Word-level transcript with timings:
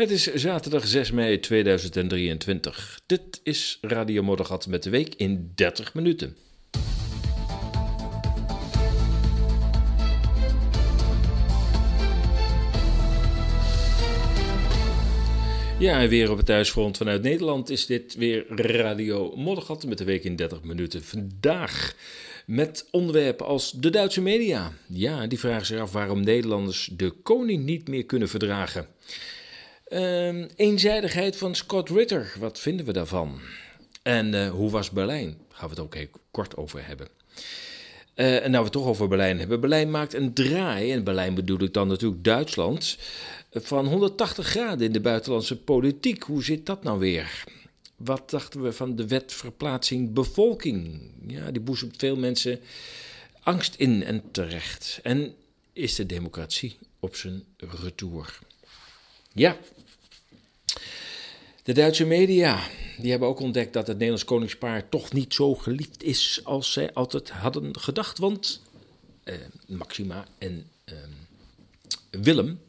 Het 0.00 0.10
is 0.10 0.34
zaterdag 0.34 0.86
6 0.86 1.10
mei 1.10 1.40
2023. 1.40 3.00
Dit 3.06 3.40
is 3.42 3.78
Radio 3.80 4.22
Moddergat 4.22 4.66
met 4.66 4.82
de 4.82 4.90
week 4.90 5.14
in 5.14 5.52
30 5.54 5.94
minuten. 5.94 6.36
Ja, 15.78 16.00
en 16.00 16.08
weer 16.08 16.30
op 16.30 16.36
het 16.36 16.46
thuisfront 16.46 16.96
vanuit 16.96 17.22
Nederland 17.22 17.70
is 17.70 17.86
dit 17.86 18.14
weer 18.14 18.44
Radio 18.48 19.36
Moddergat 19.36 19.86
met 19.86 19.98
de 19.98 20.04
week 20.04 20.24
in 20.24 20.36
30 20.36 20.62
minuten. 20.62 21.02
Vandaag 21.02 21.94
met 22.46 22.88
onderwerpen 22.90 23.46
als 23.46 23.72
de 23.72 23.90
Duitse 23.90 24.20
media. 24.20 24.72
Ja, 24.86 25.26
die 25.26 25.38
vragen 25.38 25.66
zich 25.66 25.80
af 25.80 25.92
waarom 25.92 26.20
Nederlanders 26.20 26.90
de 26.92 27.10
koning 27.10 27.64
niet 27.64 27.88
meer 27.88 28.04
kunnen 28.04 28.28
verdragen. 28.28 28.86
Uh, 29.92 30.44
eenzijdigheid 30.56 31.36
van 31.36 31.54
Scott 31.54 31.88
Ritter, 31.88 32.32
wat 32.38 32.58
vinden 32.58 32.86
we 32.86 32.92
daarvan? 32.92 33.40
En 34.02 34.34
uh, 34.34 34.50
hoe 34.50 34.70
was 34.70 34.90
Berlijn? 34.90 35.26
Daar 35.26 35.58
gaan 35.58 35.68
we 35.68 35.74
het 35.74 35.84
ook 35.84 35.94
even 35.94 36.20
kort 36.30 36.56
over 36.56 36.86
hebben. 36.86 37.08
Uh, 38.14 38.34
en 38.34 38.50
nou 38.50 38.56
we 38.56 38.62
het 38.62 38.72
toch 38.72 38.86
over 38.86 39.08
Berlijn 39.08 39.38
hebben. 39.38 39.60
Berlijn 39.60 39.90
maakt 39.90 40.14
een 40.14 40.34
draai, 40.34 40.92
en 40.92 41.04
Berlijn 41.04 41.34
bedoel 41.34 41.62
ik 41.62 41.74
dan 41.74 41.88
natuurlijk 41.88 42.24
Duitsland, 42.24 42.98
van 43.52 43.86
180 43.86 44.46
graden 44.46 44.86
in 44.86 44.92
de 44.92 45.00
buitenlandse 45.00 45.56
politiek. 45.56 46.22
Hoe 46.22 46.44
zit 46.44 46.66
dat 46.66 46.82
nou 46.82 46.98
weer? 46.98 47.44
Wat 47.96 48.30
dachten 48.30 48.62
we 48.62 48.72
van 48.72 48.96
de 48.96 49.06
wet 49.06 49.32
verplaatsing 49.32 50.12
bevolking? 50.12 51.00
Ja, 51.26 51.50
die 51.50 51.62
boezemt 51.62 51.96
veel 51.98 52.16
mensen 52.16 52.60
angst 53.42 53.74
in 53.74 54.04
en 54.04 54.22
terecht. 54.30 55.00
En 55.02 55.34
is 55.72 55.94
de 55.94 56.06
democratie 56.06 56.78
op 57.00 57.16
zijn 57.16 57.44
retour? 57.56 58.38
Ja. 59.32 59.56
De 61.62 61.72
Duitse 61.72 62.06
media 62.06 62.60
die 62.98 63.10
hebben 63.10 63.28
ook 63.28 63.40
ontdekt 63.40 63.72
dat 63.72 63.86
het 63.86 63.96
Nederlands 63.96 64.24
koningspaar 64.24 64.88
toch 64.88 65.12
niet 65.12 65.34
zo 65.34 65.54
geliefd 65.54 66.02
is 66.02 66.40
als 66.44 66.72
zij 66.72 66.92
altijd 66.92 67.30
hadden 67.30 67.78
gedacht. 67.78 68.18
Want 68.18 68.62
eh, 69.24 69.34
Maxima 69.66 70.24
en 70.38 70.66
eh, 70.84 70.94
Willem, 72.10 72.60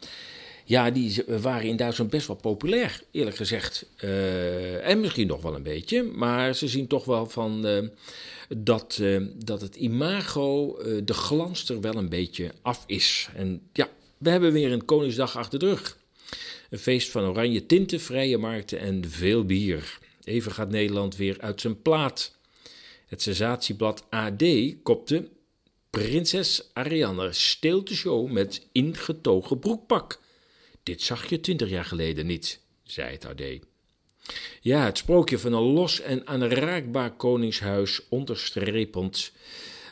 ja, 0.66 0.92
die 0.92 1.24
waren 1.42 1.68
in 1.68 1.76
Duitsland 1.76 2.10
best 2.10 2.28
wel 2.28 2.36
populair, 2.36 3.04
eerlijk 3.12 3.36
gezegd. 3.36 3.86
Uh, 4.04 4.88
en 4.88 5.00
misschien 5.00 5.28
nog 5.28 5.42
wel 5.42 5.56
een 5.56 5.64
beetje, 5.64 6.04
maar 6.04 6.56
ze 6.56 6.68
zien 6.68 6.88
toch 6.88 7.06
wel 7.06 7.26
van 7.26 7.68
uh, 7.68 7.88
dat, 8.58 9.02
dat 9.36 9.62
het 9.62 9.76
imago, 9.76 10.78
de 11.04 11.14
glans 11.14 11.70
er 11.70 11.82
wel 11.82 11.96
een 11.96 12.10
beetje 12.10 12.52
af 12.62 12.84
is. 12.88 13.30
En 13.36 13.62
ja, 13.74 13.90
we 14.18 14.30
hebben 14.30 14.52
weer 14.52 14.72
een 14.72 14.86
Koningsdag 14.86 15.38
achter 15.38 15.60
de 15.60 15.66
rug. 15.66 15.98
Een 16.72 16.80
feest 16.80 17.10
van 17.10 17.24
oranje 17.24 17.66
tinten, 17.66 18.00
vrije 18.00 18.38
markten 18.38 18.80
en 18.80 19.10
veel 19.10 19.46
bier. 19.46 20.00
Even 20.24 20.52
gaat 20.52 20.70
Nederland 20.70 21.16
weer 21.16 21.40
uit 21.40 21.62
zijn 21.62 21.82
plaat. 21.82 22.38
Het 23.08 23.22
sensatieblad 23.22 24.06
AD 24.10 24.44
kopte 24.84 25.30
Prinses 25.90 26.70
Ariane 26.74 27.34
steelt 27.34 27.88
de 27.88 27.96
show 27.96 28.32
met 28.32 28.68
ingetogen 28.72 29.60
broekpak. 29.60 30.20
Dit 30.84 31.02
zag 31.02 31.30
je 31.30 31.40
twintig 31.40 31.70
jaar 31.70 31.86
geleden 31.86 32.26
niet, 32.26 32.60
zei 32.84 33.12
het 33.12 33.26
AD. 33.26 33.42
Ja, 34.62 34.86
het 34.86 34.98
sprookje 34.98 35.40
van 35.40 35.54
een 35.54 35.62
los 35.62 36.00
en 36.00 36.28
aanraakbaar 36.28 37.16
koningshuis 37.16 38.02
onderstrepend. 38.10 39.32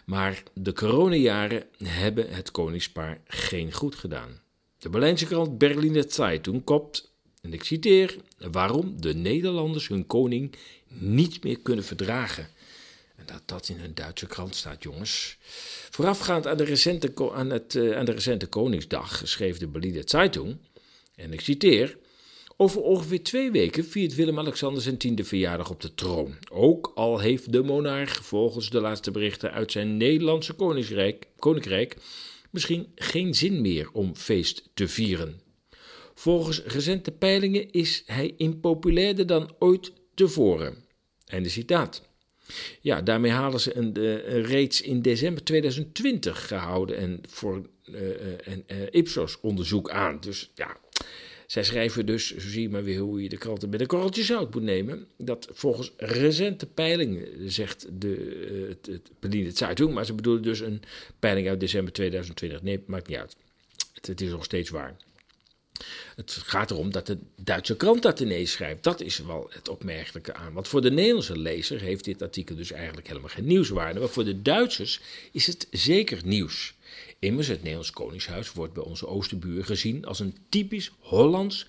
Maar 0.06 0.44
de 0.54 0.74
coronajaren 0.74 1.64
hebben 1.84 2.30
het 2.30 2.52
koningspaar 2.52 3.22
geen 3.28 3.74
goed 3.74 3.96
gedaan. 3.96 4.42
De 4.80 4.90
Berlijnse 4.90 5.26
krant 5.26 5.58
Berliner 5.58 6.06
Zeitung 6.08 6.64
kopt, 6.64 7.12
en 7.42 7.54
ik 7.54 7.64
citeer, 7.64 8.16
waarom 8.38 9.02
de 9.02 9.14
Nederlanders 9.14 9.88
hun 9.88 10.08
koning 10.08 10.56
niet 10.88 11.44
meer 11.44 11.60
kunnen 11.60 11.86
verdragen. 11.86 12.48
En 13.16 13.26
dat 13.26 13.42
dat 13.46 13.70
in 13.70 13.80
een 13.80 13.96
Duitse 13.96 14.28
krant 14.28 14.56
staat, 14.56 14.84
jongens. 14.84 15.38
Voorafgaand 15.90 16.48
aan 16.48 16.58
de 16.58 16.64
recente, 16.64 17.32
aan 17.34 17.50
het, 17.50 17.74
uh, 17.74 17.98
aan 17.98 18.06
de 18.06 18.12
recente 18.12 18.48
Koningsdag 18.48 19.22
schreef 19.24 19.58
de 19.58 19.68
Berliner 19.68 20.04
Zeitung, 20.06 20.58
en 21.16 21.34
ik 21.34 21.42
citeer, 21.42 21.98
over 22.58 22.82
ongeveer 22.82 23.24
twee 23.24 23.52
weken 23.52 23.86
viert 23.86 24.16
Willem-Alexander 24.16 24.82
zijn 24.82 24.98
tiende 24.98 25.24
verjaardag 25.24 25.70
op 25.70 25.82
de 25.82 25.94
troon. 25.94 26.36
Ook 26.52 26.92
al 26.96 27.20
heeft 27.20 27.52
de 27.52 27.64
monarch, 27.64 28.26
volgens 28.26 28.70
de 28.70 28.80
laatste 28.80 29.12
berichten 29.12 29.52
uit 29.52 29.72
zijn 29.72 29.98
Nederlandse 29.98 30.54
koninkrijk, 30.54 31.28
koninkrijk 31.40 31.96
misschien 32.50 32.92
geen 32.96 33.36
zin 33.36 33.62
meer 33.62 33.92
om 33.92 34.16
feest 34.16 34.70
te 34.74 34.88
vieren. 34.88 35.42
Volgens 36.14 36.64
recente 36.64 37.12
peilingen 37.12 37.72
is 37.72 38.04
hij 38.06 38.34
impopulairder 38.38 39.28
dan 39.28 39.56
ooit 39.60 39.92
tevoren. 40.14 40.76
Einde 41.26 41.50
citaat. 41.50 42.08
Ja, 42.82 43.02
daarmee 43.02 43.32
halen 43.32 43.60
ze 43.60 43.78
een, 43.78 43.98
uh, 43.98 44.46
reeds 44.46 44.82
in 44.82 45.02
december 45.02 45.44
2020 45.44 46.48
gehouden 46.48 46.98
en 46.98 47.22
voor 47.28 47.70
een 48.44 48.64
Ipsos 48.92 49.40
onderzoek 49.40 49.90
aan. 49.90 50.20
Dus 50.20 50.52
ja, 50.56 50.78
zij 51.50 51.64
schrijven 51.64 52.06
dus, 52.06 52.36
zo 52.36 52.50
zie 52.50 52.62
je 52.62 52.70
maar 52.70 52.84
weer 52.84 53.00
hoe 53.00 53.24
je 53.24 53.30
de 53.30 53.38
kranten 53.38 53.70
met 53.70 53.82
een 53.82 53.88
korreltje 53.88 54.24
zout 54.24 54.54
moet 54.54 54.64
nemen, 54.64 55.08
dat 55.18 55.48
volgens 55.52 55.92
recente 55.98 56.66
peilingen, 56.66 57.52
zegt 57.52 57.88
de, 57.92 58.68
het, 58.70 58.86
het 58.86 59.12
Berliner 59.20 59.58
Zeitung, 59.58 59.94
maar 59.94 60.06
ze 60.06 60.14
bedoelen 60.14 60.42
dus 60.42 60.60
een 60.60 60.82
peiling 61.20 61.48
uit 61.48 61.60
december 61.60 61.94
2020. 61.94 62.62
Nee, 62.62 62.84
maakt 62.86 63.08
niet 63.08 63.18
uit. 63.18 63.36
Het, 63.94 64.08
het 64.08 64.22
is 64.22 64.30
nog 64.30 64.44
steeds 64.44 64.70
waar. 64.70 64.96
Het 66.16 66.32
gaat 66.32 66.72
erom 66.72 66.92
dat 66.92 67.08
de 67.08 67.18
Duitse 67.36 67.76
krant 67.76 68.02
dat 68.02 68.20
ineens 68.20 68.52
schrijft. 68.52 68.84
Dat 68.84 69.02
is 69.02 69.18
wel 69.18 69.48
het 69.50 69.70
opmerkelijke 69.70 70.34
aan. 70.34 70.54
Want 70.54 70.68
voor 70.68 70.82
de 70.82 70.92
Nederlandse 70.92 71.38
lezer 71.38 71.80
heeft 71.80 72.04
dit 72.04 72.22
artikel 72.22 72.56
dus 72.56 72.72
eigenlijk 72.72 73.08
helemaal 73.08 73.30
geen 73.30 73.46
nieuwswaarde. 73.46 74.00
Maar 74.00 74.10
voor 74.10 74.26
de 74.26 74.42
Duitsers 74.42 75.00
is 75.32 75.48
het 75.48 75.68
zeker 75.72 76.20
nieuws. 76.26 76.74
Immers, 77.20 77.48
het 77.48 77.58
Nederlands 77.58 77.92
Koningshuis 77.92 78.54
wordt 78.54 78.74
bij 78.74 78.84
onze 78.84 79.08
oosterbuur 79.08 79.66
gezien 79.66 80.06
als 80.06 80.20
een 80.20 80.38
typisch 80.50 80.92
Hollands 81.00 81.68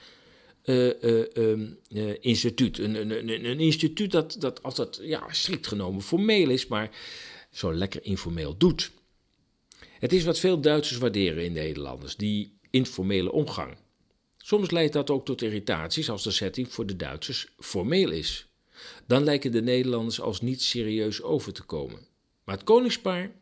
uh, 0.64 1.02
uh, 1.02 1.58
uh, 1.88 2.14
instituut. 2.20 2.78
Een, 2.78 2.94
een, 2.94 3.44
een, 3.44 3.60
instituut 3.60 4.10
dat, 4.10 4.36
dat 4.38 4.62
altijd 4.62 5.00
ja, 5.02 5.32
strikt 5.32 5.66
genomen 5.66 6.02
formeel 6.02 6.50
is, 6.50 6.66
maar 6.66 6.90
zo 7.50 7.74
lekker 7.74 8.04
informeel 8.04 8.56
doet. 8.56 8.90
Het 9.98 10.12
is 10.12 10.24
wat 10.24 10.38
veel 10.38 10.60
Duitsers 10.60 10.98
waarderen 10.98 11.44
in 11.44 11.52
Nederlanders, 11.52 12.16
die 12.16 12.58
informele 12.70 13.32
omgang. 13.32 13.76
Soms 14.36 14.70
leidt 14.70 14.92
dat 14.92 15.10
ook 15.10 15.24
tot 15.24 15.42
irritaties 15.42 16.10
als 16.10 16.22
de 16.22 16.30
setting 16.30 16.72
voor 16.72 16.86
de 16.86 16.96
Duitsers 16.96 17.46
formeel 17.58 18.10
is. 18.10 18.46
Dan 19.06 19.24
lijken 19.24 19.52
de 19.52 19.62
Nederlanders 19.62 20.20
als 20.20 20.40
niet 20.40 20.62
serieus 20.62 21.22
over 21.22 21.52
te 21.52 21.62
komen. 21.62 22.06
Maar 22.44 22.54
het 22.54 22.64
koningspaar 22.64 23.32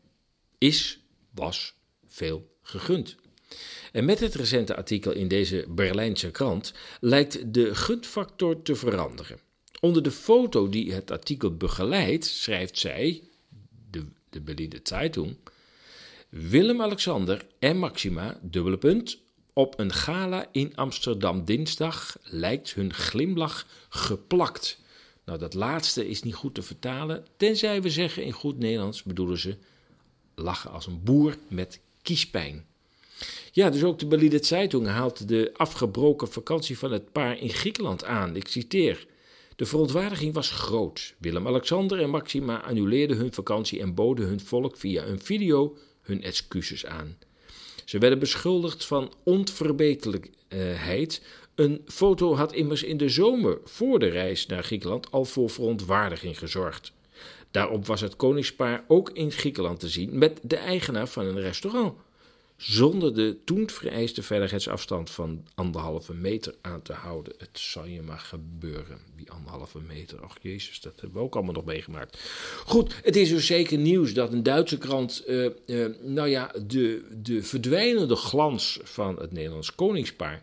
is, 0.59 1.01
was 1.31 1.78
veel 2.19 2.57
gegund. 2.63 3.17
En 3.93 4.05
met 4.05 4.21
het 4.21 4.35
recente 4.35 4.77
artikel 4.77 5.13
in 5.13 5.29
deze 5.29 5.65
Berlijnse 5.69 6.31
krant 6.31 6.73
lijkt 7.01 7.55
de 7.55 7.75
gunfactor 7.75 8.63
te 8.63 8.75
veranderen. 8.75 9.39
Onder 9.81 10.03
de 10.03 10.11
foto 10.11 10.69
die 10.69 10.93
het 10.93 11.11
artikel 11.11 11.57
begeleidt, 11.57 12.27
schrijft 12.27 12.79
zij, 12.79 13.23
de, 13.91 14.07
de 14.31 14.41
Berliner 14.41 14.81
Zeitung, 14.83 15.37
Willem-Alexander 16.29 17.47
en 17.59 17.79
Maxima, 17.79 18.39
dubbele 18.43 18.79
punt, 18.79 19.19
op 19.53 19.79
een 19.79 19.93
gala 19.93 20.49
in 20.53 20.77
Amsterdam 20.77 21.45
dinsdag 21.45 22.19
lijkt 22.23 22.75
hun 22.75 22.95
glimlach 22.95 23.67
geplakt. 23.89 24.79
Nou, 25.25 25.39
dat 25.39 25.55
laatste 25.55 26.09
is 26.09 26.23
niet 26.23 26.35
goed 26.35 26.55
te 26.55 26.63
vertalen, 26.63 27.27
tenzij 27.37 27.83
we 27.83 27.91
zeggen 27.91 28.25
in 28.25 28.33
goed 28.33 28.59
Nederlands 28.59 29.03
bedoelen 29.03 29.39
ze 29.39 29.57
lachen 30.35 30.71
als 30.71 30.87
een 30.87 31.03
boer 31.03 31.37
met 31.49 31.81
Ja, 33.53 33.71
dus 33.71 33.85
ook 33.85 33.99
de 33.99 34.07
Berliner 34.07 34.45
Zeitung 34.45 34.87
haalt 34.87 35.29
de 35.29 35.51
afgebroken 35.57 36.29
vakantie 36.29 36.79
van 36.79 36.93
het 36.93 37.13
paar 37.13 37.39
in 37.39 37.51
Griekenland 37.51 38.05
aan. 38.05 38.37
Ik 38.37 38.49
citeer. 38.49 39.07
De 39.57 39.67
verontwaardiging 39.67 40.35
was 40.35 40.51
groot. 40.51 41.15
Willem-Alexander 41.19 42.01
en 42.01 42.11
Maxima 42.11 42.63
annuleerden 42.63 43.17
hun 43.17 43.33
vakantie 43.33 43.81
en 43.81 43.95
boden 43.95 44.27
hun 44.27 44.41
volk 44.41 44.77
via 44.77 45.05
een 45.05 45.21
video 45.21 45.77
hun 46.03 46.23
excuses 46.23 46.87
aan. 46.87 47.17
Ze 47.85 47.99
werden 47.99 48.19
beschuldigd 48.19 48.85
van 48.85 49.13
onverbeterlijkheid. 49.25 51.23
Een 51.55 51.83
foto 51.87 52.35
had 52.35 52.53
immers 52.53 52.83
in 52.83 52.97
de 52.97 53.09
zomer 53.09 53.59
voor 53.65 53.99
de 53.99 54.09
reis 54.09 54.47
naar 54.47 54.65
Griekenland 54.65 55.11
al 55.11 55.25
voor 55.25 55.51
verontwaardiging 55.51 56.39
gezorgd. 56.39 56.93
Daarop 57.51 57.87
was 57.87 58.01
het 58.01 58.17
koningspaar 58.17 58.85
ook 58.89 59.11
in 59.11 59.33
Griekenland 59.33 59.81
te 59.81 59.89
zien 59.89 60.19
met 60.19 60.41
de 60.43 60.57
eigenaar 60.57 61.09
van 61.09 61.27
een 61.27 61.41
restaurant 61.41 61.95
zonder 62.59 63.15
de 63.15 63.37
toen 63.45 63.71
vereiste 63.71 64.23
veiligheidsafstand 64.23 65.11
van 65.11 65.47
anderhalve 65.55 66.15
meter 66.15 66.55
aan 66.61 66.83
te 66.83 66.93
houden. 66.93 67.33
Het 67.39 67.59
zal 67.59 67.85
je 67.85 68.03
maar 68.03 68.19
gebeuren, 68.19 68.99
die 69.17 69.31
anderhalve 69.31 69.81
meter. 69.81 70.21
Ach 70.21 70.37
jezus, 70.43 70.81
dat 70.81 71.01
hebben 71.01 71.19
we 71.19 71.25
ook 71.25 71.35
allemaal 71.35 71.55
nog 71.55 71.65
meegemaakt. 71.65 72.19
Goed, 72.65 72.95
het 73.03 73.17
is 73.17 73.29
dus 73.29 73.47
zeker 73.47 73.79
nieuws 73.79 74.13
dat 74.13 74.33
een 74.33 74.43
Duitse 74.43 74.79
krant, 74.79 75.25
uh, 75.27 75.51
uh, 75.67 75.87
nou 76.03 76.29
ja, 76.29 76.53
de, 76.67 77.07
de 77.23 77.43
verdwijnende 77.43 78.17
glans 78.17 78.79
van 78.83 79.19
het 79.19 79.33
Nederlands 79.33 79.75
koningspaar 79.75 80.43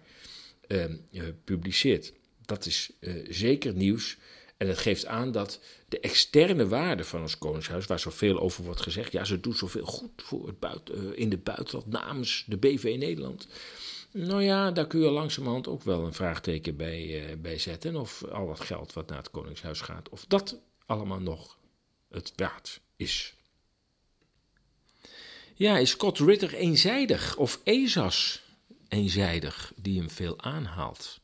ehm, 0.68 0.96
publiceert. 1.44 2.14
Dat 2.46 2.66
is 2.66 2.90
zeker 3.30 3.74
nieuws. 3.74 4.18
En 4.58 4.68
het 4.68 4.78
geeft 4.78 5.06
aan 5.06 5.32
dat 5.32 5.60
de 5.88 6.00
externe 6.00 6.68
waarde 6.68 7.04
van 7.04 7.22
ons 7.22 7.38
Koningshuis, 7.38 7.86
waar 7.86 8.00
zoveel 8.00 8.40
over 8.40 8.64
wordt 8.64 8.82
gezegd, 8.82 9.12
ja, 9.12 9.24
ze 9.24 9.40
doet 9.40 9.58
zoveel 9.58 9.86
goed 9.86 10.12
voor 10.16 10.48
het 10.48 10.60
buiten, 10.60 11.18
in 11.18 11.30
de 11.30 11.38
buitenland 11.38 11.88
namens 11.88 12.44
de 12.48 12.58
BV 12.58 12.96
Nederland. 13.00 13.48
Nou 14.12 14.44
ja, 14.44 14.72
daar 14.72 14.88
kun 14.88 15.00
je 15.00 15.10
langzamerhand 15.10 15.68
ook 15.68 15.84
wel 15.84 16.06
een 16.06 16.14
vraagteken 16.14 16.76
bij, 16.76 17.30
uh, 17.30 17.38
bij 17.38 17.58
zetten. 17.58 17.96
Of 17.96 18.24
al 18.24 18.48
dat 18.48 18.60
geld 18.60 18.94
wat 18.94 19.10
naar 19.10 19.18
het 19.18 19.32
Koningshuis 19.32 19.82
gaat, 19.82 20.10
of 20.10 20.26
dat 20.28 20.58
allemaal 20.86 21.20
nog 21.20 21.58
het 22.10 22.34
waard 22.36 22.82
is. 22.96 23.34
Ja, 25.54 25.78
is 25.78 25.90
Scott 25.90 26.20
Ritter 26.20 26.54
eenzijdig 26.54 27.38
of 27.38 27.60
ESAS 27.64 28.44
eenzijdig 28.88 29.74
die 29.76 30.00
hem 30.00 30.10
veel 30.10 30.42
aanhaalt? 30.42 31.20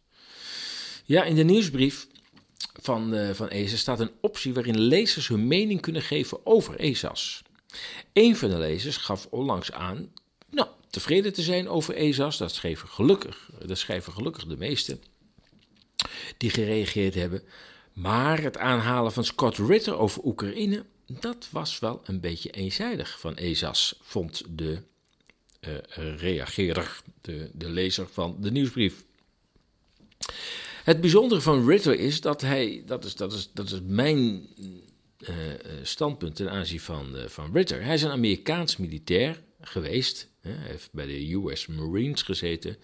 Ja, 1.05 1.23
in 1.23 1.35
de 1.35 1.43
nieuwsbrief 1.43 2.07
van, 2.81 3.13
uh, 3.13 3.29
van 3.29 3.49
ESAS 3.49 3.79
staat 3.79 3.99
een 3.99 4.11
optie 4.21 4.53
waarin 4.53 4.79
lezers 4.79 5.27
hun 5.27 5.47
mening 5.47 5.81
kunnen 5.81 6.01
geven 6.01 6.45
over 6.45 6.79
ESAS. 6.79 7.43
Een 8.13 8.35
van 8.35 8.49
de 8.49 8.57
lezers 8.57 8.97
gaf 8.97 9.27
onlangs 9.29 9.71
aan 9.71 10.11
nou, 10.49 10.67
tevreden 10.89 11.33
te 11.33 11.41
zijn 11.41 11.69
over 11.69 11.95
ESAS. 11.95 12.37
Dat 12.37 12.53
schrijven 12.53 12.87
gelukkig, 12.87 13.49
dat 13.65 13.77
schrijven 13.77 14.13
gelukkig 14.13 14.45
de 14.45 14.57
meesten 14.57 15.01
die 16.37 16.49
gereageerd 16.49 17.13
hebben. 17.13 17.43
Maar 17.93 18.41
het 18.41 18.57
aanhalen 18.57 19.11
van 19.11 19.25
Scott 19.25 19.57
Ritter 19.57 19.97
over 19.97 20.23
Oekraïne, 20.23 20.85
dat 21.05 21.47
was 21.49 21.79
wel 21.79 22.01
een 22.05 22.19
beetje 22.19 22.49
eenzijdig 22.49 23.19
van 23.19 23.35
ESAS, 23.35 23.99
vond 24.01 24.43
de 24.49 24.81
uh, 25.67 26.15
reageerder, 26.17 27.01
de, 27.21 27.49
de 27.53 27.69
lezer 27.69 28.07
van 28.11 28.35
de 28.39 28.51
nieuwsbrief. 28.51 29.03
Het 30.83 31.01
bijzondere 31.01 31.41
van 31.41 31.67
Ritter 31.67 31.99
is 31.99 32.21
dat 32.21 32.41
hij, 32.41 32.83
dat 32.85 33.05
is, 33.05 33.15
dat 33.15 33.33
is, 33.33 33.49
dat 33.53 33.71
is 33.71 33.79
mijn 33.83 34.47
uh, 35.19 35.35
standpunt 35.81 36.35
ten 36.35 36.51
aanzien 36.51 36.79
van, 36.79 37.15
uh, 37.15 37.25
van 37.27 37.49
Ritter. 37.53 37.83
Hij 37.83 37.93
is 37.93 38.01
een 38.01 38.11
Amerikaans 38.11 38.77
militair 38.77 39.43
geweest. 39.61 40.29
Hè, 40.41 40.51
hij 40.51 40.67
heeft 40.67 40.89
bij 40.91 41.05
de 41.05 41.33
US 41.33 41.67
Marines 41.67 42.21
gezeten. 42.21 42.77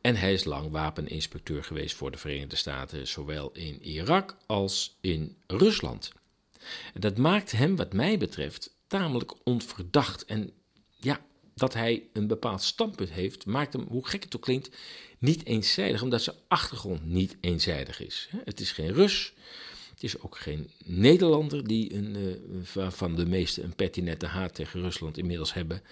En 0.00 0.16
hij 0.16 0.32
is 0.32 0.44
lang 0.44 0.70
wapeninspecteur 0.70 1.64
geweest 1.64 1.96
voor 1.96 2.10
de 2.10 2.18
Verenigde 2.18 2.56
Staten, 2.56 3.06
zowel 3.06 3.50
in 3.52 3.82
Irak 3.82 4.36
als 4.46 4.96
in 5.00 5.36
Rusland. 5.46 6.12
Dat 6.94 7.18
maakt 7.18 7.52
hem, 7.52 7.76
wat 7.76 7.92
mij 7.92 8.18
betreft, 8.18 8.74
tamelijk 8.86 9.34
onverdacht. 9.44 10.24
En 10.24 10.50
ja, 10.96 11.20
dat 11.56 11.74
hij 11.74 12.02
een 12.12 12.26
bepaald 12.26 12.62
standpunt 12.62 13.10
heeft, 13.10 13.46
maakt 13.46 13.72
hem, 13.72 13.86
hoe 13.88 14.06
gek 14.06 14.22
het 14.22 14.36
ook 14.36 14.42
klinkt, 14.42 14.76
niet 15.18 15.44
eenzijdig, 15.44 16.02
omdat 16.02 16.22
zijn 16.22 16.36
achtergrond 16.48 17.04
niet 17.06 17.36
eenzijdig 17.40 18.00
is. 18.00 18.28
Het 18.44 18.60
is 18.60 18.72
geen 18.72 18.92
Rus, 18.92 19.32
het 19.90 20.02
is 20.02 20.20
ook 20.20 20.38
geen 20.38 20.70
Nederlander 20.84 21.66
die 21.66 21.94
een, 21.94 22.16
uh, 22.76 22.90
van 22.90 23.14
de 23.14 23.26
meeste 23.26 23.62
een 23.62 23.74
pertinente 23.74 24.26
haat 24.26 24.54
tegen 24.54 24.80
Rusland 24.80 25.18
inmiddels 25.18 25.54
hebben. 25.54 25.82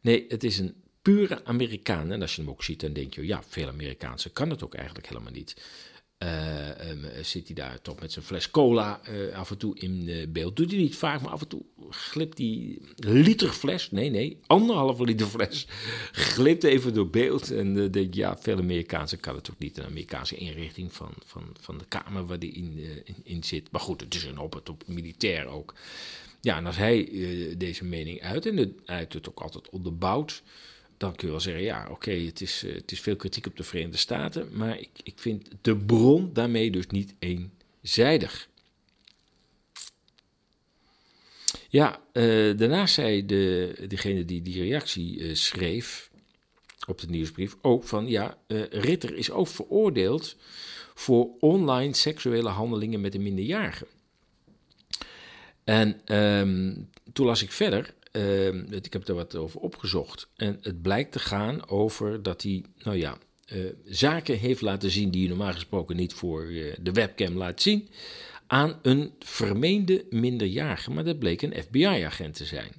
Nee, 0.00 0.24
het 0.28 0.44
is 0.44 0.58
een 0.58 0.74
pure 1.02 1.44
Amerikaan. 1.44 2.12
En 2.12 2.22
als 2.22 2.34
je 2.34 2.40
hem 2.40 2.50
ook 2.50 2.64
ziet, 2.64 2.80
dan 2.80 2.92
denk 2.92 3.14
je, 3.14 3.26
ja, 3.26 3.42
veel 3.48 3.68
Amerikaanse 3.68 4.30
kan 4.30 4.50
het 4.50 4.64
ook 4.64 4.74
eigenlijk 4.74 5.08
helemaal 5.08 5.32
niet. 5.32 5.56
Uh, 6.22 6.90
um, 6.90 7.04
zit 7.22 7.46
hij 7.46 7.54
daar 7.54 7.80
toch 7.80 8.00
met 8.00 8.12
zijn 8.12 8.24
fles 8.24 8.50
cola 8.50 9.00
uh, 9.08 9.36
af 9.36 9.50
en 9.50 9.58
toe 9.58 9.78
in 9.78 10.08
uh, 10.08 10.26
beeld. 10.28 10.56
Doet 10.56 10.70
hij 10.70 10.80
niet 10.80 10.96
vaak, 10.96 11.20
maar 11.20 11.30
af 11.30 11.40
en 11.40 11.48
toe 11.48 11.62
glipt 11.90 12.36
die 12.36 12.82
liter 12.96 13.48
fles, 13.48 13.90
nee, 13.90 14.10
nee, 14.10 14.38
anderhalve 14.46 15.04
liter 15.04 15.26
fles, 15.26 15.66
glipt 16.12 16.64
even 16.64 16.94
door 16.94 17.10
beeld. 17.10 17.50
En 17.50 17.90
denk 17.90 18.14
ja, 18.14 18.38
veel 18.38 18.58
Amerikaanse 18.58 19.16
kan 19.16 19.34
het 19.34 19.50
ook 19.50 19.58
niet. 19.58 19.78
Een 19.78 19.84
Amerikaanse 19.84 20.36
inrichting 20.36 20.92
van, 20.92 21.12
van, 21.24 21.44
van 21.60 21.78
de 21.78 21.84
kamer 21.88 22.26
waar 22.26 22.38
die 22.38 22.52
in, 22.52 22.80
in, 23.24 23.44
zit. 23.44 23.70
Maar 23.70 23.80
goed, 23.80 24.00
het 24.00 24.14
is 24.14 24.24
een 24.24 24.38
op 24.38 24.54
het 24.54 24.68
op 24.68 24.82
militair 24.86 25.46
ook. 25.46 25.74
Ja, 26.40 26.56
en 26.56 26.66
als 26.66 26.76
hij 26.76 27.08
deze 27.58 27.84
mening 27.84 28.20
uit, 28.20 28.46
en 28.46 28.76
hij 28.84 29.06
het 29.08 29.28
ook 29.28 29.40
altijd 29.40 29.70
onderbouwt 29.70 30.42
dan 31.02 31.14
kun 31.14 31.26
je 31.26 31.32
wel 31.32 31.42
zeggen, 31.42 31.62
ja, 31.62 31.88
oké, 31.90 32.10
het, 32.10 32.40
is, 32.40 32.64
uh, 32.64 32.74
het 32.74 32.92
is 32.92 33.00
veel 33.00 33.16
kritiek 33.16 33.46
op 33.46 33.56
de 33.56 33.62
Verenigde 33.62 33.96
Staten, 33.96 34.48
maar 34.52 34.78
ik, 34.78 34.90
ik 35.02 35.18
vind 35.18 35.48
de 35.60 35.76
bron 35.76 36.32
daarmee 36.32 36.70
dus 36.70 36.86
niet 36.86 37.14
eenzijdig. 37.18 38.48
Ja, 41.68 42.00
uh, 42.12 42.58
daarnaast 42.58 42.94
zei 42.94 43.26
de, 43.26 43.74
degene 43.88 44.24
die 44.24 44.42
die 44.42 44.62
reactie 44.62 45.18
uh, 45.18 45.34
schreef 45.34 46.10
op 46.86 47.00
de 47.00 47.06
nieuwsbrief 47.06 47.56
ook 47.60 47.84
van, 47.84 48.08
ja, 48.08 48.38
Ritter 48.70 49.14
is 49.14 49.30
ook 49.30 49.48
veroordeeld 49.48 50.36
voor 50.94 51.28
online 51.40 51.94
seksuele 51.94 52.48
handelingen 52.48 53.00
met 53.00 53.14
een 53.14 53.22
minderjarige. 53.22 53.86
En 55.64 56.16
um, 56.16 56.88
toen 57.12 57.26
las 57.26 57.42
ik 57.42 57.52
verder 57.52 57.94
uh, 58.12 58.54
ik 58.70 58.92
heb 58.92 59.08
er 59.08 59.14
wat 59.14 59.36
over 59.36 59.60
opgezocht. 59.60 60.28
En 60.36 60.58
het 60.62 60.82
blijkt 60.82 61.12
te 61.12 61.18
gaan 61.18 61.68
over 61.68 62.22
dat 62.22 62.42
hij, 62.42 62.64
nou 62.78 62.96
ja, 62.96 63.18
uh, 63.52 63.72
zaken 63.84 64.38
heeft 64.38 64.60
laten 64.60 64.90
zien 64.90 65.10
die 65.10 65.22
je 65.22 65.28
normaal 65.28 65.52
gesproken 65.52 65.96
niet 65.96 66.12
voor 66.12 66.44
uh, 66.44 66.74
de 66.80 66.92
webcam 66.92 67.36
laat 67.36 67.62
zien. 67.62 67.88
Aan 68.46 68.78
een 68.82 69.12
vermeende 69.18 70.04
minderjarige, 70.10 70.90
maar 70.90 71.04
dat 71.04 71.18
bleek 71.18 71.42
een 71.42 71.62
FBI-agent 71.62 72.34
te 72.34 72.44
zijn. 72.44 72.72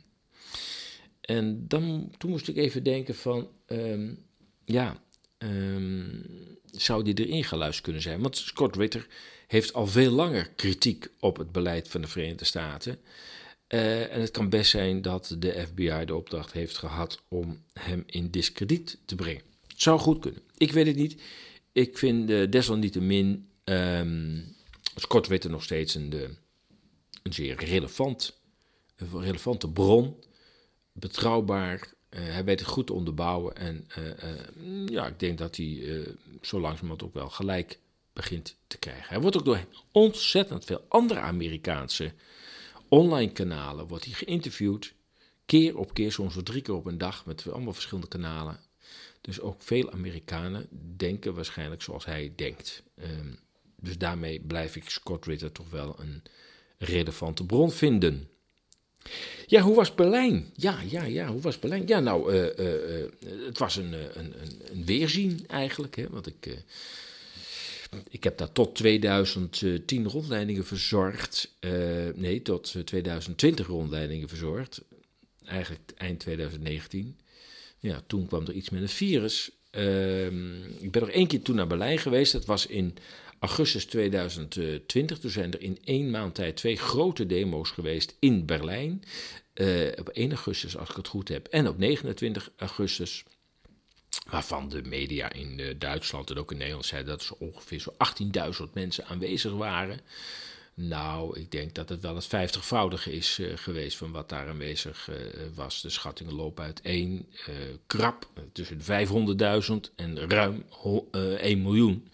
En 1.21 1.67
dan, 1.67 2.11
toen 2.17 2.29
moest 2.29 2.47
ik 2.47 2.57
even 2.57 2.83
denken 2.83 3.15
van, 3.15 3.49
um, 3.67 4.25
ja, 4.65 5.03
um, 5.37 6.25
zou 6.71 7.03
die 7.03 7.25
erin 7.25 7.43
geluisterd 7.43 7.83
kunnen 7.83 8.01
zijn? 8.01 8.21
Want 8.21 8.37
Scott 8.37 8.75
Ritter 8.75 9.07
heeft 9.47 9.73
al 9.73 9.87
veel 9.87 10.11
langer 10.11 10.49
kritiek 10.55 11.07
op 11.19 11.37
het 11.37 11.51
beleid 11.51 11.87
van 11.87 12.01
de 12.01 12.07
Verenigde 12.07 12.45
Staten. 12.45 12.99
Uh, 13.73 14.13
en 14.13 14.21
het 14.21 14.31
kan 14.31 14.49
best 14.49 14.69
zijn 14.69 15.01
dat 15.01 15.35
de 15.39 15.65
FBI 15.67 16.05
de 16.05 16.15
opdracht 16.15 16.51
heeft 16.51 16.77
gehad 16.77 17.21
om 17.27 17.63
hem 17.73 18.03
in 18.05 18.29
discrediet 18.29 18.97
te 19.05 19.15
brengen. 19.15 19.41
Het 19.67 19.81
zou 19.81 19.99
goed 19.99 20.19
kunnen. 20.19 20.41
Ik 20.57 20.71
weet 20.71 20.87
het 20.87 20.95
niet. 20.95 21.21
Ik 21.71 21.97
vind 21.97 22.29
uh, 22.29 22.51
desalniettemin 22.51 23.47
um, 23.63 24.55
Scott 24.95 25.27
Witte 25.27 25.49
nog 25.49 25.63
steeds 25.63 25.95
een, 25.95 26.09
de, 26.09 26.29
een 27.23 27.33
zeer 27.33 27.65
relevant, 27.65 28.39
relevante 29.13 29.69
bron. 29.69 30.15
Betrouwbaar. 30.91 31.93
Hij 32.09 32.43
weet 32.43 32.59
het 32.59 32.69
goed 32.69 32.87
te 32.87 32.93
onderbouwen. 32.93 33.55
En 33.55 33.87
ja, 34.85 35.07
ik 35.07 35.19
denk 35.19 35.37
dat 35.37 35.55
hij 35.55 36.05
zo 36.41 36.59
langzamerhand 36.59 37.03
ook 37.03 37.13
wel 37.13 37.29
gelijk 37.29 37.79
begint 38.13 38.55
te 38.67 38.77
krijgen. 38.77 39.07
Hij 39.07 39.21
wordt 39.21 39.37
ook 39.37 39.45
door 39.45 39.65
ontzettend 39.91 40.65
veel 40.65 40.85
andere 40.87 41.19
Amerikaanse 41.19 42.13
online 42.93 43.31
kanalen 43.31 43.87
wordt 43.87 44.05
hij 44.05 44.13
geïnterviewd. 44.13 44.93
Keer 45.45 45.77
op 45.77 45.93
keer, 45.93 46.11
soms 46.11 46.33
wel 46.33 46.43
drie 46.43 46.61
keer 46.61 46.73
op 46.73 46.85
een 46.85 46.97
dag, 46.97 47.25
met 47.25 47.51
allemaal 47.51 47.73
verschillende 47.73 48.07
kanalen. 48.07 48.59
Dus 49.21 49.39
ook 49.39 49.61
veel 49.61 49.91
Amerikanen 49.91 50.67
denken 50.97 51.33
waarschijnlijk 51.33 51.81
zoals 51.81 52.05
hij 52.05 52.33
denkt. 52.35 52.83
Um, 53.01 53.39
dus 53.79 53.97
daarmee 53.97 54.39
blijf 54.39 54.75
ik 54.75 54.89
Scott 54.89 55.25
Ritter 55.25 55.51
toch 55.51 55.69
wel 55.69 55.95
een 55.99 56.23
relevante 56.77 57.45
bron 57.45 57.71
vinden. 57.71 58.27
Ja, 59.45 59.61
hoe 59.61 59.75
was 59.75 59.95
Berlijn? 59.95 60.51
Ja, 60.55 60.81
ja, 60.89 61.03
ja, 61.03 61.27
hoe 61.27 61.41
was 61.41 61.59
Berlijn? 61.59 61.87
Ja, 61.87 61.99
nou, 61.99 62.33
uh, 62.33 62.57
uh, 62.57 62.99
uh, 62.99 63.09
het 63.45 63.57
was 63.57 63.75
een, 63.75 63.93
een, 63.93 64.41
een, 64.41 64.61
een, 64.71 64.85
weerzien 64.85 65.47
eigenlijk. 65.47 65.95
Hè, 65.95 66.09
want 66.09 66.27
ik 66.27 66.63
ik 68.09 68.23
heb 68.23 68.37
daar 68.37 68.51
tot 68.51 68.75
2010 68.75 70.07
rondleidingen 70.07 70.65
verzorgd. 70.65 71.55
Uh, 71.59 71.71
nee, 72.15 72.41
tot 72.41 72.75
2020 72.85 73.67
rondleidingen 73.67 74.29
verzorgd. 74.29 74.81
Eigenlijk 75.45 75.91
eind 75.97 76.19
2019. 76.19 77.17
Ja, 77.79 78.03
toen 78.07 78.27
kwam 78.27 78.45
er 78.45 78.53
iets 78.53 78.69
met 78.69 78.81
een 78.81 78.89
virus. 78.89 79.51
Uh, 79.71 80.25
ik 80.81 80.91
ben 80.91 81.01
nog 81.01 81.09
één 81.09 81.27
keer 81.27 81.41
toen 81.41 81.55
naar 81.55 81.67
Berlijn 81.67 81.97
geweest. 81.97 82.31
Dat 82.31 82.45
was 82.45 82.65
in 82.65 82.93
augustus 83.39 83.85
2020. 83.85 85.19
Toen 85.19 85.29
zijn 85.29 85.53
er 85.53 85.61
in 85.61 85.77
één 85.83 86.09
maand 86.09 86.35
tijd 86.35 86.55
twee 86.55 86.77
grote 86.77 87.25
demo's 87.25 87.69
geweest 87.69 88.15
in 88.19 88.45
Berlijn. 88.45 89.03
Uh, 89.55 89.91
op 89.99 90.09
1 90.09 90.29
augustus, 90.29 90.77
als 90.77 90.89
ik 90.89 90.95
het 90.95 91.07
goed 91.07 91.27
heb. 91.27 91.47
En 91.47 91.67
op 91.67 91.77
29 91.77 92.51
augustus 92.55 93.23
waarvan 94.29 94.69
de 94.69 94.81
media 94.81 95.31
in 95.31 95.59
uh, 95.59 95.73
Duitsland 95.77 96.29
en 96.29 96.37
ook 96.37 96.51
in 96.51 96.57
Nederland 96.57 96.85
zeiden 96.85 97.17
dat 97.17 97.27
er 97.27 97.35
ongeveer 97.47 97.79
zo 97.79 97.93
18.000 98.65 98.73
mensen 98.73 99.05
aanwezig 99.05 99.51
waren. 99.53 99.99
Nou, 100.75 101.39
ik 101.39 101.51
denk 101.51 101.75
dat 101.75 101.89
het 101.89 102.01
wel 102.01 102.15
het 102.15 102.25
vijftigvoudige 102.25 103.11
is 103.11 103.39
uh, 103.39 103.51
geweest 103.55 103.97
van 103.97 104.11
wat 104.11 104.29
daar 104.29 104.47
aanwezig 104.47 105.09
uh, 105.09 105.15
was. 105.55 105.81
De 105.81 105.89
schattingen 105.89 106.33
lopen 106.33 106.63
uit 106.63 106.81
één 106.81 107.27
krap 107.87 108.27
tussen 108.51 108.79
500.000 108.79 109.93
en 109.95 110.29
ruim 110.29 110.65
1 111.37 111.61
miljoen. 111.61 112.07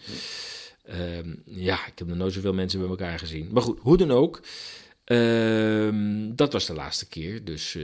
Ehm, 0.84 1.36
ja, 1.46 1.88
ik 1.88 2.00
heb 2.00 2.08
nog 2.08 2.18
nooit 2.18 2.34
zoveel 2.34 2.54
mensen 2.54 2.80
bij 2.80 2.90
elkaar 2.90 3.20
gezien. 3.20 3.50
Maar 3.52 3.64
goed, 3.64 3.80
hoe 3.82 3.98
dan 3.98 4.12
ook. 4.12 4.42
Ehm, 5.04 6.36
dat 6.36 6.54
was 6.54 6.66
de 6.66 6.74
laatste 6.74 7.08
keer, 7.08 7.44
dus 7.44 7.78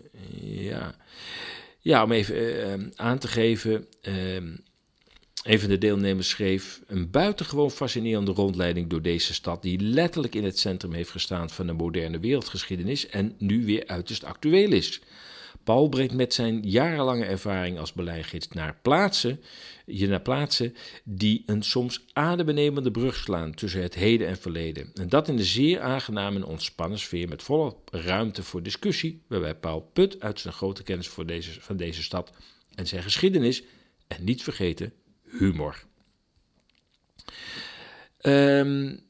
Ja, 0.41 0.95
ja 1.79 2.03
om 2.03 2.11
even 2.11 2.91
aan 2.95 3.19
te 3.19 3.27
geven. 3.27 3.85
Ehm, 4.01 4.55
een 5.43 5.59
van 5.59 5.69
de 5.69 5.77
deelnemers 5.77 6.29
schreef: 6.29 6.81
Een 6.87 7.11
buitengewoon 7.11 7.71
fascinerende 7.71 8.31
rondleiding 8.31 8.89
door 8.89 9.01
deze 9.01 9.33
stad, 9.33 9.61
die 9.61 9.79
letterlijk 9.79 10.35
in 10.35 10.43
het 10.43 10.59
centrum 10.59 10.93
heeft 10.93 11.11
gestaan 11.11 11.49
van 11.49 11.67
de 11.67 11.73
moderne 11.73 12.19
wereldgeschiedenis 12.19 13.07
en 13.07 13.35
nu 13.37 13.65
weer 13.65 13.87
uiterst 13.87 14.23
actueel 14.23 14.71
is. 14.71 15.01
Paul 15.69 15.89
brengt 15.89 16.13
met 16.13 16.33
zijn 16.33 16.61
jarenlange 16.61 17.25
ervaring 17.25 17.79
als 17.79 17.93
beleidsgids 17.93 18.47
naar 18.47 18.77
plaatsen, 18.81 19.41
je 19.85 20.07
naar 20.07 20.21
plaatsen 20.21 20.75
die 21.03 21.43
een 21.45 21.63
soms 21.63 22.05
adembenemende 22.13 22.91
brug 22.91 23.15
slaan 23.15 23.53
tussen 23.53 23.81
het 23.81 23.95
heden 23.95 24.27
en 24.27 24.37
verleden. 24.37 24.91
En 24.93 25.09
dat 25.09 25.27
in 25.27 25.37
een 25.37 25.43
zeer 25.43 25.81
aangename 25.81 26.35
en 26.35 26.45
ontspannen 26.45 26.99
sfeer 26.99 27.27
met 27.27 27.43
volle 27.43 27.75
ruimte 27.91 28.43
voor 28.43 28.63
discussie, 28.63 29.21
waarbij 29.27 29.55
Paul 29.55 29.89
put 29.93 30.19
uit 30.21 30.39
zijn 30.39 30.53
grote 30.53 30.83
kennis 30.83 31.07
voor 31.07 31.25
deze, 31.25 31.61
van 31.61 31.77
deze 31.77 32.03
stad 32.03 32.31
en 32.75 32.87
zijn 32.87 33.03
geschiedenis 33.03 33.63
en 34.07 34.23
niet 34.23 34.43
vergeten 34.43 34.93
humor. 35.23 35.83
Um, 38.21 39.08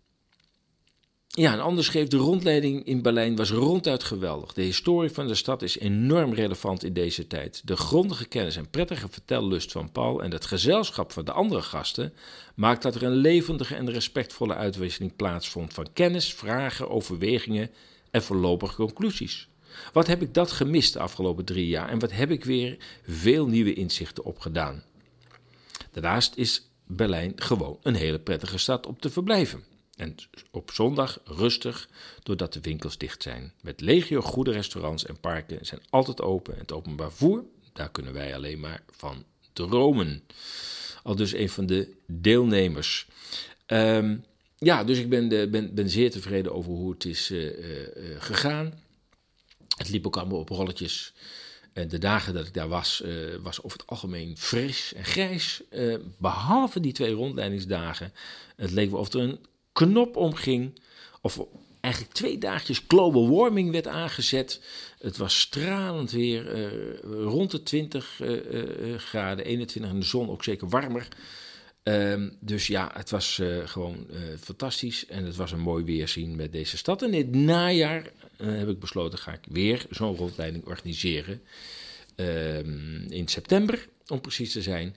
ja, 1.32 1.54
een 1.54 1.60
ander 1.60 1.84
schreef: 1.84 2.08
De 2.08 2.18
rondleiding 2.18 2.86
in 2.86 3.02
Berlijn 3.02 3.36
was 3.36 3.52
ronduit 3.52 4.04
geweldig. 4.04 4.54
De 4.54 4.62
historie 4.62 5.10
van 5.10 5.28
de 5.28 5.36
stad 5.36 5.62
is 5.62 5.80
enorm 5.80 6.34
relevant 6.34 6.84
in 6.84 6.94
deze 6.94 7.28
tijd. 7.28 7.62
De 7.66 7.78
grondige 7.78 8.26
kennis 8.26 8.56
en 8.56 8.70
prettige 8.70 9.08
vertellust 9.10 9.72
van 9.72 9.92
Paul 9.92 10.24
en 10.24 10.32
het 10.32 10.46
gezelschap 10.46 11.12
van 11.12 11.26
de 11.26 11.32
andere 11.32 11.62
gasten 11.62 12.14
maakt 12.56 12.82
dat 12.82 12.96
er 12.96 13.04
een 13.04 13.16
levendige 13.16 13.76
en 13.76 13.92
respectvolle 13.92 14.56
uitwisseling 14.56 15.16
plaatsvond 15.16 15.74
van 15.74 15.94
kennis, 15.94 16.34
vragen, 16.34 16.90
overwegingen 16.90 17.72
en 18.12 18.24
voorlopige 18.24 18.76
conclusies. 18.76 19.48
Wat 19.94 20.08
heb 20.08 20.22
ik 20.22 20.34
dat 20.34 20.52
gemist 20.52 20.94
de 20.94 21.00
afgelopen 21.00 21.46
drie 21.46 21.68
jaar 21.68 21.90
en 21.90 22.00
wat 22.00 22.12
heb 22.12 22.32
ik 22.32 22.46
weer 22.46 22.78
veel 23.08 23.48
nieuwe 23.48 23.74
inzichten 23.74 24.26
opgedaan? 24.26 24.84
Daarnaast 25.92 26.36
is 26.36 26.70
Berlijn 26.88 27.34
gewoon 27.36 27.78
een 27.84 27.96
hele 27.96 28.20
prettige 28.20 28.58
stad 28.58 28.88
om 28.88 29.00
te 29.00 29.10
verblijven. 29.10 29.64
En 30.00 30.16
op 30.52 30.72
zondag 30.72 31.20
rustig, 31.24 31.90
doordat 32.24 32.54
de 32.54 32.62
winkels 32.62 32.98
dicht 32.98 33.24
zijn. 33.24 33.54
Met 33.62 33.82
legio 33.82 34.22
goede 34.22 34.52
restaurants 34.52 35.06
en 35.06 35.20
parken 35.20 35.66
zijn 35.66 35.82
altijd 35.90 36.22
open. 36.22 36.54
En 36.54 36.60
het 36.60 36.72
openbaar 36.72 37.12
voer, 37.12 37.44
daar 37.74 37.90
kunnen 37.90 38.14
wij 38.14 38.36
alleen 38.36 38.60
maar 38.60 38.84
van 38.92 39.24
dromen. 39.54 40.24
Al 41.04 41.16
dus 41.16 41.34
een 41.34 41.50
van 41.50 41.66
de 41.66 41.96
deelnemers. 42.06 43.08
Um, 43.68 44.24
ja, 44.58 44.84
dus 44.84 44.98
ik 44.98 45.10
ben, 45.10 45.30
de, 45.30 45.48
ben, 45.52 45.76
ben, 45.76 45.90
zeer 45.90 46.12
tevreden 46.12 46.54
over 46.54 46.72
hoe 46.72 46.92
het 46.92 47.06
is 47.06 47.32
uh, 47.32 47.58
uh, 47.58 47.88
gegaan. 48.20 48.74
Het 49.78 49.90
liep 49.90 50.08
ook 50.08 50.18
allemaal 50.18 50.40
op 50.40 50.50
rolletjes. 50.50 51.14
Eh, 51.74 51.90
de 51.90 51.98
dagen 51.98 52.34
dat 52.34 52.48
ik 52.48 52.54
daar 52.54 52.68
was, 52.68 53.02
uh, 53.06 53.36
was 53.42 53.64
over 53.64 53.78
het 53.78 53.88
algemeen 53.88 54.38
fris 54.38 54.94
en 54.94 55.06
grijs. 55.06 55.62
Uh, 55.72 55.96
behalve 56.18 56.80
die 56.80 56.94
twee 56.94 57.14
rondleidingsdagen. 57.14 58.14
Het 58.56 58.72
leek 58.72 58.92
wel 58.92 59.00
of 59.00 59.14
er 59.14 59.20
een 59.20 59.40
knop 59.88 60.16
omging. 60.16 60.80
Of 61.22 61.46
eigenlijk 61.82 62.14
twee 62.14 62.38
dagjes 62.38 62.84
global 62.88 63.30
warming 63.30 63.72
werd 63.72 63.88
aangezet. 63.88 64.62
Het 65.00 65.18
was 65.18 65.40
stralend 65.40 66.12
weer. 66.12 66.58
Uh, 66.58 67.24
rond 67.24 67.52
de 67.52 67.64
20 67.64 68.22
graden, 68.98 69.46
21 69.46 69.92
en 69.92 70.00
de 70.00 70.06
zon 70.06 70.30
ook 70.30 70.44
zeker 70.44 70.70
warmer. 70.70 71.08
Um, 71.84 72.38
dus 72.40 72.68
ja, 72.68 72.92
het 72.94 73.10
was 73.10 73.42
gewoon 73.66 74.08
fantastisch. 74.40 75.06
En 75.06 75.26
het 75.26 75.36
was 75.36 75.52
een 75.52 75.60
mooi 75.60 75.84
weerzien 75.84 76.36
met 76.36 76.52
deze 76.52 76.78
stad. 76.78 77.02
En 77.02 77.14
in 77.14 77.22
het 77.22 77.36
najaar 77.36 78.12
heb 78.38 78.70
ik 78.70 78.80
besloten, 78.80 79.20
ga 79.20 79.32
ik 79.32 79.46
weer 79.50 79.86
zo'n 79.90 80.16
rondleiding 80.16 80.66
organiseren. 80.66 81.42
Um, 82.16 83.06
in 83.10 83.28
september, 83.28 83.88
om 84.08 84.22
precies 84.22 84.52
te 84.52 84.62
zijn. 84.62 84.96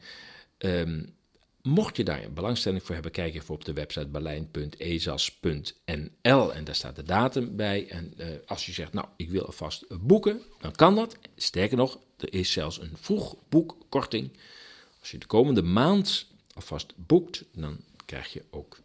Um, 0.59 1.15
mocht 1.63 1.97
je 1.97 2.05
daar 2.05 2.33
belangstelling 2.33 2.83
voor 2.83 2.95
hebben, 2.95 3.13
kijk 3.13 3.35
even 3.35 3.55
op 3.55 3.65
de 3.65 3.73
website 3.73 4.07
berlijn.ezas.nl 4.07 6.55
en 6.55 6.65
daar 6.65 6.75
staat 6.75 6.97
de 6.97 7.03
datum 7.03 7.57
bij. 7.57 7.89
En 7.89 8.15
uh, 8.17 8.27
als 8.47 8.67
je 8.67 8.73
zegt, 8.73 8.93
nou, 8.93 9.07
ik 9.17 9.31
wil 9.31 9.47
alvast 9.47 9.85
boeken, 10.01 10.41
dan 10.61 10.73
kan 10.73 10.95
dat. 10.95 11.17
Sterker 11.37 11.77
nog, 11.77 11.99
er 12.19 12.35
is 12.35 12.53
zelfs 12.53 12.81
een 12.81 12.93
vroegboekkorting. 12.95 14.31
Als 15.01 15.11
je 15.11 15.19
de 15.19 15.27
komende 15.27 15.63
maand 15.63 16.27
alvast 16.55 16.93
boekt, 16.97 17.45
dan 17.53 17.77
krijg 18.05 18.33
je 18.33 18.43
ook 18.51 18.81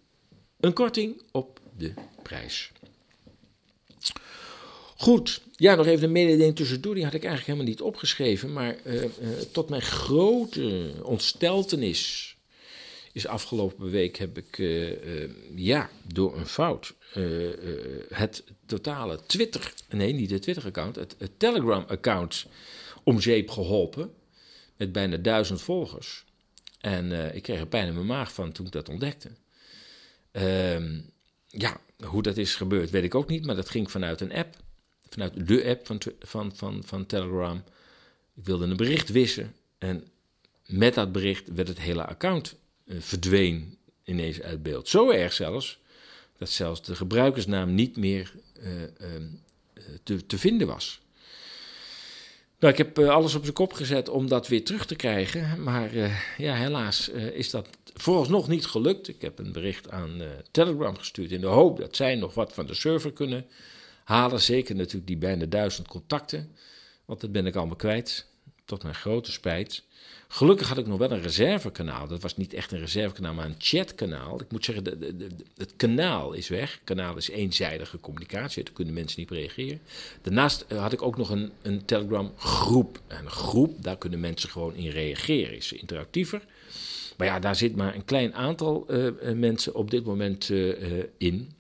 een 0.60 0.74
korting 0.74 1.22
op 1.32 1.60
de 1.78 1.94
prijs. 2.24 2.72
Goed, 4.98 5.42
ja, 5.56 5.76
nog 5.76 5.86
even 5.86 6.04
een 6.04 6.12
mededeling 6.12 6.56
tussendoor. 6.56 6.96
Die 6.96 7.04
had 7.04 7.14
ik 7.14 7.24
eigenlijk 7.24 7.52
helemaal 7.52 7.74
niet 7.74 7.82
opgeschreven. 7.82 8.54
Maar 8.54 8.76
uh, 8.86 9.04
uh, 9.04 9.10
tot 9.52 9.70
mijn 9.70 9.82
grote 9.82 10.94
ontsteltenis 11.04 12.37
is 13.18 13.28
afgelopen 13.28 13.90
week 13.90 14.18
heb 14.18 14.38
ik, 14.38 14.58
uh, 14.58 15.30
ja, 15.56 15.90
door 16.14 16.38
een 16.38 16.46
fout 16.46 16.96
het 18.10 18.44
totale 18.66 19.20
Twitter, 19.26 19.74
nee, 19.90 20.14
niet 20.14 20.32
het 20.32 20.42
Twitter-account, 20.42 20.96
het, 20.96 21.16
Telegram-account 21.38 22.46
om 23.04 23.22
zeep 23.22 23.50
geholpen. 23.50 24.14
Met 24.76 24.92
bijna 24.92 25.18
duizend 25.18 25.62
volgers. 25.62 26.26
En 26.80 27.36
ik 27.36 27.44
kreeg 27.44 27.60
er 27.60 27.68
pijn 27.68 27.88
in 27.88 27.94
mijn 27.94 28.06
maag 28.06 28.34
van 28.34 28.52
toen 28.52 28.66
ik 28.66 28.72
dat 28.72 28.90
ontdekte. 28.90 29.30
Ehm, 30.32 31.00
ja, 31.48 31.80
hoe 32.06 32.22
dat 32.22 32.38
is 32.38 32.56
gebeurd, 32.56 32.90
weet 32.90 33.04
ik 33.04 33.16
ook 33.16 33.28
niet. 33.28 33.46
Maar 33.46 33.56
dat 33.56 33.70
ging 33.70 33.92
vanuit 33.92 34.22
een 34.22 34.34
app 34.34 34.56
vanuit 35.10 35.48
de 35.48 35.66
app 35.66 35.86
van, 35.86 36.02
van, 36.20 36.56
van, 36.56 36.84
van 36.86 37.06
Telegram. 37.06 37.64
Ik 38.36 38.46
wilde 38.46 38.66
een 38.66 38.78
bericht 38.78 39.10
wissen 39.10 39.56
en 39.78 40.08
met 40.66 40.94
dat 40.94 41.12
bericht 41.12 41.48
werd 41.54 41.68
het 41.68 41.80
hele 41.80 42.06
account 42.06 42.56
verdween 42.88 43.78
ineens 44.04 44.42
uit 44.42 44.64
beeld. 44.64 44.88
Zo 44.88 45.10
erg 45.10 45.34
zelfs 45.34 45.80
dat 46.38 46.50
zelfs 46.50 46.82
de 46.82 46.96
gebruikersnaam 46.96 47.76
niet 47.76 47.98
meer 47.98 48.34
uh, 48.64 48.82
uh, 48.82 48.88
te, 50.04 50.26
te, 50.26 50.38
vinden 50.38 50.68
was. 50.68 51.02
Nou, 52.60 52.74
ik 52.74 52.78
heb 52.78 53.00
alles 53.00 53.36
op 53.36 53.42
zijn 53.42 53.54
kop 53.54 53.74
gezet 53.74 54.10
om 54.10 54.28
dat 54.28 54.48
weer 54.48 54.64
terug 54.64 54.86
te 54.86 54.96
krijgen, 54.96 55.64
maar 55.64 55.96
ja, 56.38 56.56
helaas 56.56 57.10
is 57.10 57.50
dat 57.50 57.68
vooralsnog 57.94 58.48
niet 58.48 58.66
gelukt. 58.66 59.08
Ik 59.08 59.22
heb 59.22 59.40
een 59.40 59.52
bericht 59.52 59.90
aan 59.90 60.22
Telegram 60.52 60.98
gestuurd 60.98 61.32
in 61.32 61.42
de 61.42 61.48
hoop 61.48 61.80
dat 61.80 61.96
zij 61.96 62.16
nog 62.16 62.34
wat 62.34 62.54
van 62.54 62.66
de 62.66 62.74
server 62.74 63.14
kunnen 63.14 63.46
halen. 64.04 64.42
Zeker 64.42 64.76
natuurlijk 64.76 65.08
die 65.08 65.18
bijna 65.18 65.46
duizend 65.46 65.88
contacten. 65.88 66.56
Want 67.06 67.22
dat 67.22 67.32
ben 67.32 67.46
ik 67.46 67.56
allemaal 67.56 67.76
kwijt, 67.76 68.28
tot 68.68 68.84
mijn 68.84 68.96
grote 68.96 69.32
spijt. 69.32 69.84
Gelukkig 70.28 70.68
had 70.68 70.78
ik 70.78 70.88
nog 70.88 70.98
wel 70.98 71.12
een 71.12 71.22
reservekanaal. 71.22 72.08
Dat 72.08 72.22
was 72.22 72.38
niet 72.38 72.54
echt 72.54 72.72
een 72.72 72.80
reservekanaal, 72.80 73.34
maar 73.34 73.46
een 73.46 73.56
chatkanaal. 73.58 74.42
Ik 74.42 74.52
moet 74.52 74.66
zeggen, 74.66 74.84
de, 74.84 75.28
het 75.58 75.74
kanaal 75.76 76.34
is 76.34 76.48
weg. 76.48 76.80
kanaal 76.84 77.18
is 77.18 77.30
eenzijdige 77.30 78.00
communicatie. 78.00 78.64
Daar 78.64 78.74
kunnen 78.74 78.94
mensen 78.94 79.20
niet 79.20 79.32
op 79.32 79.38
reageren. 79.38 79.82
Daarnaast 80.22 80.66
eh, 80.68 80.82
had 80.82 80.94
ik 80.94 81.02
ook 81.02 81.18
nog 81.18 81.30
een, 81.30 81.52
een 81.62 81.86
Telegram 81.86 82.32
groep. 82.38 83.00
En 83.08 83.26
een 83.26 83.32
groep, 83.32 83.84
daar 83.84 83.98
kunnen 83.98 84.20
mensen 84.20 84.50
gewoon 84.50 84.76
in 84.76 84.90
reageren. 84.90 85.56
Is 85.56 85.74
interactiever. 85.74 86.42
Maar 87.18 87.28
ja, 87.28 87.40
daar 87.40 87.56
zit 87.56 87.76
maar 87.76 87.96
een 87.96 88.06
klein 88.06 88.36
aantal 88.36 88.86
uh, 88.90 89.12
mensen 89.34 89.76
op 89.76 89.92
dit 89.92 90.06
moment 90.06 90.50
uh, 90.50 91.04
in. 91.18 91.52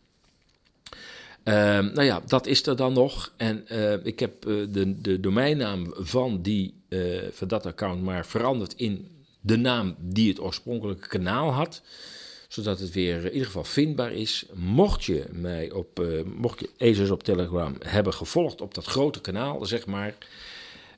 Ehm, 1.43 1.85
nou 1.93 2.03
ja, 2.03 2.21
dat 2.27 2.47
is 2.47 2.65
er 2.65 2.75
dan 2.75 2.93
nog. 2.93 3.33
En 3.37 3.65
uh, 3.71 4.05
ik 4.05 4.19
heb 4.19 4.45
uh, 4.45 4.65
de, 4.69 5.01
de 5.01 5.19
domeinnaam 5.19 5.93
van, 5.95 6.41
die, 6.41 6.73
uh, 6.89 7.21
van 7.31 7.47
dat 7.47 7.65
account 7.65 8.03
maar 8.03 8.25
veranderd 8.25 8.73
in 8.73 9.07
de 9.41 9.57
naam 9.57 9.95
die 9.99 10.29
het 10.29 10.39
oorspronkelijke 10.39 11.07
kanaal 11.07 11.51
had. 11.51 11.81
Zodat 12.47 12.79
het 12.79 12.91
weer 12.91 13.25
in 13.25 13.31
ieder 13.31 13.45
geval 13.45 13.63
vindbaar 13.63 14.13
is. 14.13 14.45
Mocht 14.53 15.03
je 15.03 15.25
mij 15.31 15.71
op, 15.71 16.05
mocht 16.35 16.59
je 16.59 16.69
Ezers 16.77 17.09
op 17.09 17.23
Telegram 17.23 17.75
hebben 17.79 18.13
gevolgd 18.13 18.61
op 18.61 18.73
dat 18.73 18.85
grote 18.85 19.21
kanaal, 19.21 19.65
zeg 19.65 19.85
maar. 19.85 20.15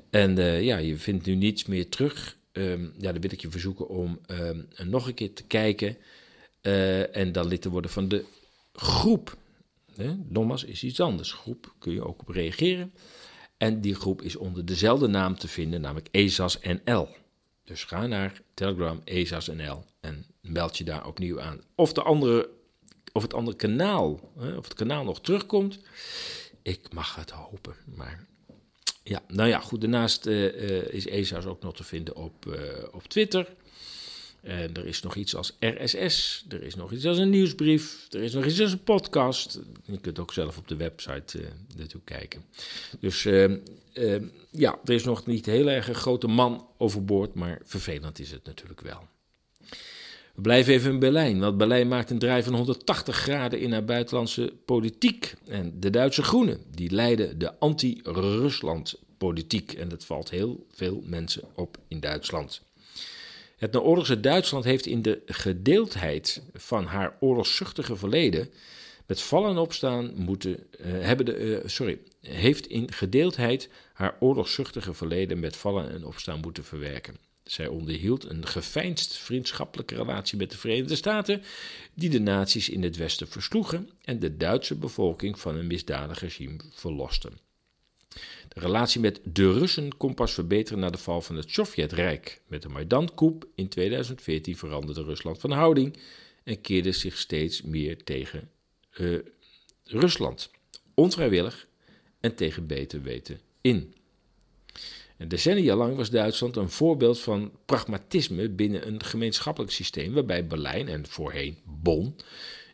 En 0.10 0.36
ja, 0.64 0.78
je 0.78 0.98
vindt 0.98 1.26
nu 1.26 1.36
niets 1.36 1.66
meer 1.66 1.90
terug. 1.90 2.38
Um, 2.52 2.94
ja, 2.98 3.12
dan 3.12 3.22
wil 3.22 3.32
ik 3.32 3.42
je 3.42 3.50
verzoeken 3.50 3.88
om 3.88 4.20
um, 4.28 4.68
nog 4.84 5.08
een 5.08 5.14
keer 5.14 5.34
te 5.34 5.44
kijken. 5.44 5.98
en 7.12 7.32
dan 7.32 7.48
lid 7.48 7.62
te 7.62 7.70
worden 7.70 7.92
van 7.92 8.08
de 8.08 8.26
groep? 8.74 9.38
Nogmaals, 10.28 10.64
is 10.64 10.84
iets 10.84 11.00
anders. 11.00 11.32
Groep 11.32 11.74
kun 11.80 11.94
je 11.94 12.06
ook 12.06 12.22
op 12.22 12.30
reageren. 12.30 12.94
En 13.60 13.82
die 13.82 13.96
groep 13.96 14.22
is 14.22 14.36
onder 14.36 14.66
dezelfde 14.66 15.08
naam 15.08 15.38
te 15.38 15.48
vinden, 15.48 15.82
namelijk 15.82 16.08
ESAS 16.12 16.60
NL. 16.62 17.08
Dus 17.64 17.84
ga 17.84 18.08
naar 18.08 18.42
Telegram 18.54 19.02
ESAS 19.04 19.48
NL 19.48 19.84
en 20.00 20.26
meld 20.42 20.78
je 20.78 20.84
daar 20.84 21.08
opnieuw 21.08 21.42
aan. 21.42 21.62
Of, 21.76 21.94
de 21.94 22.02
andere, 22.02 22.50
of 23.14 23.22
het 23.22 23.34
andere 23.34 23.58
kanaal, 23.58 24.20
hè, 24.38 24.58
of 24.58 24.64
het 24.64 24.74
kanaal 24.74 25.04
nog 25.04 25.22
terugkomt, 25.22 25.80
ik 26.62 26.94
mag 26.94 27.16
het 27.16 27.30
hopen. 27.30 27.76
Maar 27.96 28.28
ja, 29.04 29.22
nou 29.28 29.50
ja, 29.50 29.60
goed. 29.60 29.82
Daarnaast 29.82 30.26
uh, 30.26 30.94
is 30.94 31.08
ESAS 31.08 31.46
ook 31.46 31.62
nog 31.62 31.76
te 31.76 31.84
vinden 31.84 32.16
op, 32.16 32.46
uh, 32.46 32.56
op 32.92 33.04
Twitter. 33.04 33.56
Er 34.42 34.86
is 34.86 35.02
nog 35.02 35.16
iets 35.16 35.36
als 35.36 35.58
RSS, 35.60 36.46
er 36.50 36.64
is 36.64 36.76
nog 36.76 36.92
iets 36.92 37.06
als 37.06 37.18
een 37.18 37.30
nieuwsbrief, 37.30 38.08
er 38.10 38.22
is 38.22 38.34
nog 38.34 38.46
iets 38.46 38.62
als 38.62 38.72
een 38.72 38.84
podcast. 38.84 39.60
Je 39.86 40.00
kunt 40.00 40.20
ook 40.20 40.34
zelf 40.34 40.58
op 40.58 40.68
de 40.68 40.76
website 40.76 41.40
uh, 41.40 41.48
naartoe 41.78 42.02
kijken. 42.04 42.44
Dus 43.00 43.24
uh, 43.24 43.50
uh, 43.94 44.22
ja, 44.52 44.80
er 44.86 44.94
is 44.94 45.04
nog 45.04 45.26
niet 45.26 45.46
heel 45.46 45.70
erg 45.70 45.88
een 45.88 45.96
grote 45.96 46.28
man 46.28 46.68
overboord, 46.78 47.34
maar 47.34 47.62
vervelend 47.64 48.20
is 48.20 48.32
het 48.32 48.46
natuurlijk 48.46 48.82
wel. 48.82 49.08
We 50.36 50.42
blijven 50.42 50.74
even 50.74 50.92
in 50.92 51.00
Berlijn, 51.00 51.40
want 51.40 51.58
Berlijn 51.58 51.88
maakt 51.88 52.10
een 52.10 52.20
draai 52.20 52.44
van 52.44 52.56
180 52.56 53.16
graden 53.16 53.60
in 53.60 53.72
haar 53.72 53.86
buitenlandse 53.86 54.54
politiek. 54.66 55.34
En 55.48 55.80
de 55.80 55.90
Duitse 55.90 56.24
Groenen, 56.24 56.60
die 56.76 56.92
leiden 56.92 57.40
de 57.40 57.60
anti-Rusland 57.60 59.00
politiek. 59.18 59.74
En 59.74 59.90
dat 59.90 60.06
valt 60.06 60.30
heel 60.30 60.66
veel 60.72 61.04
mensen 61.06 61.44
op 61.56 61.78
in 61.88 62.00
Duitsland. 62.00 62.62
Het 63.60 63.72
naoorlogse 63.72 64.20
Duitsland 64.20 64.64
heeft 64.64 64.86
in 64.86 65.02
de 65.02 65.22
gedeeldheid 65.26 66.42
van 66.54 66.86
haar 66.86 67.18
oorlogszuchtige 67.20 67.96
verleden 67.96 68.50
met 69.06 69.22
vallen 69.22 69.50
en 69.50 69.58
opstaan 69.58 70.12
moeten 70.16 70.52
uh, 70.52 70.86
hebben 70.86 71.26
de, 71.26 71.38
uh, 71.38 71.58
sorry, 71.66 72.00
heeft 72.22 72.68
in 72.68 72.92
gedeeldheid 72.92 73.70
haar 73.94 74.16
oorlogszuchtige 74.20 74.94
verleden 74.94 75.40
met 75.40 75.56
vallen 75.56 75.92
en 75.92 76.06
opstaan 76.06 76.40
moeten 76.40 76.64
verwerken. 76.64 77.18
Zij 77.44 77.68
onderhield 77.68 78.30
een 78.30 78.48
geveinsd 78.48 79.18
vriendschappelijke 79.18 79.96
relatie 79.96 80.38
met 80.38 80.52
de 80.52 80.58
Verenigde 80.58 80.96
Staten, 80.96 81.42
die 81.94 82.10
de 82.10 82.20
nazi's 82.20 82.70
in 82.70 82.84
het 82.84 82.98
Westen 82.98 83.28
versloegen 83.28 83.90
en 84.02 84.20
de 84.20 84.38
Duitse 84.38 84.76
bevolking 84.76 85.40
van 85.40 85.56
een 85.56 85.68
misdadig 85.68 86.20
regime 86.20 86.60
verlosten. 86.74 87.49
De 88.48 88.60
relatie 88.60 89.02
met 89.02 89.20
de 89.24 89.54
Russen 89.54 89.98
kon 89.98 90.14
pas 90.14 90.34
verbeteren 90.34 90.80
na 90.80 90.90
de 90.90 90.98
val 90.98 91.22
van 91.22 91.36
het 91.36 91.52
Sovjetrijk. 91.52 92.42
Met 92.48 92.62
de 92.62 92.70
Maidan-coup 92.70 93.48
in 93.56 93.70
2014 93.70 94.58
veranderde 94.58 95.04
Rusland 95.04 95.40
van 95.40 95.52
houding 95.52 95.98
en 96.44 96.62
keerde 96.62 96.92
zich 96.92 97.18
steeds 97.18 97.62
meer 97.62 98.04
tegen 98.04 98.50
uh, 98.98 99.20
Rusland. 99.84 100.52
Onvrijwillig 100.94 101.68
en 102.20 102.36
tegen 102.36 102.68
beter 102.68 103.02
weten 103.02 103.40
in. 103.62 103.94
En 105.18 105.28
decennia 105.28 105.76
lang 105.76 105.96
was 105.96 106.10
Duitsland 106.10 106.56
een 106.56 106.70
voorbeeld 106.70 107.20
van 107.20 107.52
pragmatisme 107.66 108.50
binnen 108.50 108.88
een 108.88 109.04
gemeenschappelijk 109.04 109.72
systeem 109.72 110.14
waarbij 110.14 110.48
Berlijn 110.48 110.88
en 110.88 111.08
voorheen 111.08 111.58
Bonn 111.66 112.16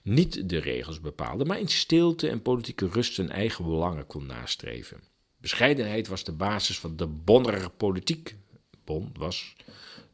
niet 0.01 0.49
de 0.49 0.57
regels 0.57 1.01
bepaalde, 1.01 1.45
maar 1.45 1.59
in 1.59 1.67
stilte 1.67 2.29
en 2.29 2.41
politieke 2.41 2.87
rust 2.87 3.13
zijn 3.13 3.29
eigen 3.29 3.65
belangen 3.65 4.07
kon 4.07 4.25
nastreven. 4.25 4.99
Bescheidenheid 5.45 6.07
was 6.07 6.23
de 6.23 6.31
basis 6.31 6.79
van 6.79 6.95
de 6.95 7.07
Bonner 7.07 7.69
politiek. 7.69 8.35
Bonn 8.83 9.11
was 9.17 9.55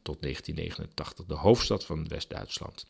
tot 0.02 0.22
1989 0.22 1.24
de 1.26 1.34
hoofdstad 1.34 1.84
van 1.84 2.08
West-Duitsland. 2.08 2.86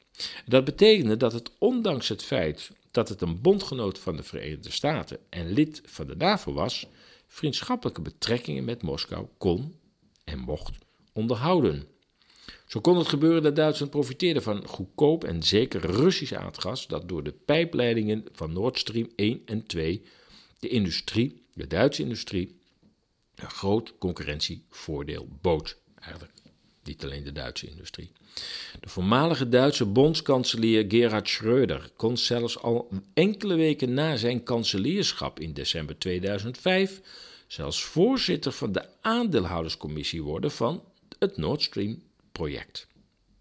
Dat 0.46 0.64
betekende 0.64 1.16
dat 1.16 1.32
het 1.32 1.50
ondanks 1.58 2.08
het 2.08 2.22
feit 2.22 2.70
dat 2.90 3.08
het 3.08 3.20
een 3.20 3.40
bondgenoot 3.40 3.98
van 3.98 4.16
de 4.16 4.22
Verenigde 4.22 4.70
Staten 4.70 5.18
en 5.28 5.52
lid 5.52 5.82
van 5.84 6.06
de 6.06 6.16
NAVO 6.16 6.52
was, 6.52 6.86
vriendschappelijke 7.26 8.02
betrekkingen 8.02 8.64
met 8.64 8.82
Moskou 8.82 9.26
kon 9.38 9.74
en 10.24 10.38
mocht 10.38 10.78
onderhouden. 11.12 11.86
Zo 12.66 12.80
kon 12.80 12.98
het 12.98 13.08
gebeuren 13.08 13.42
dat 13.42 13.56
Duitsland 13.56 13.90
profiteerde 13.90 14.42
van 14.42 14.66
goedkoop 14.66 15.24
en 15.24 15.42
zeker 15.42 15.80
Russisch 15.80 16.32
aardgas 16.32 16.86
dat 16.86 17.08
door 17.08 17.22
de 17.22 17.32
pijpleidingen 17.32 18.24
van 18.32 18.52
Nord 18.52 18.78
Stream 18.78 19.10
1 19.16 19.42
en 19.44 19.66
2 19.66 20.02
de 20.58 20.68
industrie 20.68 21.41
de 21.54 21.66
Duitse 21.66 22.02
industrie 22.02 22.60
een 23.34 23.50
groot 23.50 23.98
concurrentievoordeel 23.98 25.28
bood. 25.40 25.76
Eigenlijk 25.94 26.32
niet 26.82 27.04
alleen 27.04 27.24
de 27.24 27.32
Duitse 27.32 27.68
industrie. 27.68 28.12
De 28.80 28.88
voormalige 28.88 29.48
Duitse 29.48 29.86
bondskanselier 29.86 30.84
Gerhard 30.88 31.28
Schröder 31.28 31.96
kon 31.96 32.16
zelfs 32.16 32.58
al 32.58 32.88
enkele 33.14 33.54
weken 33.54 33.94
na 33.94 34.16
zijn 34.16 34.42
kanselierschap 34.42 35.40
in 35.40 35.52
december 35.52 35.98
2005 35.98 37.00
zelfs 37.46 37.84
voorzitter 37.84 38.52
van 38.52 38.72
de 38.72 38.84
aandeelhouderscommissie 39.00 40.22
worden 40.22 40.50
van 40.50 40.84
het 41.18 41.36
Nord 41.36 41.62
Stream 41.62 42.02
project. 42.32 42.86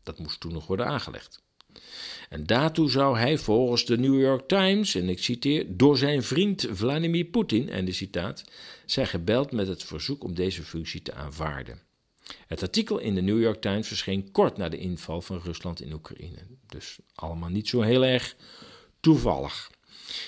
Dat 0.04 0.20
moest 0.20 0.40
toen 0.40 0.54
nog 0.54 0.68
worden 0.68 0.86
aangelegd. 0.86 1.42
En 2.30 2.46
daartoe 2.46 2.90
zou 2.90 3.18
hij 3.18 3.38
volgens 3.38 3.86
de 3.86 3.98
New 3.98 4.20
York 4.20 4.48
Times, 4.48 4.96
en 4.96 5.10
ik 5.10 5.24
citeer, 5.24 5.66
door 5.68 5.98
zijn 5.98 6.24
vriend 6.24 6.68
Vladimir 6.72 7.26
Poetin, 7.26 7.70
en 7.70 7.86
de 7.86 7.92
citaat, 7.92 8.44
zijn 8.86 9.08
gebeld 9.08 9.52
met 9.52 9.68
het 9.68 9.84
verzoek 9.84 10.24
om 10.24 10.36
deze 10.36 10.64
functie 10.64 11.02
te 11.02 11.14
aanvaarden. 11.14 11.82
Het 12.48 12.62
artikel 12.62 12.98
in 13.00 13.16
de 13.16 13.22
New 13.22 13.42
York 13.42 13.62
Times 13.62 13.88
verscheen 13.88 14.32
kort 14.32 14.58
na 14.58 14.70
de 14.70 14.78
inval 14.78 15.22
van 15.22 15.42
Rusland 15.44 15.82
in 15.82 15.94
Oekraïne. 15.94 16.48
Dus 16.68 17.00
allemaal 17.16 17.50
niet 17.50 17.68
zo 17.68 17.82
heel 17.82 18.06
erg 18.06 18.36
toevallig. 19.00 19.72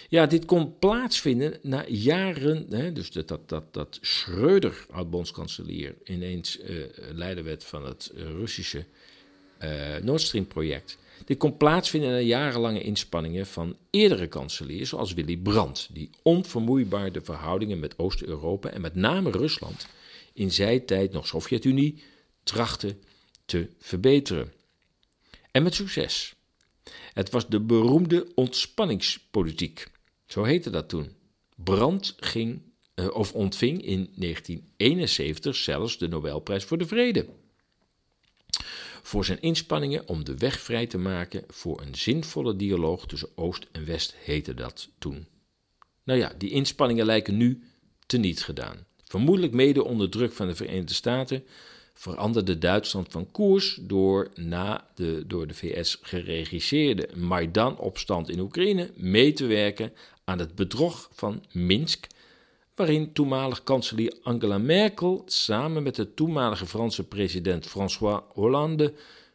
Ja, 0.10 0.26
dit 0.26 0.46
kon 0.46 0.78
plaatsvinden 0.80 1.60
na 1.62 1.86
jaren, 1.88 2.66
hè, 2.70 2.92
dus 2.92 3.12
dat, 3.12 3.28
dat, 3.28 3.50
dat, 3.50 3.74
dat 3.74 4.00
Schröder, 4.02 4.86
oud-bondskanselier, 4.90 5.96
ineens 6.04 6.60
uh, 6.60 6.86
leider 7.12 7.44
werd 7.44 7.64
van 7.64 7.86
het 7.86 8.12
Russische 8.16 8.86
uh, 9.64 9.98
Nord 9.98 10.22
Stream 10.22 10.48
project. 10.48 10.98
Dit 11.26 11.38
kon 11.38 11.58
plaatsvinden 11.58 12.12
na 12.12 12.20
jarenlange 12.20 12.82
inspanningen 12.82 13.46
van 13.46 13.78
eerdere 13.90 14.28
kanseliers, 14.28 14.90
zoals 14.90 15.14
Willy 15.14 15.38
Brandt, 15.38 15.90
die 15.92 16.10
onvermoeibaar 16.22 17.12
de 17.12 17.22
verhoudingen 17.22 17.80
met 17.80 18.00
Oost-Europa 18.00 18.70
en 18.70 18.82
met 18.82 18.96
name 18.96 19.32
Rusland, 19.32 19.88
in 20.34 20.52
zijn 20.52 20.86
tijd 20.86 21.12
nog 21.12 21.28
Sovjet-Unie, 21.28 22.04
trachtte 22.44 22.98
te 23.46 23.70
verbeteren. 23.80 24.54
En 25.52 25.64
met 25.64 25.74
succes. 25.74 26.34
Het 27.14 27.30
was 27.30 27.48
de 27.48 27.60
beroemde 27.60 28.32
ontspanningspolitiek. 28.36 29.88
Zo 30.26 30.44
heette 30.44 30.70
dat 30.70 30.90
toen. 30.90 31.12
Brandt 31.56 32.16
ging, 32.20 32.62
uh, 32.96 33.16
of 33.16 33.34
ontving 33.34 33.86
in 33.86 34.10
1971 34.16 35.56
zelfs 35.56 35.98
de 35.98 36.08
Nobelprijs 36.08 36.64
voor 36.64 36.78
de 36.78 36.88
Vrede 36.88 37.28
voor 39.06 39.26
zijn 39.26 39.42
inspanningen 39.42 40.08
om 40.08 40.26
de 40.26 40.38
weg 40.38 40.60
vrij 40.60 40.88
te 40.88 40.98
maken 40.98 41.44
voor 41.48 41.82
een 41.82 41.96
zinvolle 41.96 42.56
dialoog 42.56 43.06
tussen 43.06 43.30
Oost 43.36 43.68
en 43.72 43.86
West, 43.86 44.16
heette 44.24 44.54
dat 44.54 44.90
toen. 44.98 45.28
Nou 46.04 46.20
ja, 46.20 46.34
die 46.38 46.50
inspanningen 46.50 47.06
lijken 47.06 47.38
nu 47.38 47.64
teniet 48.06 48.44
gedaan. 48.44 48.86
Vermoedelijk 49.04 49.54
mede 49.54 49.84
onder 49.84 50.10
druk 50.10 50.34
van 50.34 50.48
de 50.48 50.56
Verenigde 50.56 50.94
Staten 50.94 51.44
veranderde 51.94 52.58
Duitsland 52.58 53.08
van 53.12 53.32
koers 53.32 53.80
door 53.82 54.32
na 54.36 54.88
de 54.96 55.24
door 55.28 55.48
de 55.48 55.54
VS 55.54 55.98
geregisseerde 56.02 57.10
Maidan-opstand 57.16 58.30
in 58.30 58.40
Oekraïne 58.40 58.92
mee 58.96 59.34
te 59.34 59.46
werken 59.46 59.94
aan 60.24 60.40
het 60.40 60.56
bedrog 60.56 61.10
van 61.14 61.44
Minsk, 61.52 62.08
waarin 62.76 63.14
toenmalig 63.14 63.64
kanselier 63.64 64.18
Angela 64.22 64.58
Merkel 64.58 65.22
samen 65.26 65.84
met 65.84 65.96
de 65.96 66.14
toenmalige 66.14 66.66
Franse 66.66 67.04
president 67.04 67.68
François 67.68 68.22
Hollande 68.34 68.94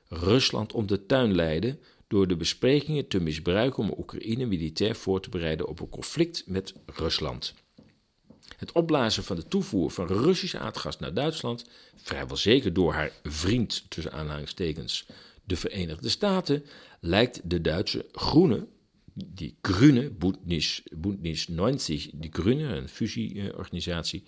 Rusland 0.08 0.72
om 0.72 0.86
de 0.86 1.06
tuin 1.06 1.34
leidde 1.34 1.78
door 2.08 2.28
de 2.28 2.36
besprekingen 2.36 3.08
te 3.08 3.20
misbruiken 3.20 3.82
om 3.82 3.94
Oekraïne 3.98 4.46
militair 4.46 4.94
voor 4.94 5.20
te 5.20 5.30
bereiden 5.30 5.68
op 5.68 5.80
een 5.80 5.88
conflict 5.88 6.42
met 6.46 6.74
Rusland. 6.86 7.54
Het 8.56 8.72
opblazen 8.72 9.24
van 9.24 9.36
de 9.36 9.48
toevoer 9.48 9.90
van 9.90 10.06
Russisch 10.06 10.54
aardgas 10.54 10.98
naar 10.98 11.14
Duitsland, 11.14 11.64
vrijwel 11.96 12.36
zeker 12.36 12.72
door 12.72 12.92
haar 12.92 13.12
vriend 13.22 13.90
tussen 13.90 14.12
aanhalingstekens 14.12 15.06
de 15.44 15.56
Verenigde 15.56 16.08
Staten, 16.08 16.64
lijkt 17.00 17.40
de 17.44 17.60
Duitse 17.60 18.06
groene 18.12 18.66
die 19.26 19.56
Grüne, 19.60 20.10
Bündnis, 20.10 20.82
Bündnis 20.90 21.48
90, 21.48 22.10
die 22.12 22.30
Grüne, 22.32 22.76
een 22.76 22.88
fusieorganisatie, 22.88 24.22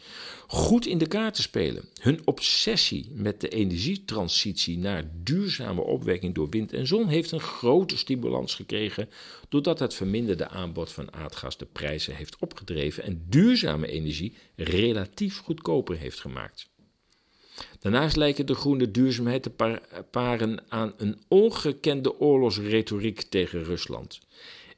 goed 0.46 0.86
in 0.86 0.98
de 0.98 1.06
kaart 1.06 1.34
te 1.34 1.42
spelen. 1.42 1.88
Hun 2.00 2.20
obsessie 2.24 3.10
met 3.14 3.40
de 3.40 3.48
energietransitie 3.48 4.78
naar 4.78 5.10
duurzame 5.22 5.80
opwekking 5.80 6.34
door 6.34 6.48
wind 6.48 6.72
en 6.72 6.86
zon 6.86 7.08
heeft 7.08 7.30
een 7.30 7.40
grote 7.40 7.96
stimulans 7.96 8.54
gekregen, 8.54 9.08
doordat 9.48 9.78
het 9.78 9.94
verminderde 9.94 10.48
aanbod 10.48 10.92
van 10.92 11.12
aardgas 11.12 11.56
de 11.56 11.66
prijzen 11.66 12.14
heeft 12.14 12.38
opgedreven 12.38 13.02
en 13.02 13.26
duurzame 13.28 13.86
energie 13.86 14.34
relatief 14.56 15.38
goedkoper 15.38 15.96
heeft 15.96 16.20
gemaakt. 16.20 16.68
Daarnaast 17.80 18.16
lijken 18.16 18.46
de 18.46 18.54
groene 18.54 18.90
duurzaamheid 18.90 19.42
te 19.42 19.80
paren 20.10 20.64
aan 20.68 20.94
een 20.96 21.18
ongekende 21.28 22.20
oorlogsretoriek 22.20 23.22
tegen 23.22 23.64
Rusland. 23.64 24.20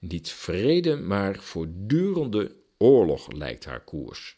Niet 0.08 0.30
vrede, 0.30 0.96
maar 0.96 1.36
voortdurende 1.36 2.54
oorlog 2.78 3.32
lijkt 3.32 3.64
haar 3.64 3.84
koers. 3.84 4.36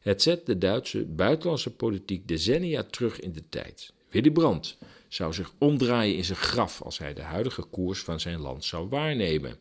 Het 0.00 0.22
zet 0.22 0.46
de 0.46 0.58
Duitse 0.58 1.04
buitenlandse 1.04 1.70
politiek 1.70 2.28
decennia 2.28 2.82
terug 2.82 3.20
in 3.20 3.32
de 3.32 3.48
tijd. 3.48 3.92
Willy 4.10 4.30
Brandt 4.30 4.78
zou 5.08 5.32
zich 5.32 5.52
omdraaien 5.58 6.16
in 6.16 6.24
zijn 6.24 6.38
graf 6.38 6.82
als 6.82 6.98
hij 6.98 7.14
de 7.14 7.22
huidige 7.22 7.62
koers 7.62 8.00
van 8.00 8.20
zijn 8.20 8.40
land 8.40 8.64
zou 8.64 8.88
waarnemen. 8.88 9.58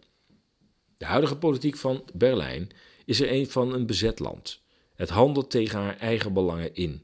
De 0.97 1.05
huidige 1.05 1.37
politiek 1.37 1.77
van 1.77 2.03
Berlijn 2.13 2.69
is 3.05 3.21
er 3.21 3.31
een 3.31 3.49
van 3.49 3.73
een 3.73 3.85
bezet 3.85 4.19
land. 4.19 4.61
Het 4.95 5.09
handelt 5.09 5.49
tegen 5.49 5.79
haar 5.79 5.97
eigen 5.97 6.33
belangen 6.33 6.75
in. 6.75 7.01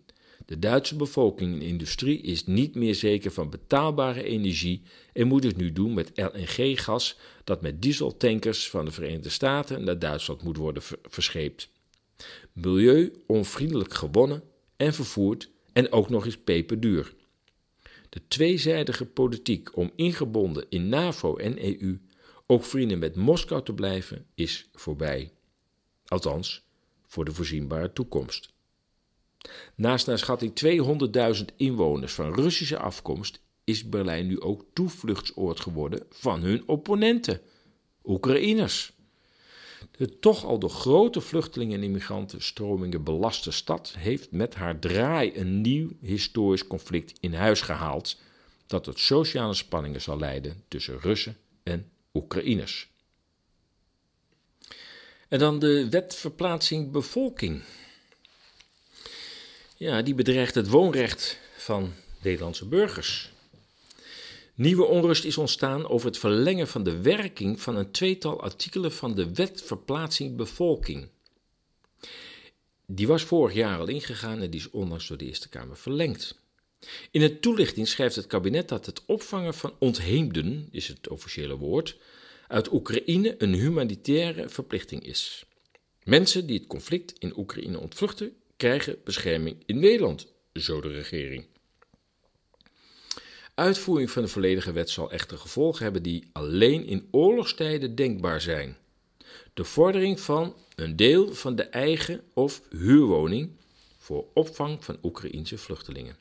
De 0.50 0.60
Duitse 0.60 0.96
bevolking 0.96 1.54
en 1.54 1.62
industrie 1.62 2.22
is 2.22 2.46
niet 2.46 2.76
meer 2.76 2.96
zeker 2.96 3.32
van 3.32 3.50
betaalbare 3.50 4.24
energie 4.24 4.82
en 5.14 5.28
moet 5.28 5.44
het 5.44 5.58
nu 5.58 5.72
doen 5.72 5.94
met 5.94 6.12
LNG-gas 6.16 7.18
dat 7.44 7.62
met 7.62 7.82
dieseltankers 7.82 8.70
van 8.70 8.86
de 8.86 8.92
Verenigde 8.92 9.30
Staten 9.30 9.84
naar 9.84 10.00
Duitsland 10.00 10.44
moet 10.44 10.58
worden 10.58 10.84
verscheept. 11.02 11.70
Milieu 12.54 13.24
onvriendelijk 13.28 13.94
gewonnen 13.94 14.44
en 14.78 14.94
vervoerd 14.94 15.50
en 15.74 15.92
ook 15.92 16.10
nog 16.10 16.26
eens 16.26 16.38
peperduur. 16.38 17.14
De 18.10 18.22
tweezijdige 18.28 19.06
politiek 19.06 19.78
om 19.78 19.92
ingebonden 19.96 20.66
in 20.70 20.90
NAVO 20.90 21.36
en 21.36 21.66
EU 21.66 22.00
ook 22.46 22.64
vrienden 22.64 23.00
met 23.00 23.16
Moskou 23.16 23.64
te 23.64 23.74
blijven 23.74 24.26
is 24.36 24.70
voorbij. 24.74 25.32
Althans, 26.06 26.64
voor 27.08 27.26
de 27.26 27.34
voorzienbare 27.34 27.94
toekomst. 27.94 28.58
Naast 29.76 30.08
naar 30.08 30.18
schatting 30.18 30.54
200.000 31.40 31.46
inwoners 31.56 32.14
van 32.14 32.34
Russische 32.34 32.78
afkomst 32.78 33.42
is 33.64 33.90
Berlijn 33.90 34.28
nu 34.28 34.42
ook 34.42 34.66
toevluchtsoord 34.74 35.60
geworden 35.60 36.06
van 36.10 36.42
hun 36.42 36.64
opponenten, 36.68 37.42
Oekraïners. 38.04 38.92
De 39.92 40.20
toch 40.20 40.46
al 40.46 40.60
door 40.60 40.70
grote 40.70 41.22
vluchtelingen 41.22 41.78
en 41.78 41.84
immigrantenstromingen 41.84 43.04
belaste 43.04 43.52
stad 43.52 43.94
heeft 43.98 44.32
met 44.32 44.56
haar 44.56 44.80
draai 44.80 45.32
een 45.36 45.62
nieuw 45.62 45.90
historisch 46.02 46.68
conflict 46.68 47.14
in 47.20 47.34
huis 47.34 47.62
gehaald 47.62 48.18
dat 48.68 48.84
tot 48.84 49.00
sociale 49.00 49.54
spanningen 49.54 50.02
zal 50.02 50.20
leiden 50.20 50.64
tussen 50.68 51.00
Russen 51.00 51.38
en 51.64 51.92
Oekraïners. 52.14 52.90
En 55.28 55.40
dan 55.40 55.60
de 55.60 55.90
wet 55.90 56.16
verplaatsing 56.16 56.92
bevolking. 56.92 57.62
Ja, 59.80 60.02
die 60.02 60.14
bedreigt 60.14 60.56
het 60.56 60.70
woonrecht 60.70 61.40
van 61.58 61.94
Nederlandse 62.22 62.68
burgers. 62.68 63.32
Nieuwe 64.56 64.86
onrust 64.86 65.24
is 65.24 65.38
ontstaan 65.38 65.88
over 65.88 66.08
het 66.08 66.18
verlengen 66.18 66.68
van 66.68 66.84
de 66.84 67.02
werking 67.02 67.62
van 67.62 67.76
een 67.76 67.92
tweetal 67.92 68.42
artikelen 68.42 68.92
van 68.92 69.16
de 69.16 69.34
Wet 69.34 69.62
Verplaatsing 69.62 70.36
Bevolking. 70.36 71.08
Die 72.86 73.08
was 73.08 73.24
vorig 73.24 73.56
jaar 73.56 73.80
al 73.80 73.88
ingegaan 73.88 74.42
en 74.42 74.50
die 74.50 74.60
is 74.60 74.70
onlangs 74.70 75.08
door 75.08 75.18
de 75.18 75.26
Eerste 75.26 75.50
Kamer 75.50 75.78
verlengd. 75.78 76.40
In 77.12 77.22
een 77.22 77.40
toelichting 77.40 77.88
schrijft 77.88 78.16
het 78.16 78.28
kabinet 78.28 78.70
dat 78.70 78.86
het 78.86 79.06
opvangen 79.06 79.54
van 79.54 79.74
ontheemden, 79.78 80.68
is 80.72 80.88
het 80.88 81.10
officiële 81.10 81.56
woord, 81.56 81.98
uit 82.48 82.72
Oekraïne 82.72 83.36
een 83.38 83.54
humanitaire 83.54 84.50
verplichting 84.50 85.06
is. 85.06 85.46
Mensen 86.04 86.46
die 86.46 86.58
het 86.58 86.68
conflict 86.68 87.14
in 87.20 87.38
Oekraïne 87.38 87.80
ontvluchten, 87.80 88.39
krijgen 88.60 88.98
bescherming 89.04 89.64
in 89.66 89.80
Nederland, 89.80 90.28
zo 90.54 90.82
de 90.82 90.88
regering. 90.88 91.46
Uitvoering 93.56 94.12
van 94.12 94.24
de 94.24 94.28
volledige 94.28 94.72
wet 94.72 94.90
zal 94.90 95.12
echter 95.12 95.38
gevolgen 95.38 95.84
hebben 95.84 96.04
die 96.04 96.30
alleen 96.32 96.86
in 96.86 97.08
oorlogstijden 97.12 97.96
denkbaar 97.96 98.42
zijn. 98.42 98.78
De 99.54 99.64
vordering 99.64 100.20
van 100.20 100.56
een 100.76 100.96
deel 100.96 101.34
van 101.34 101.56
de 101.56 101.64
eigen 101.64 102.24
of 102.34 102.62
huurwoning 102.70 103.52
voor 103.98 104.26
opvang 104.34 104.86
van 104.86 104.98
Oekraïense 105.04 105.58
vluchtelingen. 105.58 106.18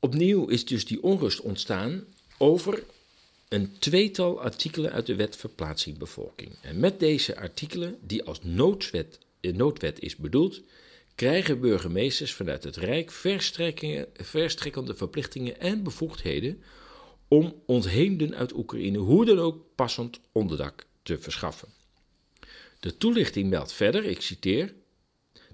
Opnieuw 0.00 0.46
is 0.46 0.64
dus 0.64 0.84
die 0.84 1.02
onrust 1.02 1.40
ontstaan 1.40 2.04
over 2.38 2.84
een 3.54 3.78
tweetal 3.78 4.40
artikelen 4.40 4.92
uit 4.92 5.06
de 5.06 5.14
wet 5.14 5.36
verplaatsing 5.36 5.98
bevolking. 5.98 6.50
En 6.62 6.80
met 6.80 7.00
deze 7.00 7.36
artikelen, 7.36 7.98
die 8.00 8.24
als 8.24 8.42
noodwet, 8.42 9.18
eh, 9.40 9.52
noodwet 9.52 10.00
is 10.00 10.16
bedoeld, 10.16 10.62
krijgen 11.14 11.60
burgemeesters 11.60 12.32
vanuit 12.32 12.64
het 12.64 12.76
Rijk 12.76 13.10
verstrekkende 13.10 14.94
verplichtingen 14.94 15.60
en 15.60 15.82
bevoegdheden 15.82 16.62
om 17.28 17.62
ontheemden 17.66 18.34
uit 18.34 18.54
Oekraïne 18.54 18.98
hoe 18.98 19.24
dan 19.24 19.38
ook 19.38 19.64
passend 19.74 20.20
onderdak 20.32 20.86
te 21.02 21.18
verschaffen. 21.18 21.68
De 22.80 22.96
toelichting 22.96 23.50
meldt 23.50 23.72
verder, 23.72 24.04
ik 24.04 24.20
citeer, 24.20 24.74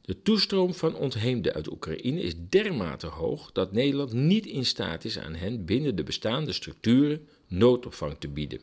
de 0.03 0.23
toestroom 0.23 0.75
van 0.75 0.95
ontheemden 0.95 1.53
uit 1.53 1.71
Oekraïne 1.71 2.21
is 2.21 2.35
dermate 2.49 3.07
hoog 3.07 3.53
dat 3.53 3.73
Nederland 3.73 4.13
niet 4.13 4.47
in 4.47 4.65
staat 4.65 5.05
is 5.05 5.19
aan 5.19 5.35
hen 5.35 5.65
binnen 5.65 5.97
de 5.97 6.03
bestaande 6.03 6.53
structuren 6.53 7.29
noodopvang 7.51 8.17
te 8.19 8.29
bieden. 8.29 8.61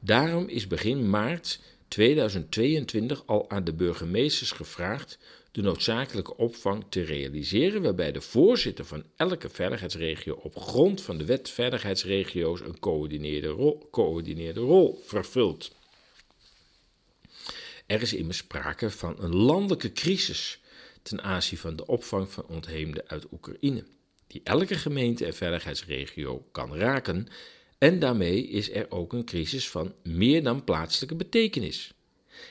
Daarom 0.00 0.48
is 0.48 0.66
begin 0.66 1.10
maart 1.10 1.60
2022 1.88 3.22
al 3.26 3.50
aan 3.50 3.64
de 3.64 3.72
burgemeesters 3.72 4.50
gevraagd 4.50 5.18
de 5.52 5.62
noodzakelijke 5.62 6.36
opvang 6.36 6.84
te 6.88 7.02
realiseren, 7.02 7.82
waarbij 7.82 8.12
de 8.12 8.20
voorzitter 8.20 8.84
van 8.84 9.04
elke 9.16 9.48
veiligheidsregio 9.48 10.34
op 10.34 10.56
grond 10.56 11.02
van 11.02 11.18
de 11.18 11.24
wet 11.24 11.50
veiligheidsregio's 11.50 12.60
een 12.60 12.78
coördineerde 12.78 13.48
rol, 13.48 13.88
coördineerde 13.90 14.60
rol 14.60 15.02
vervult. 15.04 15.74
Er 17.86 18.02
is 18.02 18.14
immers 18.14 18.38
sprake 18.38 18.90
van 18.90 19.16
een 19.18 19.36
landelijke 19.36 19.92
crisis 19.92 20.60
ten 21.02 21.22
aanzien 21.22 21.58
van 21.58 21.76
de 21.76 21.86
opvang 21.86 22.30
van 22.30 22.46
ontheemden 22.46 23.02
uit 23.06 23.26
Oekraïne, 23.32 23.84
die 24.26 24.40
elke 24.44 24.74
gemeente 24.74 25.26
en 25.26 25.34
veiligheidsregio 25.34 26.46
kan 26.52 26.76
raken 26.76 27.28
en 27.80 27.98
daarmee 27.98 28.46
is 28.46 28.70
er 28.70 28.90
ook 28.90 29.12
een 29.12 29.24
crisis 29.24 29.68
van 29.68 29.94
meer 30.02 30.42
dan 30.42 30.64
plaatselijke 30.64 31.14
betekenis. 31.14 31.92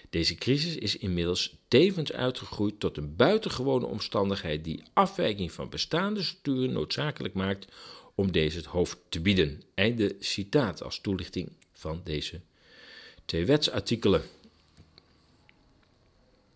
Deze 0.10 0.36
crisis 0.36 0.76
is 0.76 0.98
inmiddels 0.98 1.56
tevens 1.68 2.12
uitgegroeid 2.12 2.80
tot 2.80 2.98
een 2.98 3.16
buitengewone 3.16 3.86
omstandigheid 3.86 4.64
die 4.64 4.84
afwijking 4.94 5.52
van 5.52 5.70
bestaande 5.70 6.24
structuren 6.24 6.72
noodzakelijk 6.72 7.34
maakt 7.34 7.68
om 8.16 8.32
deze 8.32 8.58
het 8.58 8.66
hoofd 8.66 8.98
te 9.10 9.20
bieden. 9.20 9.62
Einde 9.74 10.16
citaat 10.20 10.84
als 10.84 11.00
toelichting 11.00 11.52
van 11.74 12.02
deze 12.04 12.42
twee 13.26 13.46
wetsartikelen. 13.46 14.22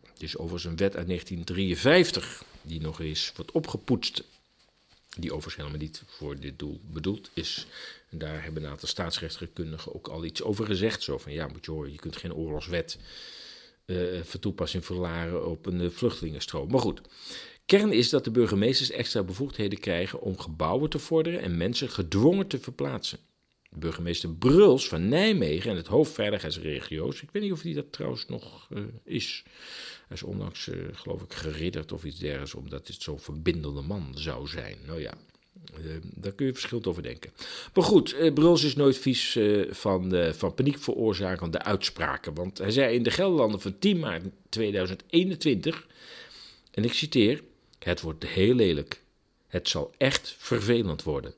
Het 0.01 0.21
is 0.21 0.37
overigens 0.37 0.71
een 0.71 0.77
wet 0.77 0.95
uit 0.95 1.07
1953 1.07 2.43
die 2.61 2.81
nog 2.81 2.99
eens 2.99 3.31
wordt 3.35 3.51
opgepoetst 3.51 4.23
die 5.17 5.31
overigens 5.31 5.55
helemaal 5.55 5.79
niet 5.79 6.03
voor 6.05 6.39
dit 6.39 6.59
doel 6.59 6.81
bedoeld 6.91 7.29
is. 7.33 7.67
En 8.09 8.17
daar 8.17 8.43
hebben 8.43 8.63
een 8.63 8.69
aantal 8.69 8.87
staatsrechtskundigen 8.87 9.95
ook 9.95 10.07
al 10.07 10.25
iets 10.25 10.43
over 10.43 10.65
gezegd. 10.65 11.03
Zo 11.03 11.17
van, 11.17 11.31
ja, 11.31 11.47
moet 11.47 11.65
je 11.65 11.71
horen, 11.71 11.91
je 11.91 11.99
kunt 11.99 12.17
geen 12.17 12.33
oorlogswet 12.33 12.97
uh, 13.85 14.21
voor 14.23 14.39
toepassing 14.39 14.85
verlaren 14.85 15.47
op 15.47 15.65
een 15.65 15.81
uh, 15.81 15.89
vluchtelingenstroom. 15.89 16.71
Maar 16.71 16.79
goed, 16.79 17.01
kern 17.65 17.91
is 17.91 18.09
dat 18.09 18.23
de 18.23 18.31
burgemeesters 18.31 18.91
extra 18.91 19.23
bevoegdheden 19.23 19.79
krijgen 19.79 20.21
om 20.21 20.39
gebouwen 20.39 20.89
te 20.89 20.99
vorderen 20.99 21.41
en 21.41 21.57
mensen 21.57 21.89
gedwongen 21.89 22.47
te 22.47 22.59
verplaatsen. 22.59 23.19
Burgemeester 23.75 24.29
Bruls 24.29 24.87
van 24.87 25.09
Nijmegen 25.09 25.71
en 25.71 25.77
het 25.77 25.87
hoofdveiligheidsregio's. 25.87 27.21
Ik 27.21 27.29
weet 27.31 27.43
niet 27.43 27.51
of 27.51 27.61
hij 27.61 27.73
dat 27.73 27.91
trouwens 27.91 28.25
nog 28.27 28.67
uh, 28.69 28.83
is. 29.03 29.43
Hij 30.07 30.17
is 30.17 30.23
onlangs, 30.23 30.67
uh, 30.67 30.75
geloof 30.91 31.21
ik, 31.21 31.33
geridderd 31.33 31.91
of 31.91 32.03
iets 32.03 32.19
dergelijks, 32.19 32.53
omdat 32.53 32.87
het 32.87 33.01
zo'n 33.01 33.19
verbindende 33.19 33.81
man 33.81 34.11
zou 34.15 34.47
zijn. 34.47 34.77
Nou 34.85 35.01
ja, 35.01 35.13
uh, 35.79 35.95
daar 36.01 36.31
kun 36.31 36.45
je 36.45 36.51
verschillend 36.51 36.87
over 36.87 37.03
denken. 37.03 37.31
Maar 37.73 37.83
goed, 37.83 38.33
Bruls 38.33 38.63
is 38.63 38.75
nooit 38.75 38.97
vies 38.97 39.39
van, 39.69 40.33
van 40.33 40.53
paniek 40.53 40.79
veroorzakende 40.79 41.63
uitspraken. 41.63 42.33
Want 42.33 42.57
hij 42.57 42.71
zei 42.71 42.95
in 42.95 43.03
de 43.03 43.11
Gelderlanden 43.11 43.61
van 43.61 43.79
10 43.79 43.99
maart 43.99 44.23
2021, 44.49 45.87
en 46.71 46.83
ik 46.83 46.93
citeer: 46.93 47.43
Het 47.79 48.01
wordt 48.01 48.25
heel 48.25 48.55
lelijk. 48.55 49.01
Het 49.47 49.69
zal 49.69 49.91
echt 49.97 50.35
vervelend 50.37 51.03
worden. 51.03 51.33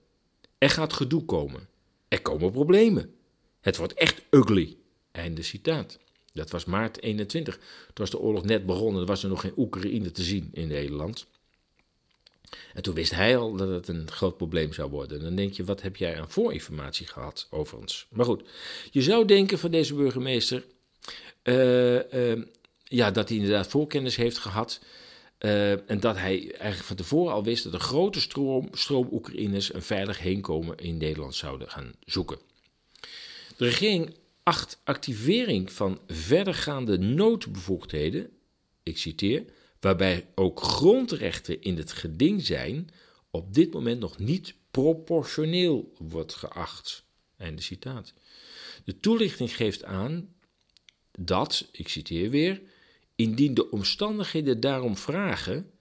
Er 0.58 0.70
gaat 0.70 0.94
gedoe 0.94 1.26
komen. 1.26 1.68
Er 2.08 2.22
komen 2.22 2.52
problemen. 2.52 3.16
Het 3.62 3.78
wordt 3.78 3.94
echt 3.94 4.22
ugly. 4.30 4.78
Einde 5.12 5.42
citaat. 5.42 6.00
Dat 6.34 6.50
was 6.50 6.66
maart 6.66 7.02
21. 7.02 7.56
Toen 7.56 7.66
was 7.94 8.10
de 8.10 8.20
oorlog 8.20 8.44
net 8.44 8.66
begonnen. 8.66 9.02
Er 9.02 9.08
was 9.08 9.24
er 9.24 9.30
nog 9.30 9.42
geen 9.42 9.54
Oekraïne 9.58 10.12
te 10.12 10.24
zien 10.24 10.50
in 10.54 10.68
Nederland. 10.68 11.28
En 12.74 12.82
toen 12.82 12.94
wist 12.94 13.12
hij 13.12 13.38
al 13.38 13.56
dat 13.56 13.70
het 13.70 13.88
een 13.88 14.12
groot 14.12 14.38
probleem 14.38 14.74
zou 14.74 14.90
worden. 14.90 15.18
En 15.18 15.24
dan 15.24 15.36
denk 15.36 15.54
je, 15.54 15.64
wat 15.64 15.82
heb 15.82 15.96
jij 15.96 16.20
aan 16.20 16.32
voorinformatie 16.32 17.08
gehad 17.08 17.48
over 17.50 17.78
ons? 17.78 18.08
Maar 18.10 18.26
goed, 18.26 18.44
je 18.92 19.02
zou 19.02 19.26
denken 19.26 19.60
van 19.60 19.72
deze 19.72 19.94
burgemeester... 19.94 20.66
Uh, 21.44 22.14
uh, 22.14 22.42
ja, 22.84 23.12
dat 23.12 23.30
hij 23.30 23.38
inderdaad 23.38 23.68
voorkennis 23.68 24.16
heeft 24.16 24.38
gehad... 24.38 24.80
Uh, 25.40 25.90
en 25.90 26.00
dat 26.00 26.16
hij 26.16 26.52
eigenlijk 26.52 26.84
van 26.84 26.96
tevoren 26.96 27.34
al 27.34 27.44
wist 27.44 27.64
dat 27.64 27.74
een 27.74 27.80
grote 27.80 28.22
stroom, 28.22 28.70
stroom 28.72 29.08
Oekraïners 29.12 29.74
een 29.74 29.82
veilig 29.82 30.20
heenkomen 30.20 30.78
in 30.78 30.98
Nederland 30.98 31.36
zouden 31.36 31.70
gaan 31.70 31.92
zoeken. 32.00 32.40
De 33.58 33.66
regering 33.66 34.16
acht 34.44 34.82
activering 34.84 35.72
van 35.72 36.00
verdergaande 36.08 36.98
noodbevoegdheden, 36.98 38.30
ik 38.84 38.98
citeer, 38.98 39.46
waarbij 39.80 40.28
ook 40.36 40.62
grondrechten 40.62 41.62
in 41.62 41.78
het 41.78 41.92
geding 41.92 42.46
zijn, 42.46 42.90
op 43.30 43.54
dit 43.54 43.74
moment 43.74 44.00
nog 44.00 44.18
niet 44.18 44.56
proportioneel 44.72 45.94
wordt 45.98 46.34
geacht. 46.34 47.06
Einde 47.38 47.62
citaat. 47.62 48.14
De 48.84 49.00
toelichting 49.00 49.56
geeft 49.56 49.84
aan 49.84 50.36
dat, 51.20 51.70
ik 51.72 51.88
citeer 51.88 52.30
weer, 52.30 52.62
Indien 53.16 53.54
de 53.54 53.70
omstandigheden 53.70 54.60
daarom 54.60 54.98
vragen, 54.98 55.72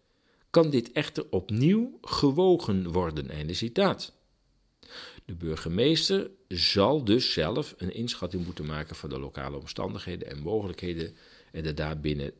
kan 0.50 0.70
dit 0.70 0.92
echter 0.92 1.26
opnieuw 1.30 1.98
gewogen 2.00 2.92
worden. 2.92 3.30
Einde 3.30 3.54
citaat. 3.54 4.12
De 5.24 5.34
burgemeester 5.34 6.30
zal 6.48 7.04
dus 7.04 7.32
zelf 7.32 7.74
een 7.76 7.94
inschatting 7.94 8.44
moeten 8.44 8.66
maken 8.66 8.96
van 8.96 9.08
de 9.08 9.18
lokale 9.18 9.58
omstandigheden 9.58 10.30
en 10.30 10.42
mogelijkheden 10.42 11.16
en 11.52 11.62
de 11.62 11.74
daarbinnen 11.74 12.32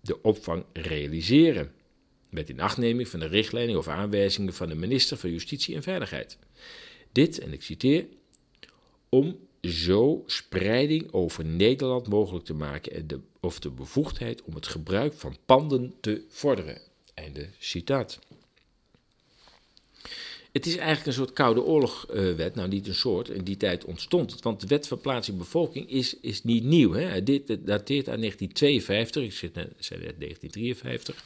de 0.00 0.22
opvang 0.22 0.64
realiseren. 0.72 1.72
Met 2.30 2.48
inachtneming 2.48 3.08
van 3.08 3.20
de 3.20 3.26
richtlijnen 3.26 3.76
of 3.76 3.88
aanwijzingen 3.88 4.54
van 4.54 4.68
de 4.68 4.74
minister 4.74 5.16
van 5.16 5.30
Justitie 5.30 5.74
en 5.74 5.82
Veiligheid. 5.82 6.38
Dit, 7.12 7.38
en 7.38 7.52
ik 7.52 7.62
citeer, 7.62 8.06
om 9.08 9.38
zo 9.60 10.22
spreiding 10.26 11.12
over 11.12 11.44
Nederland 11.44 12.08
mogelijk 12.08 12.44
te 12.44 12.54
maken 12.54 12.92
en 12.92 13.06
de, 13.06 13.20
of 13.40 13.58
de 13.58 13.70
bevoegdheid 13.70 14.42
om 14.42 14.54
het 14.54 14.66
gebruik 14.66 15.14
van 15.14 15.36
panden 15.46 15.94
te 16.00 16.24
vorderen. 16.28 16.80
Einde 17.14 17.48
citaat. 17.58 18.18
Het 20.52 20.66
is 20.66 20.76
eigenlijk 20.76 21.06
een 21.06 21.12
soort 21.12 21.32
koude 21.32 21.62
oorlogwet, 21.62 22.50
uh, 22.50 22.54
nou 22.54 22.68
niet 22.68 22.86
een 22.86 22.94
soort, 22.94 23.28
in 23.28 23.44
die 23.44 23.56
tijd 23.56 23.84
ontstond 23.84 24.30
het, 24.30 24.42
want 24.42 24.60
de 24.60 24.66
wet 24.66 24.86
verplaatsing 24.86 25.38
bevolking 25.38 25.90
is, 25.90 26.20
is 26.20 26.44
niet 26.44 26.64
nieuw. 26.64 26.92
Hè? 26.92 27.22
Dit 27.22 27.46
dateert 27.46 28.08
aan 28.08 28.20
1952, 28.20 29.22
ik 29.22 29.32
zit 29.32 29.54
net, 29.54 29.72
zei 29.78 30.00
net 30.00 30.20
1953. 30.20 31.24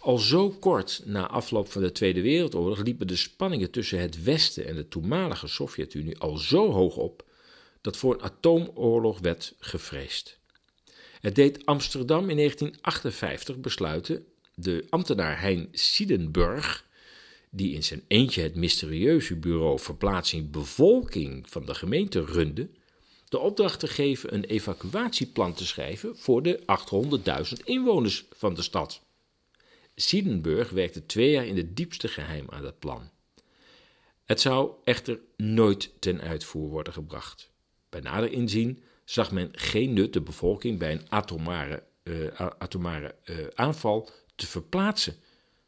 Al 0.00 0.18
zo 0.18 0.50
kort 0.50 1.02
na 1.04 1.28
afloop 1.28 1.70
van 1.70 1.82
de 1.82 1.92
Tweede 1.92 2.20
Wereldoorlog 2.20 2.82
liepen 2.82 3.06
de 3.06 3.16
spanningen 3.16 3.70
tussen 3.70 4.00
het 4.00 4.22
Westen 4.22 4.66
en 4.66 4.74
de 4.74 4.88
toenmalige 4.88 5.46
Sovjet-Unie 5.46 6.18
al 6.18 6.36
zo 6.36 6.70
hoog 6.70 6.96
op 6.96 7.24
dat 7.80 7.96
voor 7.96 8.14
een 8.14 8.22
atoomoorlog 8.22 9.18
werd 9.18 9.54
gevreesd. 9.58 10.38
Het 11.20 11.34
deed 11.34 11.66
Amsterdam 11.66 12.30
in 12.30 12.36
1958 12.36 13.58
besluiten 13.58 14.26
de 14.54 14.86
ambtenaar 14.90 15.40
Hein 15.40 15.68
Siedenburg, 15.72 16.88
die 17.50 17.74
in 17.74 17.84
zijn 17.84 18.04
eentje 18.08 18.42
het 18.42 18.54
mysterieuze 18.54 19.36
bureau 19.36 19.78
Verplaatsing 19.78 20.50
Bevolking 20.50 21.50
van 21.50 21.66
de 21.66 21.74
gemeente 21.74 22.24
runde, 22.24 22.68
de 23.28 23.38
opdracht 23.38 23.80
te 23.80 23.86
geven 23.86 24.34
een 24.34 24.44
evacuatieplan 24.44 25.54
te 25.54 25.66
schrijven 25.66 26.16
voor 26.16 26.42
de 26.42 26.60
800.000 27.58 27.64
inwoners 27.64 28.24
van 28.36 28.54
de 28.54 28.62
stad. 28.62 29.02
Siedenburg 29.94 30.70
werkte 30.70 31.06
twee 31.06 31.30
jaar 31.30 31.46
in 31.46 31.56
het 31.56 31.76
diepste 31.76 32.08
geheim 32.08 32.46
aan 32.50 32.62
dat 32.62 32.78
plan. 32.78 33.10
Het 34.24 34.40
zou 34.40 34.72
echter 34.84 35.20
nooit 35.36 35.90
ten 35.98 36.20
uitvoer 36.20 36.68
worden 36.68 36.92
gebracht. 36.92 37.50
Bij 37.90 38.00
nader 38.00 38.32
inzien 38.32 38.82
zag 39.04 39.32
men 39.32 39.48
geen 39.52 39.92
nut 39.92 40.12
de 40.12 40.20
bevolking 40.20 40.78
bij 40.78 40.92
een 40.92 41.06
atomare, 41.08 41.82
uh, 42.02 42.26
atomare 42.58 43.14
uh, 43.24 43.36
aanval 43.54 44.10
te 44.34 44.46
verplaatsen. 44.46 45.14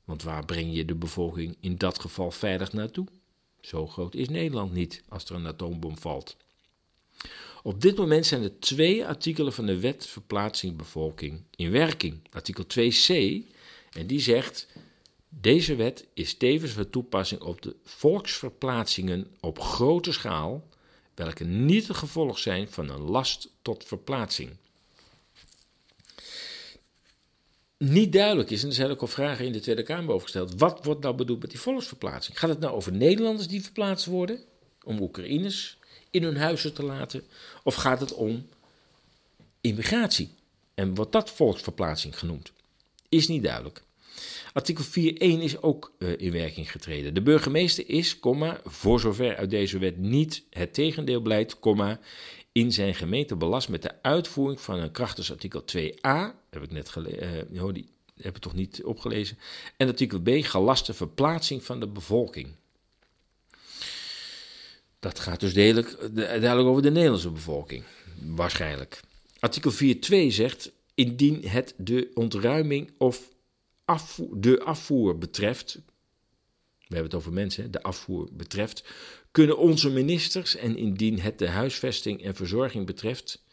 Want 0.04 0.22
waar 0.22 0.44
breng 0.44 0.74
je 0.74 0.84
de 0.84 0.94
bevolking 0.94 1.56
in 1.60 1.76
dat 1.76 1.98
geval 1.98 2.30
veilig 2.30 2.72
naartoe? 2.72 3.06
Zo 3.60 3.86
groot 3.86 4.14
is 4.14 4.28
Nederland 4.28 4.72
niet 4.72 5.02
als 5.08 5.24
er 5.24 5.34
een 5.34 5.46
atoombom 5.46 5.98
valt. 5.98 6.36
Op 7.62 7.80
dit 7.80 7.96
moment 7.96 8.26
zijn 8.26 8.42
er 8.42 8.58
twee 8.58 9.06
artikelen 9.06 9.52
van 9.52 9.66
de 9.66 9.80
wet 9.80 10.06
verplaatsing 10.06 10.76
bevolking 10.76 11.42
in 11.56 11.70
werking. 11.70 12.20
Artikel 12.30 12.64
2c, 12.64 13.14
en 13.92 14.06
die 14.06 14.20
zegt: 14.20 14.68
Deze 15.28 15.74
wet 15.74 16.06
is 16.14 16.34
tevens 16.34 16.72
van 16.72 16.90
toepassing 16.90 17.40
op 17.40 17.62
de 17.62 17.76
volksverplaatsingen 17.84 19.26
op 19.40 19.60
grote 19.60 20.12
schaal 20.12 20.68
welke 21.14 21.44
niet 21.44 21.88
het 21.88 21.96
gevolg 21.96 22.38
zijn 22.38 22.70
van 22.70 22.88
een 22.88 23.00
last 23.00 23.48
tot 23.62 23.84
verplaatsing. 23.84 24.56
Niet 27.76 28.12
duidelijk 28.12 28.50
is, 28.50 28.62
en 28.62 28.68
er 28.68 28.74
zijn 28.74 28.90
ook 28.90 29.00
al 29.00 29.06
vragen 29.06 29.46
in 29.46 29.52
de 29.52 29.60
Tweede 29.60 29.82
Kamer 29.82 30.10
over 30.10 30.22
gesteld, 30.22 30.54
wat 30.58 30.84
wordt 30.84 31.00
nou 31.00 31.14
bedoeld 31.14 31.40
met 31.40 31.50
die 31.50 31.60
volksverplaatsing? 31.60 32.38
Gaat 32.38 32.50
het 32.50 32.60
nou 32.60 32.74
over 32.74 32.92
Nederlanders 32.92 33.48
die 33.48 33.62
verplaatst 33.62 34.06
worden, 34.06 34.40
om 34.84 35.00
Oekraïners 35.00 35.78
in 36.10 36.22
hun 36.22 36.36
huizen 36.36 36.74
te 36.74 36.82
laten, 36.82 37.24
of 37.62 37.74
gaat 37.74 38.00
het 38.00 38.14
om 38.14 38.48
immigratie? 39.60 40.34
En 40.74 40.94
wordt 40.94 41.12
dat 41.12 41.30
volksverplaatsing 41.30 42.18
genoemd? 42.18 42.52
Is 43.08 43.28
niet 43.28 43.42
duidelijk. 43.42 43.82
Artikel 44.52 44.84
4.1 44.84 45.18
is 45.18 45.62
ook 45.62 45.92
uh, 45.98 46.12
in 46.16 46.32
werking 46.32 46.70
getreden. 46.70 47.14
De 47.14 47.22
burgemeester 47.22 47.88
is, 47.88 48.18
voor 48.64 49.00
zover 49.00 49.36
uit 49.36 49.50
deze 49.50 49.78
wet 49.78 49.98
niet 49.98 50.42
het 50.50 50.74
tegendeel 50.74 51.20
blijkt, 51.20 51.58
in 52.52 52.72
zijn 52.72 52.94
gemeente 52.94 53.36
belast 53.36 53.68
met 53.68 53.82
de 53.82 54.02
uitvoering 54.02 54.60
van 54.60 54.78
een 54.78 54.90
krachtens 54.90 55.30
artikel 55.30 55.64
2a, 55.76 56.34
heb 56.50 56.62
ik 56.62 56.70
net 56.70 56.88
gelezen, 56.88 57.48
uh, 57.52 57.72
die 57.72 57.88
heb 58.16 58.36
ik 58.36 58.42
toch 58.42 58.54
niet 58.54 58.82
opgelezen, 58.84 59.38
en 59.76 59.88
artikel 59.88 60.20
B, 60.20 60.28
gelaste 60.28 60.94
verplaatsing 60.94 61.64
van 61.64 61.80
de 61.80 61.88
bevolking. 61.88 62.48
Dat 65.00 65.18
gaat 65.18 65.40
dus 65.40 65.54
duidelijk, 65.54 65.98
duidelijk 66.14 66.68
over 66.68 66.82
de 66.82 66.90
Nederlandse 66.90 67.30
bevolking, 67.30 67.84
waarschijnlijk. 68.26 69.00
Artikel 69.38 69.72
4.2 69.72 70.26
zegt, 70.28 70.70
indien 70.94 71.48
het 71.48 71.74
de 71.76 72.10
ontruiming 72.14 72.90
of 72.98 73.30
afvoer, 73.84 74.40
de 74.40 74.62
afvoer 74.62 75.18
betreft, 75.18 75.74
we 76.78 76.94
hebben 76.98 77.04
het 77.04 77.14
over 77.14 77.32
mensen, 77.32 77.70
de 77.70 77.82
afvoer 77.82 78.28
betreft, 78.32 78.84
kunnen 79.30 79.58
onze 79.58 79.90
ministers, 79.90 80.56
en 80.56 80.76
indien 80.76 81.20
het 81.20 81.38
de 81.38 81.48
huisvesting 81.48 82.22
en 82.22 82.34
verzorging 82.34 82.86
betreft, 82.86 83.44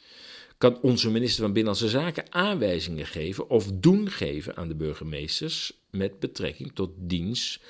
kan 0.57 0.81
onze 0.81 1.11
minister 1.11 1.41
van 1.43 1.53
Binnenlandse 1.53 1.89
Zaken 1.89 2.33
aanwijzingen 2.33 3.05
geven 3.05 3.49
of 3.49 3.71
doen 3.73 4.09
geven 4.09 4.55
aan 4.55 4.67
de 4.67 4.75
burgemeesters 4.75 5.73
met 5.91 6.19
betrekking 6.19 6.71
tot 6.73 6.91
diens 6.97 7.61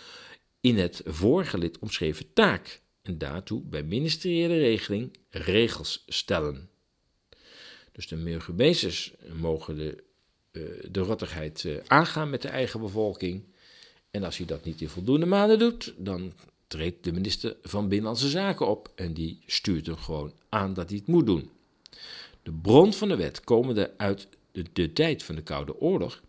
in 0.61 0.77
het 0.77 1.01
vorige 1.05 1.57
lid 1.57 1.79
omschreven 1.79 2.33
taak 2.33 2.81
en 3.01 3.17
daartoe 3.17 3.61
bij 3.61 3.83
ministeriële 3.83 4.57
regeling 4.57 5.17
regels 5.29 6.03
stellen. 6.07 6.69
Dus 7.91 8.07
de 8.07 8.15
burgemeesters 8.15 9.13
mogen 9.33 9.75
de 9.75 10.03
de 10.91 10.99
rottigheid 10.99 11.65
eh, 11.65 11.77
aangaan 11.87 12.29
met 12.29 12.41
de 12.41 12.47
eigen 12.47 12.79
bevolking. 12.79 13.43
En 14.11 14.23
als 14.23 14.37
hij 14.37 14.45
dat 14.45 14.65
niet 14.65 14.81
in 14.81 14.89
voldoende 14.89 15.25
maanden 15.25 15.59
doet, 15.59 15.93
dan 15.97 16.33
treedt 16.67 17.03
de 17.03 17.11
minister 17.11 17.55
van 17.61 17.87
Binnenlandse 17.87 18.29
Zaken 18.29 18.67
op 18.67 18.91
en 18.95 19.13
die 19.13 19.41
stuurt 19.45 19.85
hem 19.85 19.97
gewoon 19.97 20.33
aan 20.49 20.73
dat 20.73 20.89
hij 20.89 20.97
het 20.97 21.07
moet 21.07 21.25
doen. 21.25 21.49
De 22.43 22.51
bron 22.51 22.93
van 22.93 23.07
de 23.07 23.15
wet, 23.15 23.43
komende 23.43 23.93
uit 23.97 24.27
de, 24.73 24.93
tijd 24.93 25.23
van 25.23 25.35
de 25.35 25.41
Koude 25.41 25.79
Oorlog, 25.79 26.21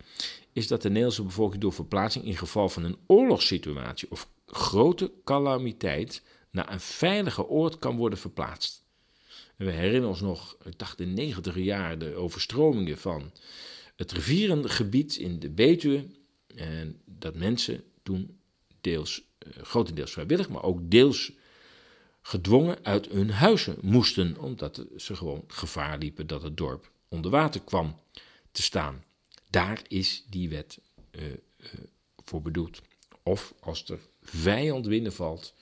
is 0.53 0.67
dat 0.67 0.81
de 0.81 0.87
Nederlandse 0.87 1.23
bevolking 1.23 1.61
door 1.61 1.73
verplaatsing 1.73 2.25
in 2.25 2.37
geval 2.37 2.69
van 2.69 2.83
een 2.83 2.97
oorlogssituatie 3.07 4.11
of 4.11 4.27
grote 4.45 5.11
calamiteit 5.23 6.21
naar 6.49 6.71
een 6.71 6.79
veilige 6.79 7.47
oord 7.47 7.79
kan 7.79 7.95
worden 7.95 8.19
verplaatst. 8.19 8.83
We 9.55 9.71
herinneren 9.71 10.07
ons 10.07 10.21
nog, 10.21 10.57
ik 10.63 10.79
dacht 10.79 10.99
in 10.99 11.15
de 11.15 11.21
negentiger 11.21 11.61
jaren, 11.61 11.99
de 11.99 12.15
overstromingen 12.15 12.97
van 12.97 13.31
het 14.01 14.11
rivierengebied 14.11 15.15
in 15.15 15.39
de 15.39 15.49
Betuwe. 15.49 16.05
En 16.55 17.01
dat 17.05 17.35
mensen 17.35 17.83
toen 18.03 18.39
deels, 18.81 19.21
uh, 19.47 19.63
grotendeels 19.63 20.11
vrijwillig, 20.11 20.49
maar 20.49 20.63
ook 20.63 20.91
deels 20.91 21.31
gedwongen 22.21 22.77
uit 22.83 23.09
hun 23.09 23.29
huizen 23.29 23.77
moesten, 23.81 24.37
omdat 24.37 24.85
ze 24.97 25.15
gewoon 25.15 25.43
gevaar 25.47 25.97
liepen 25.97 26.27
dat 26.27 26.41
het 26.41 26.57
dorp 26.57 26.91
onder 27.07 27.31
water 27.31 27.61
kwam 27.61 27.99
te 28.51 28.61
staan. 28.61 29.03
Daar 29.49 29.81
is 29.87 30.25
die 30.29 30.49
wet 30.49 30.79
uh, 31.11 31.23
uh, 31.23 31.35
voor 32.23 32.41
bedoeld. 32.41 32.81
Of 33.23 33.53
als 33.59 33.89
er 33.89 33.99
vijand 34.21 34.87
binnenvalt 34.87 35.53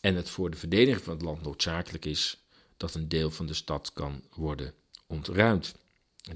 en 0.00 0.14
het 0.14 0.30
voor 0.30 0.50
de 0.50 0.56
verdediging 0.56 1.02
van 1.02 1.12
het 1.12 1.22
land 1.22 1.42
noodzakelijk 1.42 2.04
is 2.04 2.42
dat 2.76 2.94
een 2.94 3.08
deel 3.08 3.30
van 3.30 3.46
de 3.46 3.54
stad 3.54 3.92
kan 3.92 4.22
worden 4.34 4.74
ontruimd. 5.06 5.74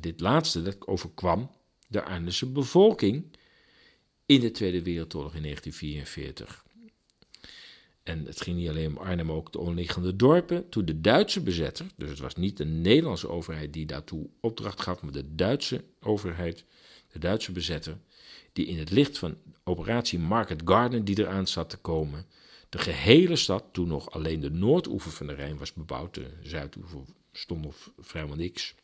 Dit 0.01 0.20
laatste 0.20 0.62
dat 0.62 0.87
overkwam 0.87 1.51
de 1.88 2.03
Arnhemse 2.03 2.46
bevolking 2.46 3.37
in 4.27 4.40
de 4.40 4.51
Tweede 4.51 4.83
Wereldoorlog 4.83 5.35
in 5.35 5.42
1944. 5.42 6.64
En 8.03 8.27
het 8.27 8.40
ging 8.40 8.57
niet 8.57 8.68
alleen 8.68 8.87
om 8.87 8.96
Arnhem, 8.96 9.33
ook 9.33 9.53
de 9.53 9.59
omliggende 9.59 10.16
dorpen. 10.16 10.68
Toen 10.68 10.85
de 10.85 11.01
Duitse 11.01 11.40
bezetter, 11.40 11.87
dus 11.96 12.09
het 12.09 12.18
was 12.18 12.35
niet 12.35 12.57
de 12.57 12.64
Nederlandse 12.64 13.29
overheid 13.29 13.72
die 13.72 13.87
daartoe 13.87 14.29
opdracht 14.40 14.81
gaf, 14.81 15.03
maar 15.03 15.12
de 15.12 15.35
Duitse 15.35 15.85
overheid, 16.01 16.64
de 17.12 17.18
Duitse 17.18 17.53
bezetter, 17.53 17.99
die 18.53 18.66
in 18.66 18.79
het 18.79 18.90
licht 18.90 19.18
van 19.18 19.37
operatie 19.64 20.18
Market 20.18 20.62
Garden 20.64 21.05
die 21.05 21.18
eraan 21.18 21.46
zat 21.46 21.70
te 21.70 21.77
komen, 21.77 22.27
de 22.68 22.79
gehele 22.79 23.37
stad, 23.37 23.64
toen 23.72 23.88
nog 23.88 24.11
alleen 24.11 24.40
de 24.40 24.51
noordoever 24.51 25.11
van 25.11 25.27
de 25.27 25.35
Rijn 25.35 25.59
was 25.59 25.72
bebouwd, 25.72 26.14
de 26.14 26.31
zuidoever 26.42 27.01
stond 27.33 27.62
nog 27.62 27.90
vrijwel 27.99 28.37
niks, 28.37 28.75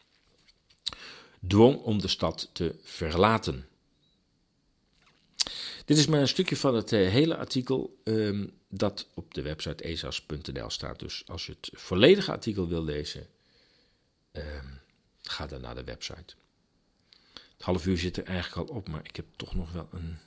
dwong 1.46 1.76
om 1.76 2.00
de 2.00 2.08
stad 2.08 2.50
te 2.52 2.74
verlaten. 2.82 3.66
Dit 5.84 5.98
is 5.98 6.06
maar 6.06 6.20
een 6.20 6.28
stukje 6.28 6.56
van 6.56 6.74
het 6.74 6.92
uh, 6.92 7.08
hele 7.08 7.36
artikel 7.36 8.00
um, 8.04 8.52
dat 8.68 9.06
op 9.14 9.34
de 9.34 9.42
website 9.42 9.84
esas.nl 9.84 10.70
staat. 10.70 10.98
Dus 10.98 11.22
als 11.26 11.46
je 11.46 11.52
het 11.52 11.70
volledige 11.72 12.30
artikel 12.30 12.68
wil 12.68 12.84
lezen, 12.84 13.26
um, 14.32 14.80
ga 15.22 15.46
dan 15.46 15.60
naar 15.60 15.74
de 15.74 15.84
website. 15.84 16.34
Het 17.32 17.62
half 17.70 17.86
uur 17.86 17.98
zit 17.98 18.16
er 18.16 18.24
eigenlijk 18.24 18.68
al 18.68 18.76
op, 18.76 18.88
maar 18.88 19.04
ik 19.04 19.16
heb 19.16 19.26
toch 19.36 19.54
nog 19.54 19.72
wel 19.72 19.88
een 19.92 20.18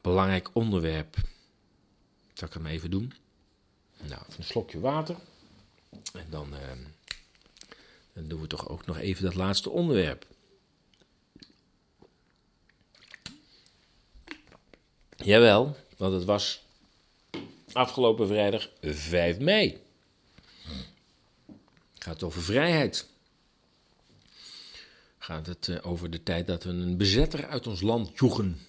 belangrijk 0.00 0.50
onderwerp. 0.52 1.16
Zal 2.32 2.48
ik 2.48 2.54
hem 2.54 2.66
even 2.66 2.90
doen? 2.90 3.12
Nou, 4.02 4.22
een 4.36 4.44
slokje 4.44 4.80
water. 4.80 5.16
En 6.12 6.26
dan, 6.30 6.52
uh, 6.52 6.60
dan 8.14 8.28
doen 8.28 8.40
we 8.40 8.46
toch 8.46 8.68
ook 8.68 8.86
nog 8.86 8.98
even 8.98 9.24
dat 9.24 9.34
laatste 9.34 9.70
onderwerp. 9.70 10.26
Jawel, 15.16 15.76
want 15.96 16.12
het 16.14 16.24
was 16.24 16.62
afgelopen 17.72 18.26
vrijdag 18.26 18.70
5 18.80 19.38
mei. 19.38 19.80
Gaat 21.98 22.22
over 22.22 22.42
vrijheid. 22.42 23.10
Gaat 25.18 25.46
het 25.46 25.66
uh, 25.66 25.78
over 25.82 26.10
de 26.10 26.22
tijd 26.22 26.46
dat 26.46 26.64
we 26.64 26.70
een 26.70 26.96
bezetter 26.96 27.46
uit 27.46 27.66
ons 27.66 27.80
land 27.80 28.18
joegen. 28.18 28.60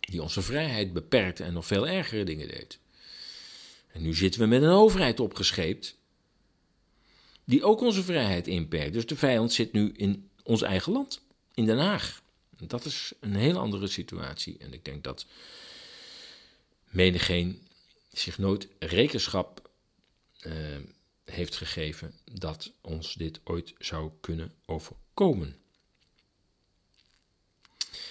Die 0.00 0.22
onze 0.22 0.42
vrijheid 0.42 0.92
beperkte 0.92 1.44
en 1.44 1.52
nog 1.52 1.66
veel 1.66 1.88
ergere 1.88 2.24
dingen 2.24 2.48
deed. 2.48 2.78
En 3.92 4.02
nu 4.02 4.14
zitten 4.14 4.40
we 4.40 4.46
met 4.46 4.62
een 4.62 4.68
overheid 4.68 5.20
opgescheept. 5.20 5.96
Die 7.44 7.64
ook 7.64 7.80
onze 7.80 8.02
vrijheid 8.02 8.46
inperkt. 8.46 8.92
Dus 8.92 9.06
de 9.06 9.16
vijand 9.16 9.52
zit 9.52 9.72
nu 9.72 9.92
in 9.96 10.30
ons 10.42 10.62
eigen 10.62 10.92
land, 10.92 11.20
in 11.54 11.66
Den 11.66 11.78
Haag. 11.78 12.22
Dat 12.58 12.84
is 12.84 13.12
een 13.20 13.34
heel 13.34 13.58
andere 13.58 13.86
situatie. 13.86 14.58
En 14.58 14.72
ik 14.72 14.84
denk 14.84 15.04
dat 15.04 15.26
menigeen 16.90 17.62
zich 18.12 18.38
nooit 18.38 18.68
rekenschap 18.78 19.70
uh, 20.46 20.52
heeft 21.24 21.56
gegeven 21.56 22.14
dat 22.32 22.72
ons 22.80 23.14
dit 23.14 23.40
ooit 23.44 23.74
zou 23.78 24.10
kunnen 24.20 24.52
overkomen. 24.66 25.56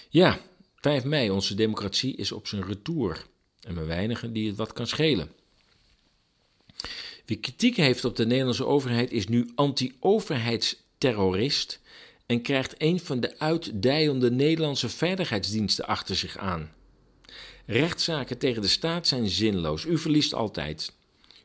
Ja, 0.10 0.39
5 0.76 1.04
mei, 1.04 1.30
onze 1.30 1.56
democratie 1.56 2.15
is 2.15 2.32
op 2.32 2.48
zijn 2.48 2.65
retour. 2.65 3.26
En 3.60 3.74
maar 3.74 3.88
weinigen 3.88 4.34
die 4.34 4.48
het 4.48 4.58
wat 4.58 4.74
kan 4.74 4.88
schelen. 4.88 5.32
Wie 7.25 7.38
kritiek 7.38 7.75
heeft 7.75 8.05
op 8.05 8.15
de 8.15 8.25
Nederlandse 8.25 8.65
overheid 8.65 9.12
is 9.12 9.27
nu 9.27 9.51
anti-overheidsterrorist 9.55 11.79
en 12.25 12.41
krijgt 12.41 12.75
een 12.77 12.99
van 12.99 13.19
de 13.19 13.39
uitdijende 13.39 14.31
Nederlandse 14.31 14.89
veiligheidsdiensten 14.89 15.86
achter 15.86 16.15
zich 16.15 16.38
aan. 16.38 16.71
Rechtszaken 17.65 18.38
tegen 18.38 18.62
de 18.62 18.67
staat 18.67 19.07
zijn 19.07 19.29
zinloos. 19.29 19.86
U 19.86 19.97
verliest 19.97 20.33
altijd. 20.33 20.93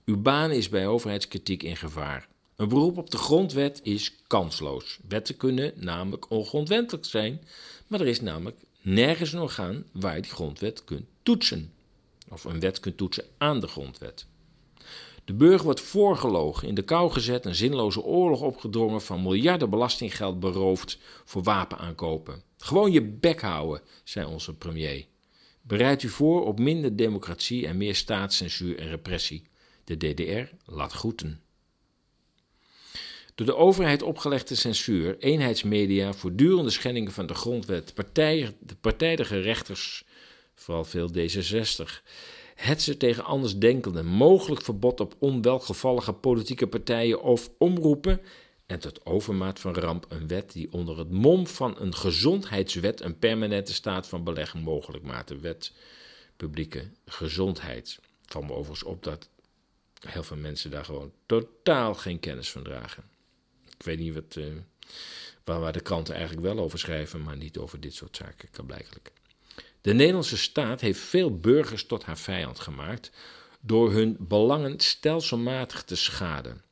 Uw 0.04 0.22
baan 0.22 0.50
is 0.50 0.68
bij 0.68 0.86
overheidskritiek 0.86 1.62
in 1.62 1.76
gevaar. 1.76 2.28
Een 2.56 2.68
beroep 2.68 2.96
op 2.96 3.10
de 3.10 3.18
grondwet 3.18 3.80
is 3.82 4.14
kansloos. 4.26 4.98
Wetten 5.08 5.36
kunnen 5.36 5.72
namelijk 5.76 6.30
ongrondwettelijk 6.30 7.04
zijn, 7.04 7.40
maar 7.86 8.00
er 8.00 8.06
is 8.06 8.20
namelijk 8.20 8.56
nergens 8.80 9.32
een 9.32 9.40
orgaan 9.40 9.84
waar 9.92 10.16
je 10.16 10.22
die 10.22 10.30
grondwet 10.30 10.84
kunt 10.84 11.06
toetsen. 11.22 11.72
Of 12.28 12.44
een 12.44 12.60
wet 12.60 12.80
kunt 12.80 12.96
toetsen 12.96 13.24
aan 13.38 13.60
de 13.60 13.66
grondwet. 13.66 14.26
De 15.28 15.34
burger 15.34 15.64
wordt 15.64 15.80
voorgelogen, 15.80 16.68
in 16.68 16.74
de 16.74 16.82
kou 16.82 17.10
gezet, 17.10 17.44
een 17.44 17.54
zinloze 17.54 18.02
oorlog 18.02 18.40
opgedrongen, 18.40 19.02
van 19.02 19.22
miljarden 19.22 19.70
belastinggeld 19.70 20.40
beroofd 20.40 20.98
voor 21.24 21.42
wapenaankopen. 21.42 22.42
Gewoon 22.58 22.92
je 22.92 23.02
bek 23.02 23.40
houden, 23.40 23.82
zei 24.04 24.26
onze 24.26 24.54
premier. 24.54 25.06
Bereid 25.62 26.02
u 26.02 26.08
voor 26.08 26.44
op 26.44 26.58
minder 26.58 26.96
democratie 26.96 27.66
en 27.66 27.76
meer 27.76 27.94
staatscensuur 27.94 28.78
en 28.78 28.88
repressie. 28.88 29.42
De 29.84 29.96
DDR 29.96 30.54
laat 30.64 30.92
groeten. 30.92 31.40
Door 33.34 33.46
de 33.46 33.56
overheid 33.56 34.02
opgelegde 34.02 34.54
censuur, 34.54 35.18
eenheidsmedia, 35.18 36.12
voortdurende 36.12 36.70
schendingen 36.70 37.12
van 37.12 37.26
de 37.26 37.34
grondwet, 37.34 37.94
partij, 37.94 38.56
de 38.60 38.74
partijdige 38.74 39.40
rechters, 39.40 40.04
vooral 40.54 40.84
veel 40.84 41.10
D66, 41.10 42.02
hetsen 42.59 42.99
tegen 42.99 43.25
andersdenkenden, 43.25 44.07
mogelijk 44.07 44.62
verbod 44.62 45.01
op 45.01 45.14
onwelgevallige 45.18 46.12
politieke 46.12 46.66
partijen 46.66 47.23
of 47.23 47.51
omroepen 47.59 48.21
en 48.66 48.79
tot 48.79 49.07
overmaat 49.07 49.61
van 49.61 49.75
ramp 49.75 50.07
een 50.09 50.29
wet 50.29 50.53
die 50.53 50.73
onder 50.73 50.99
het 50.99 51.11
mom 51.11 51.47
van 51.47 51.81
een 51.81 51.94
gezondheidswet 51.94 53.01
een 53.01 53.18
permanente 53.18 53.75
staat 53.75 54.09
van 54.09 54.25
beleg 54.25 54.55
mogelijk 54.55 55.05
maakt. 55.05 55.29
De 55.29 55.38
wet 55.38 55.73
publieke 56.37 56.90
gezondheid. 57.07 57.99
Van 58.27 58.47
me 58.47 58.53
overigens 58.53 58.83
op 58.83 59.03
dat 59.03 59.29
heel 60.09 60.23
veel 60.23 60.37
mensen 60.37 60.71
daar 60.71 60.85
gewoon 60.85 61.12
totaal 61.27 61.94
geen 61.94 62.21
kennis 62.21 62.51
van 62.51 62.62
dragen. 62.62 63.05
Ik 63.79 63.83
weet 63.83 63.99
niet 63.99 64.14
wat, 64.14 64.37
uh, 64.37 64.47
waar, 65.44 65.61
waar 65.61 65.73
de 65.73 65.81
kranten 65.81 66.14
eigenlijk 66.14 66.47
wel 66.47 66.59
over 66.59 66.79
schrijven, 66.79 67.23
maar 67.23 67.37
niet 67.37 67.59
over 67.59 67.81
dit 67.81 67.94
soort 67.94 68.16
zaken, 68.16 68.51
kan 68.51 68.66
blijkelijk. 68.66 69.12
De 69.88 69.94
Nederlandse 69.94 70.37
staat 70.37 70.81
heeft 70.81 71.01
veel 71.01 71.38
burgers 71.38 71.87
tot 71.87 72.05
haar 72.05 72.18
vijand 72.18 72.59
gemaakt 72.61 73.11
door 73.61 73.92
hun 73.92 74.16
belangen 74.20 74.81
stelselmatig 74.81 75.83
te 75.83 75.96
schaden. 75.96 76.62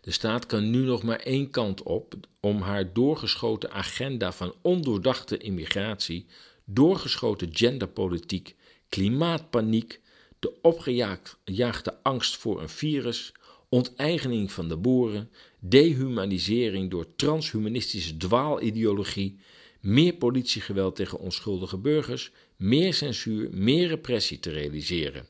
De 0.00 0.10
staat 0.10 0.46
kan 0.46 0.70
nu 0.70 0.78
nog 0.78 1.02
maar 1.02 1.18
één 1.18 1.50
kant 1.50 1.82
op 1.82 2.14
om 2.40 2.60
haar 2.60 2.92
doorgeschoten 2.92 3.70
agenda 3.70 4.32
van 4.32 4.54
ondoordachte 4.62 5.38
immigratie, 5.38 6.26
doorgeschoten 6.64 7.48
genderpolitiek, 7.52 8.56
klimaatpaniek, 8.88 10.00
de 10.38 10.52
opgejaagde 10.62 12.02
angst 12.02 12.36
voor 12.36 12.60
een 12.60 12.68
virus, 12.68 13.32
onteigening 13.68 14.52
van 14.52 14.68
de 14.68 14.76
boeren, 14.76 15.30
dehumanisering 15.60 16.90
door 16.90 17.14
transhumanistische 17.16 18.16
dwaalideologie, 18.16 19.38
meer 19.80 20.14
politiegeweld 20.14 20.96
tegen 20.96 21.18
onschuldige 21.18 21.76
burgers, 21.76 22.30
meer 22.56 22.94
censuur, 22.94 23.48
meer 23.52 23.88
repressie 23.88 24.40
te 24.40 24.50
realiseren. 24.50 25.26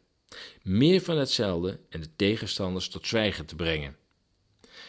Meer 0.62 1.00
van 1.00 1.18
hetzelfde 1.18 1.78
en 1.88 2.00
de 2.00 2.08
tegenstanders 2.16 2.88
tot 2.88 3.06
zwijgen 3.06 3.46
te 3.46 3.54
brengen. 3.54 3.96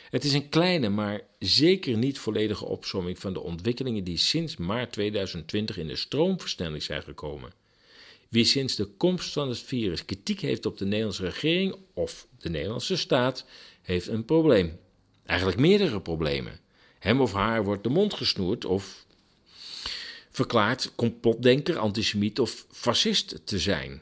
Het 0.09 0.23
is 0.23 0.33
een 0.33 0.49
kleine, 0.49 0.89
maar 0.89 1.21
zeker 1.39 1.97
niet 1.97 2.19
volledige 2.19 2.65
opsomming 2.65 3.19
van 3.19 3.33
de 3.33 3.39
ontwikkelingen 3.39 4.03
die 4.03 4.17
sinds 4.17 4.57
maart 4.57 4.91
2020 4.91 5.77
in 5.77 5.87
de 5.87 5.95
stroomversnelling 5.95 6.83
zijn 6.83 7.03
gekomen. 7.03 7.53
Wie 8.29 8.45
sinds 8.45 8.75
de 8.75 8.85
komst 8.85 9.33
van 9.33 9.49
het 9.49 9.59
virus 9.59 10.05
kritiek 10.05 10.39
heeft 10.39 10.65
op 10.65 10.77
de 10.77 10.85
Nederlandse 10.85 11.23
regering 11.23 11.75
of 11.93 12.27
de 12.39 12.49
Nederlandse 12.49 12.97
staat, 12.97 13.45
heeft 13.81 14.07
een 14.07 14.25
probleem. 14.25 14.79
Eigenlijk 15.25 15.59
meerdere 15.59 16.01
problemen. 16.01 16.59
Hem 16.99 17.21
of 17.21 17.33
haar 17.33 17.63
wordt 17.63 17.83
de 17.83 17.89
mond 17.89 18.13
gesnoerd 18.13 18.65
of 18.65 19.05
verklaard 20.31 20.95
complotdenker, 20.95 21.77
antisemiet 21.77 22.39
of 22.39 22.65
fascist 22.71 23.41
te 23.45 23.59
zijn. 23.59 24.01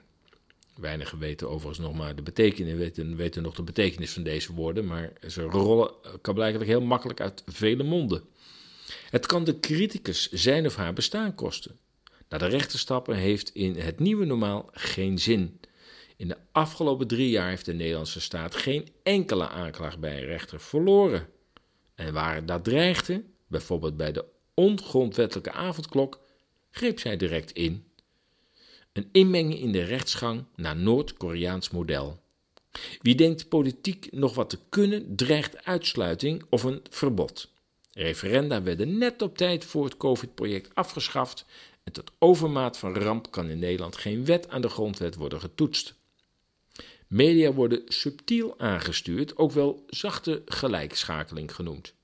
Weinigen 0.75 1.19
weten 1.19 1.49
overigens 1.49 1.88
nog 1.88 1.95
maar 1.95 2.15
de 2.15 2.21
betekenis, 2.21 2.73
weten, 2.73 3.15
weten 3.15 3.43
nog 3.43 3.55
de 3.55 3.63
betekenis 3.63 4.11
van 4.11 4.23
deze 4.23 4.53
woorden, 4.53 4.86
maar 4.86 5.13
ze 5.27 5.41
rollen 5.41 5.91
kan 6.21 6.34
blijkbaar 6.34 6.65
heel 6.65 6.82
makkelijk 6.82 7.21
uit 7.21 7.43
vele 7.45 7.84
monden. 7.84 8.23
Het 9.09 9.25
kan 9.25 9.43
de 9.43 9.59
criticus 9.59 10.32
zijn 10.32 10.65
of 10.65 10.75
haar 10.75 10.93
bestaan 10.93 11.36
kosten. 11.36 11.77
Naar 12.30 12.39
de 12.39 12.45
rechter 12.45 12.80
stappen 12.80 13.15
heeft 13.15 13.49
in 13.49 13.75
het 13.75 13.99
nieuwe 13.99 14.25
normaal 14.25 14.69
geen 14.71 15.19
zin. 15.19 15.59
In 16.17 16.27
de 16.27 16.38
afgelopen 16.51 17.07
drie 17.07 17.30
jaar 17.30 17.49
heeft 17.49 17.65
de 17.65 17.73
Nederlandse 17.73 18.21
staat 18.21 18.55
geen 18.55 18.88
enkele 19.03 19.47
aanklacht 19.47 19.99
bij 19.99 20.17
een 20.17 20.25
rechter 20.25 20.59
verloren. 20.59 21.27
En 21.95 22.13
waar 22.13 22.45
dat 22.45 22.63
dreigde, 22.63 23.23
bijvoorbeeld 23.47 23.97
bij 23.97 24.11
de 24.11 24.25
ongrondwettelijke 24.60 25.51
avondklok, 25.51 26.20
greep 26.72 26.99
zij 26.99 27.18
direct 27.18 27.51
in. 27.51 27.84
Een 28.93 29.10
inmenging 29.12 29.60
in 29.60 29.72
de 29.72 29.84
rechtsgang 29.84 30.45
naar 30.55 30.76
Noord-Koreaans 30.76 31.70
model. 31.70 32.20
Wie 33.01 33.16
denkt 33.16 33.49
politiek 33.49 34.07
nog 34.12 34.36
wat 34.36 34.49
te 34.49 34.60
kunnen, 34.70 35.16
dreigt 35.16 35.66
uitsluiting 35.66 36.43
of 36.49 36.64
een 36.64 36.82
verbod. 36.89 37.51
Referenda 37.91 38.64
werden 38.64 38.97
net 38.97 39.22
op 39.22 39.38
tijd 39.38 39.66
voor 39.66 39.84
het 39.84 39.97
COVID-project 39.97 40.76
afgeschaft 40.76 41.45
en 41.84 41.91
tot 41.91 42.12
overmaat 42.18 42.78
van 42.78 42.95
ramp 42.95 43.32
kan 43.32 43.49
in 43.49 43.60
Nederland 43.60 43.97
geen 43.97 44.26
wet 44.26 44.49
aan 44.49 44.62
de 44.62 44.70
grondwet 44.70 45.16
worden 45.16 45.39
getoetst. 45.39 45.93
Media 47.07 47.53
worden 47.53 47.82
subtiel 47.86 48.60
aangestuurd, 48.60 49.38
ook 49.38 49.51
wel 49.51 49.84
zachte 49.88 50.41
gelijkschakeling 50.45 51.55
genoemd. 51.55 51.97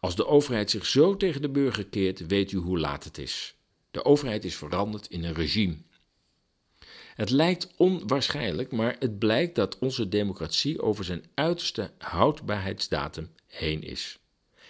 Als 0.00 0.16
de 0.16 0.26
overheid 0.26 0.70
zich 0.70 0.86
zo 0.86 1.16
tegen 1.16 1.42
de 1.42 1.48
burger 1.48 1.86
keert, 1.86 2.26
weet 2.26 2.52
u 2.52 2.56
hoe 2.56 2.78
laat 2.78 3.04
het 3.04 3.18
is. 3.18 3.54
De 3.90 4.04
overheid 4.04 4.44
is 4.44 4.56
veranderd 4.56 5.06
in 5.06 5.24
een 5.24 5.34
regime. 5.34 5.76
Het 7.14 7.30
lijkt 7.30 7.70
onwaarschijnlijk, 7.76 8.72
maar 8.72 8.96
het 8.98 9.18
blijkt 9.18 9.54
dat 9.54 9.78
onze 9.78 10.08
democratie 10.08 10.82
over 10.82 11.04
zijn 11.04 11.24
uiterste 11.34 11.90
houdbaarheidsdatum 11.98 13.30
heen 13.46 13.82
is. 13.82 14.18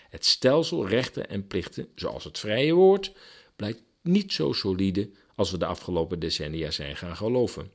Het 0.08 0.24
stelsel 0.24 0.88
rechten 0.88 1.28
en 1.28 1.46
plichten, 1.46 1.88
zoals 1.94 2.24
het 2.24 2.38
vrije 2.38 2.72
woord, 2.72 3.12
blijkt 3.56 3.82
niet 4.02 4.32
zo 4.32 4.52
solide 4.52 5.10
als 5.34 5.50
we 5.50 5.58
de 5.58 5.66
afgelopen 5.66 6.18
decennia 6.18 6.70
zijn 6.70 6.96
gaan 6.96 7.16
geloven. 7.16 7.72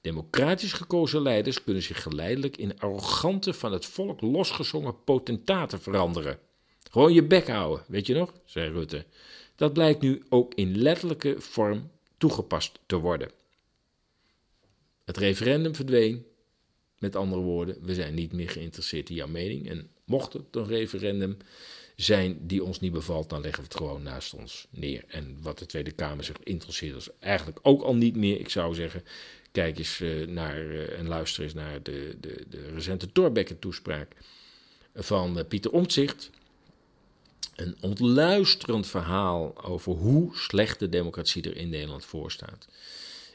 Democratisch 0.00 0.72
gekozen 0.72 1.22
leiders 1.22 1.62
kunnen 1.62 1.82
zich 1.82 2.02
geleidelijk 2.02 2.56
in 2.56 2.78
arrogante, 2.80 3.52
van 3.52 3.72
het 3.72 3.86
volk 3.86 4.20
losgezongen 4.20 5.04
potentaten 5.04 5.80
veranderen. 5.80 6.38
Gewoon 6.90 7.12
je 7.12 7.22
bek 7.22 7.48
houden, 7.48 7.84
weet 7.88 8.06
je 8.06 8.14
nog, 8.14 8.32
zei 8.44 8.70
Rutte. 8.70 9.04
Dat 9.56 9.72
blijkt 9.72 10.00
nu 10.00 10.22
ook 10.28 10.54
in 10.54 10.78
letterlijke 10.78 11.34
vorm 11.38 11.90
toegepast 12.18 12.78
te 12.86 12.96
worden. 12.96 13.30
Het 15.04 15.16
referendum 15.16 15.74
verdween. 15.74 16.26
Met 16.98 17.16
andere 17.16 17.42
woorden, 17.42 17.76
we 17.82 17.94
zijn 17.94 18.14
niet 18.14 18.32
meer 18.32 18.50
geïnteresseerd 18.50 19.08
in 19.08 19.14
jouw 19.14 19.26
mening. 19.26 19.68
En 19.68 19.90
mocht 20.04 20.32
het 20.32 20.42
een 20.50 20.66
referendum 20.66 21.36
zijn 21.96 22.46
die 22.46 22.64
ons 22.64 22.80
niet 22.80 22.92
bevalt, 22.92 23.30
dan 23.30 23.40
leggen 23.40 23.62
we 23.62 23.68
het 23.68 23.76
gewoon 23.76 24.02
naast 24.02 24.34
ons 24.34 24.66
neer. 24.70 25.04
En 25.06 25.36
wat 25.40 25.58
de 25.58 25.66
Tweede 25.66 25.92
Kamer 25.92 26.24
zich 26.24 26.36
interesseert, 26.42 26.96
is 26.96 27.08
eigenlijk 27.18 27.58
ook 27.62 27.82
al 27.82 27.94
niet 27.96 28.16
meer. 28.16 28.40
Ik 28.40 28.48
zou 28.48 28.74
zeggen, 28.74 29.04
kijk 29.52 29.78
eens 29.78 30.00
uh, 30.00 30.26
naar 30.26 30.64
uh, 30.64 30.98
en 30.98 31.08
luister 31.08 31.42
eens 31.42 31.54
naar 31.54 31.82
de, 31.82 32.16
de, 32.20 32.44
de 32.48 32.70
recente 32.74 33.12
Torbekke-toespraak 33.12 34.16
van 34.94 35.38
uh, 35.38 35.44
Pieter 35.48 35.70
Omtzigt. 35.70 36.30
Een 37.54 37.76
ontluisterend 37.80 38.86
verhaal 38.86 39.64
over 39.64 39.92
hoe 39.92 40.36
slecht 40.36 40.78
de 40.78 40.88
democratie 40.88 41.42
er 41.42 41.56
in 41.56 41.68
Nederland 41.68 42.04
voor 42.04 42.30
staat. 42.30 42.66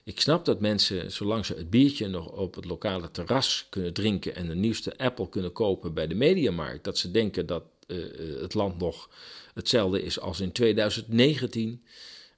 Ik 0.03 0.22
snap 0.22 0.45
dat 0.45 0.59
mensen, 0.59 1.11
zolang 1.11 1.45
ze 1.45 1.53
het 1.53 1.70
biertje 1.70 2.07
nog 2.07 2.32
op 2.32 2.55
het 2.55 2.65
lokale 2.65 3.11
terras 3.11 3.67
kunnen 3.70 3.93
drinken 3.93 4.36
en 4.36 4.47
de 4.47 4.55
nieuwste 4.55 4.97
Apple 4.97 5.30
kunnen 5.30 5.51
kopen 5.51 5.93
bij 5.93 6.07
de 6.07 6.15
mediamarkt, 6.15 6.84
dat 6.84 6.97
ze 6.97 7.11
denken 7.11 7.45
dat 7.45 7.63
uh, 7.88 8.41
het 8.41 8.53
land 8.53 8.78
nog 8.80 9.09
hetzelfde 9.53 10.03
is 10.03 10.20
als 10.20 10.39
in 10.39 10.51
2019. 10.51 11.84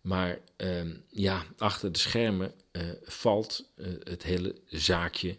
Maar 0.02 0.40
uh, 0.58 0.82
ja, 1.10 1.46
achter 1.58 1.92
de 1.92 2.00
schermen 2.00 2.54
uh, 2.72 2.82
valt 3.04 3.70
het 4.04 4.24
hele 4.24 4.56
zaakje 4.66 5.36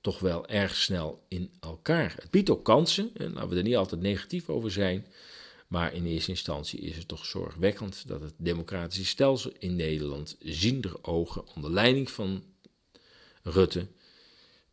toch 0.00 0.18
wel 0.18 0.48
erg 0.48 0.76
snel 0.76 1.22
in 1.28 1.50
elkaar. 1.60 2.14
Het 2.20 2.30
biedt 2.30 2.50
ook 2.50 2.64
kansen, 2.64 3.10
en 3.16 3.32
laten 3.32 3.48
we 3.48 3.56
er 3.56 3.62
niet 3.62 3.76
altijd 3.76 4.00
negatief 4.00 4.48
over 4.48 4.70
zijn. 4.70 5.06
Maar 5.70 5.94
in 5.94 6.06
eerste 6.06 6.30
instantie 6.30 6.80
is 6.80 6.96
het 6.96 7.08
toch 7.08 7.24
zorgwekkend 7.24 8.08
dat 8.08 8.20
het 8.20 8.34
democratische 8.36 9.04
stelsel 9.04 9.52
in 9.58 9.76
Nederland 9.76 10.36
ziender 10.40 11.04
ogen 11.04 11.46
onder 11.54 11.70
leiding 11.70 12.10
van 12.10 12.42
Rutte. 13.42 13.86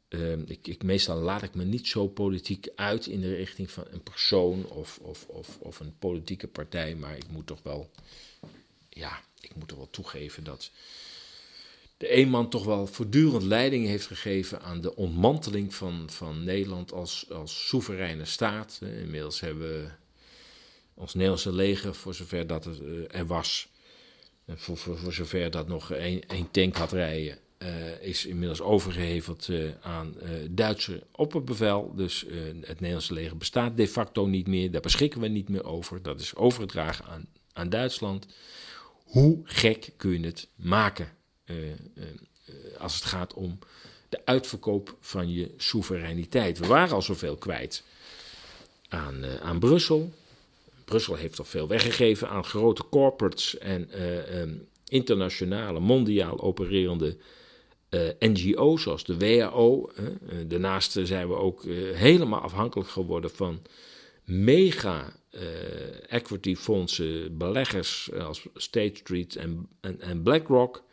Uh, 0.10 0.32
ik, 0.32 0.68
ik, 0.68 0.84
meestal 0.84 1.18
laat 1.18 1.44
ik 1.44 1.56
me 1.56 1.64
niet 1.64 1.88
zo 1.88 2.08
politiek 2.08 2.68
uit 2.76 3.06
in 3.06 3.22
de 3.22 3.36
richting 3.36 3.72
van 3.72 3.84
een 3.90 4.04
persoon 4.04 4.66
of, 4.66 5.00
of, 5.02 5.26
of, 5.28 5.58
of 5.60 5.80
een 5.80 5.98
politieke 6.00 6.48
partij, 6.48 6.96
maar 6.96 7.18
ik 7.18 7.30
moet 7.30 7.48
toch 7.48 7.64
wel, 7.64 7.92
ja, 8.90 9.22
ik 9.40 9.56
moet 9.56 9.68
toch 9.68 9.78
wel 9.78 9.90
toegeven 9.90 10.44
dat 10.44 10.72
de 11.98 12.08
eenman 12.08 12.50
toch 12.50 12.66
wel 12.66 12.88
voortdurend 12.88 13.44
leiding 13.44 13.86
heeft 13.86 14.08
gegeven 14.08 14.62
aan 14.62 14.82
de 14.82 14.96
ontmanteling 14.96 15.76
van, 15.76 16.10
van 16.10 16.44
Nederland 16.44 16.92
als, 16.92 17.30
als 17.30 17.68
soevereine 17.68 18.26
staat. 18.26 18.80
Inmiddels 18.82 19.40
hebben 19.40 19.70
we 19.70 19.90
ons 20.98 21.14
Nederlandse 21.14 21.54
leger, 21.54 21.96
voor 21.96 22.14
zover 22.14 22.48
dat 22.48 22.66
het 22.66 22.80
uh, 22.82 23.16
er 23.16 23.26
was, 23.26 23.68
voor, 24.48 24.78
voor, 24.78 24.98
voor, 24.98 25.14
zover 25.14 25.52
dat 25.52 25.68
nog 25.68 25.92
één, 25.92 26.52
tank 26.52 26.76
had 26.76 26.92
rijden, 26.92 27.38
uh, 27.58 28.02
is 28.02 28.26
inmiddels 28.26 28.62
overgeheveld 28.62 29.48
uh, 29.48 29.72
aan 29.82 30.16
Duitse 30.50 31.04
opperbevel. 31.12 31.94
Dus 31.96 32.26
het 32.62 32.80
Nederlandse 32.80 33.14
leger 33.14 33.38
bestaat 33.38 33.78
de 33.78 33.88
facto 33.88 34.26
niet 34.26 34.48
meer, 34.48 34.72
daar 34.72 34.82
beschikken 34.82 35.22
we 35.22 35.28
niet 35.28 35.50
meer 35.50 35.64
over. 35.64 36.02
Dat 36.02 36.20
is 36.20 36.36
overgedragen 36.36 37.06
aan, 37.06 37.28
aan 37.54 37.70
Duitsland. 37.70 38.28
Hoe 39.04 39.42
gek 39.44 39.90
kun 39.98 40.12
je 40.12 40.26
het 40.26 40.48
maken 40.56 41.10
als 42.78 42.96
het 42.96 43.04
gaat 43.04 43.34
om 43.34 43.60
de 44.10 44.26
uitverkoop 44.26 44.98
van 45.00 45.32
je 45.32 45.54
soevereiniteit? 45.58 46.60
We 46.60 46.68
waren 46.68 46.96
al 46.96 47.02
zoveel 47.02 47.36
kwijt 47.36 47.84
aan, 48.88 49.26
aan 49.42 49.60
Brussel. 49.60 50.14
Brussel 50.88 51.16
heeft 51.16 51.40
al 51.40 51.46
veel 51.46 51.68
weggegeven 51.68 52.30
aan 52.30 52.44
grote 52.44 52.84
corporates 52.90 53.58
en 53.58 53.90
uh, 53.96 54.40
um, 54.42 54.68
internationale, 54.86 55.80
mondiaal 55.80 56.42
opererende 56.42 57.18
uh, 57.90 58.02
NGO's 58.20 58.82
zoals 58.82 59.04
de 59.04 59.18
WHO. 59.18 59.92
Uh, 60.00 60.06
daarnaast 60.48 61.00
zijn 61.04 61.28
we 61.28 61.36
ook 61.36 61.64
helemaal 61.94 62.40
afhankelijk 62.40 62.90
geworden 62.90 63.30
van 63.30 63.62
mega 64.24 65.16
equity 66.08 66.56
fondsen, 66.56 67.38
beleggers 67.38 68.10
als 68.14 68.46
State 68.54 68.96
Street 68.96 69.36
en, 69.36 69.68
en, 69.82 70.02
en 70.02 70.24
BlackRock. 70.24 70.84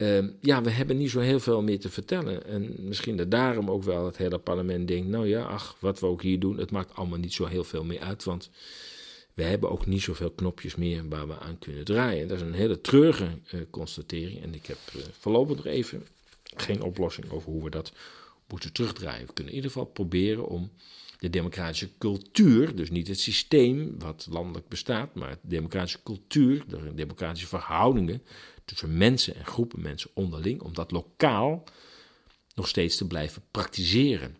Ehm, 0.00 0.28
ja, 0.40 0.62
we 0.62 0.70
hebben 0.70 0.96
niet 0.96 1.10
zo 1.10 1.20
heel 1.20 1.40
veel 1.40 1.62
meer 1.62 1.80
te 1.80 1.90
vertellen. 1.90 2.46
En 2.46 2.74
misschien 2.78 3.16
dat 3.16 3.30
daarom 3.30 3.70
ook 3.70 3.82
wel 3.82 4.04
het 4.06 4.16
hele 4.16 4.38
parlement 4.38 4.88
denkt: 4.88 5.08
nou 5.08 5.28
ja, 5.28 5.42
ach, 5.42 5.76
wat 5.80 6.00
we 6.00 6.06
ook 6.06 6.22
hier 6.22 6.38
doen, 6.38 6.58
het 6.58 6.70
maakt 6.70 6.94
allemaal 6.94 7.18
niet 7.18 7.32
zo 7.32 7.46
heel 7.46 7.64
veel 7.64 7.84
meer 7.84 8.00
uit. 8.00 8.24
Want 8.24 8.50
we 9.40 9.46
hebben 9.46 9.70
ook 9.70 9.86
niet 9.86 10.02
zoveel 10.02 10.30
knopjes 10.30 10.74
meer 10.74 11.08
waar 11.08 11.28
we 11.28 11.38
aan 11.38 11.58
kunnen 11.58 11.84
draaien. 11.84 12.28
Dat 12.28 12.36
is 12.36 12.42
een 12.42 12.52
hele 12.52 12.80
treurige 12.80 13.28
uh, 13.52 13.60
constatering. 13.70 14.42
En 14.42 14.54
ik 14.54 14.66
heb 14.66 14.78
uh, 14.96 15.02
voorlopig 15.18 15.56
nog 15.56 15.66
even 15.66 16.06
geen 16.56 16.82
oplossing 16.82 17.30
over 17.30 17.52
hoe 17.52 17.64
we 17.64 17.70
dat 17.70 17.92
moeten 18.48 18.72
terugdraaien. 18.72 19.26
We 19.26 19.32
kunnen 19.32 19.52
in 19.52 19.58
ieder 19.58 19.70
geval 19.70 19.86
proberen 19.86 20.48
om 20.48 20.70
de 21.18 21.30
democratische 21.30 21.88
cultuur, 21.98 22.76
dus 22.76 22.90
niet 22.90 23.08
het 23.08 23.20
systeem 23.20 23.98
wat 23.98 24.26
landelijk 24.30 24.68
bestaat, 24.68 25.14
maar 25.14 25.30
de 25.30 25.48
democratische 25.48 26.02
cultuur, 26.02 26.64
de 26.68 26.94
democratische 26.94 27.48
verhoudingen 27.48 28.22
tussen 28.64 28.96
mensen 28.96 29.34
en 29.34 29.46
groepen 29.46 29.82
mensen 29.82 30.10
onderling, 30.14 30.62
om 30.62 30.74
dat 30.74 30.90
lokaal 30.90 31.64
nog 32.54 32.68
steeds 32.68 32.96
te 32.96 33.06
blijven 33.06 33.42
praktiseren. 33.50 34.36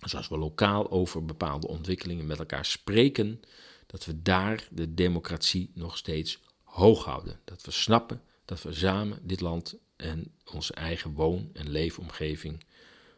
Dus 0.00 0.16
als 0.16 0.28
we 0.28 0.38
lokaal 0.38 0.90
over 0.90 1.24
bepaalde 1.24 1.68
ontwikkelingen 1.68 2.26
met 2.26 2.38
elkaar 2.38 2.64
spreken, 2.64 3.40
dat 3.88 4.04
we 4.04 4.22
daar 4.22 4.68
de 4.70 4.94
democratie 4.94 5.70
nog 5.74 5.96
steeds 5.96 6.40
hoog 6.62 7.04
houden. 7.04 7.40
Dat 7.44 7.64
we 7.64 7.70
snappen 7.70 8.22
dat 8.44 8.62
we 8.62 8.72
samen 8.72 9.18
dit 9.22 9.40
land 9.40 9.76
en 9.96 10.34
onze 10.44 10.74
eigen 10.74 11.12
woon- 11.12 11.50
en 11.52 11.70
leefomgeving 11.70 12.64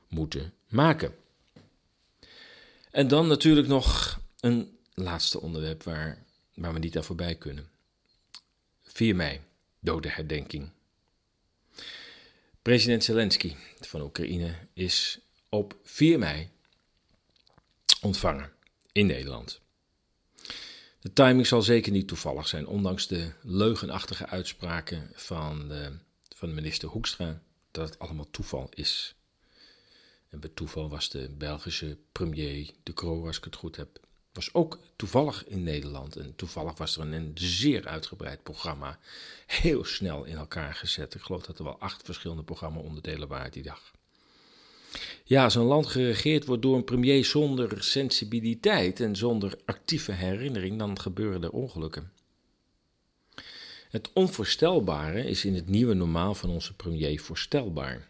moeten 0.08 0.54
maken. 0.68 1.14
En 2.90 3.08
dan 3.08 3.26
natuurlijk 3.26 3.66
nog 3.66 4.20
een 4.40 4.78
laatste 4.94 5.40
onderwerp 5.40 5.82
waar, 5.82 6.24
waar 6.54 6.72
we 6.72 6.78
niet 6.78 6.96
aan 6.96 7.04
voorbij 7.04 7.34
kunnen. 7.34 7.70
4 8.82 9.16
mei, 9.16 9.40
dodenherdenking. 9.80 10.70
President 12.62 13.04
Zelensky 13.04 13.54
van 13.80 14.00
Oekraïne 14.00 14.54
is 14.72 15.20
op 15.48 15.76
4 15.82 16.18
mei 16.18 16.50
ontvangen 18.00 18.52
in 18.92 19.06
Nederland. 19.06 19.60
De 21.00 21.12
timing 21.12 21.46
zal 21.46 21.62
zeker 21.62 21.92
niet 21.92 22.08
toevallig 22.08 22.48
zijn, 22.48 22.66
ondanks 22.66 23.06
de 23.06 23.32
leugenachtige 23.42 24.26
uitspraken 24.26 25.10
van 25.14 25.68
de, 25.68 25.92
van 26.36 26.54
minister 26.54 26.88
Hoekstra. 26.88 27.42
dat 27.70 27.88
het 27.88 27.98
allemaal 27.98 28.30
toeval 28.30 28.68
is. 28.74 29.14
En 30.28 30.40
bij 30.40 30.50
toeval 30.54 30.88
was 30.88 31.08
de 31.08 31.30
Belgische 31.38 31.98
premier 32.12 32.70
De 32.82 32.92
Croo, 32.92 33.26
als 33.26 33.36
ik 33.36 33.44
het 33.44 33.56
goed 33.56 33.76
heb, 33.76 34.00
was 34.32 34.54
ook 34.54 34.78
toevallig 34.96 35.46
in 35.46 35.62
Nederland. 35.62 36.16
En 36.16 36.36
toevallig 36.36 36.78
was 36.78 36.96
er 36.96 37.02
een, 37.02 37.12
een 37.12 37.30
zeer 37.34 37.86
uitgebreid 37.86 38.42
programma 38.42 38.98
heel 39.46 39.84
snel 39.84 40.24
in 40.24 40.36
elkaar 40.36 40.74
gezet. 40.74 41.14
Ik 41.14 41.20
geloof 41.20 41.42
dat 41.42 41.58
er 41.58 41.64
wel 41.64 41.78
acht 41.78 42.02
verschillende 42.02 42.42
programma-onderdelen 42.42 43.28
waren 43.28 43.52
die 43.52 43.62
dag. 43.62 43.92
Ja, 45.24 45.44
als 45.44 45.54
een 45.54 45.62
land 45.62 45.86
geregeerd 45.86 46.46
wordt 46.46 46.62
door 46.62 46.76
een 46.76 46.84
premier 46.84 47.24
zonder 47.24 47.82
sensibiliteit 47.82 49.00
en 49.00 49.16
zonder 49.16 49.58
actieve 49.64 50.12
herinnering, 50.12 50.78
dan 50.78 51.00
gebeuren 51.00 51.42
er 51.42 51.50
ongelukken. 51.50 52.12
Het 53.90 54.10
onvoorstelbare 54.12 55.24
is 55.24 55.44
in 55.44 55.54
het 55.54 55.68
nieuwe 55.68 55.94
normaal 55.94 56.34
van 56.34 56.50
onze 56.50 56.74
premier 56.74 57.20
voorstelbaar. 57.20 58.08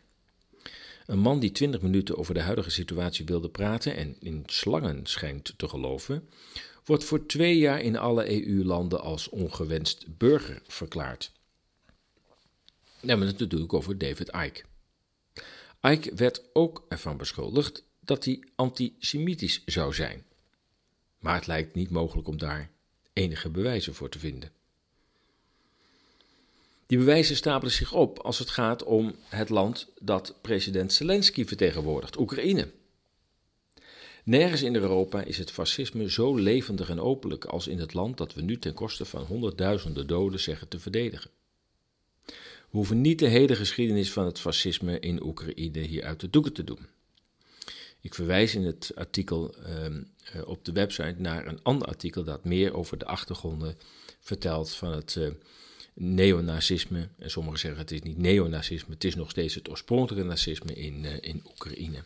Een 1.06 1.18
man 1.18 1.40
die 1.40 1.52
twintig 1.52 1.80
minuten 1.80 2.16
over 2.16 2.34
de 2.34 2.40
huidige 2.40 2.70
situatie 2.70 3.24
wilde 3.24 3.48
praten 3.48 3.96
en 3.96 4.16
in 4.20 4.42
slangen 4.46 5.06
schijnt 5.06 5.54
te 5.56 5.68
geloven, 5.68 6.28
wordt 6.84 7.04
voor 7.04 7.26
twee 7.26 7.58
jaar 7.58 7.80
in 7.80 7.96
alle 7.96 8.46
EU-landen 8.46 9.00
als 9.00 9.28
ongewenst 9.28 10.16
burger 10.18 10.62
verklaard. 10.66 11.32
Dan 13.00 13.08
hebben 13.08 13.26
we 13.26 13.32
het 13.32 13.40
natuurlijk 13.40 13.72
over 13.72 13.98
David 13.98 14.28
Icke. 14.28 14.62
Icke 15.82 16.14
werd 16.14 16.42
ook 16.52 16.84
ervan 16.88 17.16
beschuldigd 17.16 17.84
dat 18.00 18.24
hij 18.24 18.42
antisemitisch 18.54 19.62
zou 19.64 19.94
zijn. 19.94 20.24
Maar 21.18 21.34
het 21.34 21.46
lijkt 21.46 21.74
niet 21.74 21.90
mogelijk 21.90 22.28
om 22.28 22.38
daar 22.38 22.70
enige 23.12 23.50
bewijzen 23.50 23.94
voor 23.94 24.08
te 24.08 24.18
vinden. 24.18 24.52
Die 26.86 26.98
bewijzen 26.98 27.36
stapelen 27.36 27.72
zich 27.72 27.92
op 27.92 28.18
als 28.18 28.38
het 28.38 28.50
gaat 28.50 28.82
om 28.84 29.14
het 29.28 29.48
land 29.48 29.88
dat 30.00 30.34
president 30.40 30.92
Zelensky 30.92 31.44
vertegenwoordigt, 31.44 32.18
Oekraïne. 32.18 32.70
Nergens 34.24 34.62
in 34.62 34.74
Europa 34.74 35.22
is 35.22 35.38
het 35.38 35.50
fascisme 35.50 36.10
zo 36.10 36.34
levendig 36.34 36.88
en 36.88 37.00
openlijk 37.00 37.44
als 37.44 37.66
in 37.66 37.78
het 37.78 37.94
land 37.94 38.16
dat 38.16 38.34
we 38.34 38.42
nu 38.42 38.58
ten 38.58 38.74
koste 38.74 39.04
van 39.04 39.22
honderdduizenden 39.22 40.06
doden 40.06 40.40
zeggen 40.40 40.68
te 40.68 40.80
verdedigen. 40.80 41.30
We 42.70 42.76
hoeven 42.76 43.00
niet 43.00 43.18
de 43.18 43.28
hele 43.28 43.56
geschiedenis 43.56 44.12
van 44.12 44.24
het 44.24 44.40
fascisme 44.40 45.00
in 45.00 45.22
Oekraïne 45.22 45.78
hier 45.78 46.04
uit 46.04 46.20
de 46.20 46.30
doeken 46.30 46.52
te 46.52 46.64
doen. 46.64 46.86
Ik 48.00 48.14
verwijs 48.14 48.54
in 48.54 48.64
het 48.64 48.92
artikel 48.94 49.54
ehm, 49.54 50.02
eh, 50.32 50.48
op 50.48 50.64
de 50.64 50.72
website 50.72 51.14
naar 51.18 51.46
een 51.46 51.62
ander 51.62 51.88
artikel 51.88 52.24
dat 52.24 52.44
meer 52.44 52.74
over 52.74 52.98
de 52.98 53.04
achtergronden 53.04 53.78
vertelt 54.20 54.70
van 54.70 54.92
het 54.92 55.14
uh, 55.14 55.30
neonazisme. 55.94 57.08
En 57.18 57.30
sommigen 57.30 57.58
zeggen 57.58 57.80
het 57.80 57.90
is 57.90 58.02
niet 58.02 58.18
neonazisme, 58.18 58.94
het 58.94 59.04
is 59.04 59.14
nog 59.14 59.30
steeds 59.30 59.54
het 59.54 59.70
oorspronkelijke 59.70 60.28
nazisme 60.28 60.74
in, 60.74 61.04
uh, 61.04 61.16
in 61.20 61.42
Oekraïne. 61.46 62.04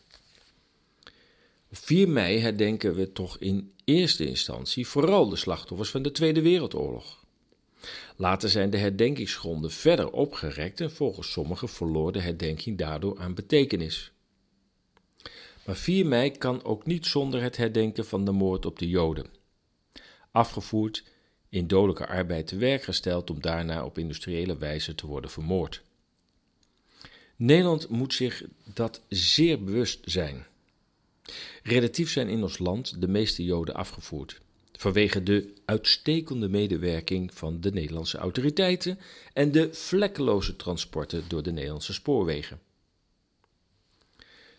Op 1.70 1.76
4 1.76 2.08
mei 2.08 2.38
herdenken 2.38 2.94
we 2.94 3.12
toch 3.12 3.38
in 3.38 3.72
eerste 3.84 4.26
instantie 4.26 4.86
vooral 4.86 5.28
de 5.28 5.36
slachtoffers 5.36 5.90
van 5.90 6.02
de 6.02 6.12
Tweede 6.12 6.42
Wereldoorlog. 6.42 7.23
Later 8.16 8.48
zijn 8.48 8.70
de 8.70 8.76
herdenkingsgronden 8.76 9.70
verder 9.70 10.10
opgerekt 10.10 10.80
en 10.80 10.92
volgens 10.92 11.32
sommigen 11.32 11.68
verloor 11.68 12.12
de 12.12 12.20
herdenking 12.20 12.78
daardoor 12.78 13.18
aan 13.18 13.34
betekenis. 13.34 14.12
Maar 15.64 15.76
4 15.76 16.06
mei 16.06 16.30
kan 16.30 16.64
ook 16.64 16.86
niet 16.86 17.06
zonder 17.06 17.42
het 17.42 17.56
herdenken 17.56 18.06
van 18.06 18.24
de 18.24 18.32
moord 18.32 18.66
op 18.66 18.78
de 18.78 18.88
Joden. 18.88 19.26
Afgevoerd, 20.30 21.04
in 21.48 21.66
dodelijke 21.66 22.06
arbeid 22.06 22.46
te 22.46 22.56
werk 22.56 22.82
gesteld 22.82 23.30
om 23.30 23.40
daarna 23.40 23.84
op 23.84 23.98
industriële 23.98 24.56
wijze 24.56 24.94
te 24.94 25.06
worden 25.06 25.30
vermoord. 25.30 25.82
Nederland 27.36 27.88
moet 27.88 28.14
zich 28.14 28.44
dat 28.64 29.00
zeer 29.08 29.64
bewust 29.64 30.00
zijn. 30.04 30.46
Relatief 31.62 32.10
zijn 32.10 32.28
in 32.28 32.42
ons 32.42 32.58
land 32.58 33.00
de 33.00 33.08
meeste 33.08 33.44
Joden 33.44 33.74
afgevoerd 33.74 34.42
vanwege 34.78 35.22
de 35.22 35.52
uitstekende 35.64 36.48
medewerking 36.48 37.34
van 37.34 37.60
de 37.60 37.72
Nederlandse 37.72 38.18
autoriteiten 38.18 38.98
en 39.32 39.52
de 39.52 39.74
vlekkeloze 39.74 40.56
transporten 40.56 41.24
door 41.28 41.42
de 41.42 41.52
Nederlandse 41.52 41.92
spoorwegen. 41.92 42.60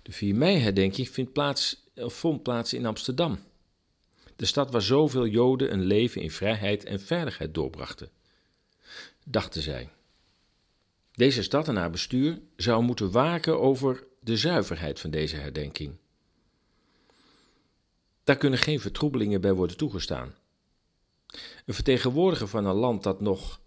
De 0.01 0.11
4 0.11 0.35
mei-herdenking 0.35 1.09
vindt 1.09 1.33
plaats, 1.33 1.83
vond 1.95 2.43
plaats 2.43 2.73
in 2.73 2.85
Amsterdam, 2.85 3.39
de 4.35 4.45
stad 4.45 4.71
waar 4.71 4.81
zoveel 4.81 5.27
Joden 5.27 5.73
een 5.73 5.83
leven 5.83 6.21
in 6.21 6.31
vrijheid 6.31 6.83
en 6.83 6.99
veiligheid 6.99 7.53
doorbrachten, 7.53 8.09
dachten 9.23 9.61
zij. 9.61 9.89
Deze 11.11 11.43
stad 11.43 11.67
en 11.67 11.75
haar 11.75 11.91
bestuur 11.91 12.39
zou 12.55 12.83
moeten 12.83 13.11
waken 13.11 13.59
over 13.59 14.03
de 14.19 14.37
zuiverheid 14.37 14.99
van 14.99 15.09
deze 15.09 15.35
herdenking. 15.35 15.95
Daar 18.25 18.37
kunnen 18.37 18.59
geen 18.59 18.79
vertroebelingen 18.79 19.41
bij 19.41 19.53
worden 19.53 19.77
toegestaan. 19.77 20.35
Een 21.65 21.73
vertegenwoordiger 21.73 22.47
van 22.47 22.65
een 22.65 22.75
land 22.75 23.03
dat 23.03 23.21
nog 23.21 23.61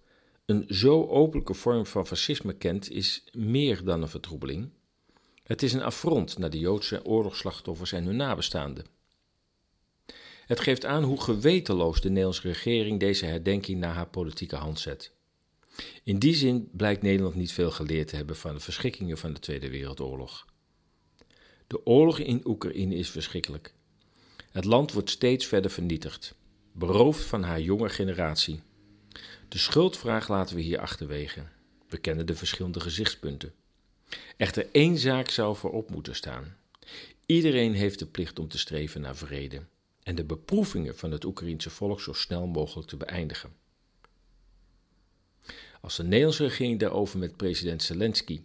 een 0.47 0.65
zo 0.69 1.07
openlijke 1.07 1.55
vorm 1.55 1.87
van 1.87 2.07
fascisme 2.07 2.55
kent, 2.55 2.91
is 2.91 3.25
meer 3.33 3.85
dan 3.85 4.03
een 4.03 4.09
vertroebeling. 4.09 4.71
Het 5.43 5.63
is 5.63 5.73
een 5.73 5.83
affront 5.83 6.39
naar 6.39 6.51
de 6.51 6.59
Joodse 6.59 7.05
oorlogsslachtoffers 7.05 7.93
en 7.93 8.05
hun 8.05 8.17
nabestaanden. 8.17 8.87
Het 10.47 10.61
geeft 10.61 10.85
aan 10.85 11.03
hoe 11.03 11.21
gewetenloos 11.21 12.01
de 12.01 12.09
Nederlandse 12.09 12.49
regering 12.49 13.01
deze 13.01 13.27
herdenking 13.27 13.79
naar 13.79 13.95
haar 13.95 14.09
politieke 14.09 14.57
hand 14.57 14.81
zet. 14.81 15.13
In 16.03 16.19
die 16.19 16.35
zin 16.35 16.69
blijkt 16.73 17.03
Nederland 17.03 17.35
niet 17.35 17.53
veel 17.53 17.71
geleerd 17.71 18.09
te 18.09 18.17
hebben 18.17 18.37
van 18.37 18.55
de 18.55 18.61
verschrikkingen 18.61 19.19
van 19.19 19.33
de 19.33 19.41
Tweede 19.41 19.71
Wereldoorlog. 19.71 20.47
De 21.67 21.87
oorlog 21.87 22.19
in 22.19 22.41
Oekraïne 22.45 22.95
is 22.95 23.11
verschrikkelijk. 23.11 23.75
Het 24.51 24.65
land 24.65 24.93
wordt 24.93 25.11
steeds 25.11 25.47
verder 25.47 25.71
vernietigd, 25.71 26.35
beroofd 26.73 27.25
van 27.25 27.43
haar 27.43 27.61
jonge 27.61 27.89
generatie. 27.89 28.61
De 29.49 29.59
schuldvraag 29.59 30.29
laten 30.29 30.57
we 30.57 30.63
hier 30.63 30.81
achterwege. 30.81 31.43
We 31.89 31.99
kennen 31.99 32.27
de 32.27 32.37
verschillende 32.37 32.81
gezichtspunten. 32.81 33.53
Echter 34.37 34.69
één 34.73 34.99
zaak 34.99 35.31
zou 35.31 35.57
voorop 35.57 35.91
moeten 35.91 36.15
staan. 36.15 36.57
Iedereen 37.27 37.75
heeft 37.75 37.99
de 37.99 38.07
plicht 38.07 38.39
om 38.39 38.49
te 38.49 38.59
streven 38.59 39.01
naar 39.01 39.17
vrede 39.17 39.63
en 40.03 40.15
de 40.15 40.25
beproevingen 40.25 40.97
van 40.97 41.11
het 41.11 41.25
Oekraïense 41.25 41.71
volk 41.71 42.01
zo 42.01 42.13
snel 42.13 42.47
mogelijk 42.47 42.89
te 42.89 42.97
beëindigen. 42.97 43.53
Als 45.81 45.97
de 45.97 46.03
Nederlandse 46.03 46.43
regering 46.43 46.79
daarover 46.79 47.19
met 47.19 47.37
president 47.37 47.83
Zelensky, 47.83 48.43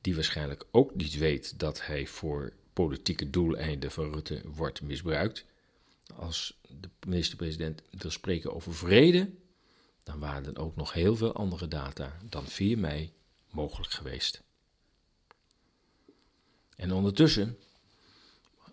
die 0.00 0.14
waarschijnlijk 0.14 0.64
ook 0.70 0.94
niet 0.94 1.18
weet 1.18 1.58
dat 1.58 1.86
hij 1.86 2.06
voor 2.06 2.52
politieke 2.72 3.30
doeleinden 3.30 3.90
van 3.90 4.12
Rutte 4.12 4.42
wordt 4.44 4.82
misbruikt. 4.82 5.44
Als 6.14 6.60
de 6.80 6.88
minister-president 7.06 7.82
wil 7.90 8.10
spreken 8.10 8.54
over 8.54 8.74
vrede, 8.74 9.30
dan 10.02 10.18
waren 10.18 10.54
er 10.54 10.60
ook 10.60 10.76
nog 10.76 10.92
heel 10.92 11.16
veel 11.16 11.32
andere 11.32 11.68
data 11.68 12.18
dan 12.28 12.46
4 12.46 12.78
mei 12.78 13.12
mogelijk 13.50 13.92
geweest. 13.92 14.42
En 16.76 16.92
ondertussen 16.92 17.58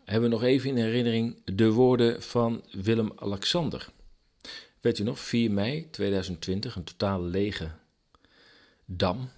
hebben 0.03 0.29
we 0.29 0.35
nog 0.35 0.43
even 0.43 0.69
in 0.69 0.77
herinnering 0.77 1.41
de 1.45 1.71
woorden 1.71 2.23
van 2.23 2.63
Willem-Alexander. 2.71 3.89
Weet 4.81 4.99
u 4.99 5.03
nog, 5.03 5.19
4 5.19 5.51
mei 5.51 5.89
2020, 5.89 6.75
een 6.75 6.83
totaal 6.83 7.23
lege 7.23 7.71
dam, 8.85 9.29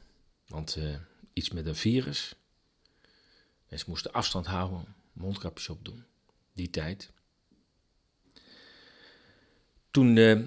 want 0.47 0.75
uh, 0.77 0.95
iets 1.33 1.49
met 1.49 1.65
een 1.65 1.75
virus. 1.75 2.35
Mensen 3.71 3.89
moesten 3.89 4.11
afstand 4.11 4.45
houden, 4.45 4.85
mondkapjes 5.13 5.69
opdoen. 5.69 6.03
Die 6.53 6.69
tijd. 6.69 7.11
Toen 9.91 10.15
uh, 10.15 10.39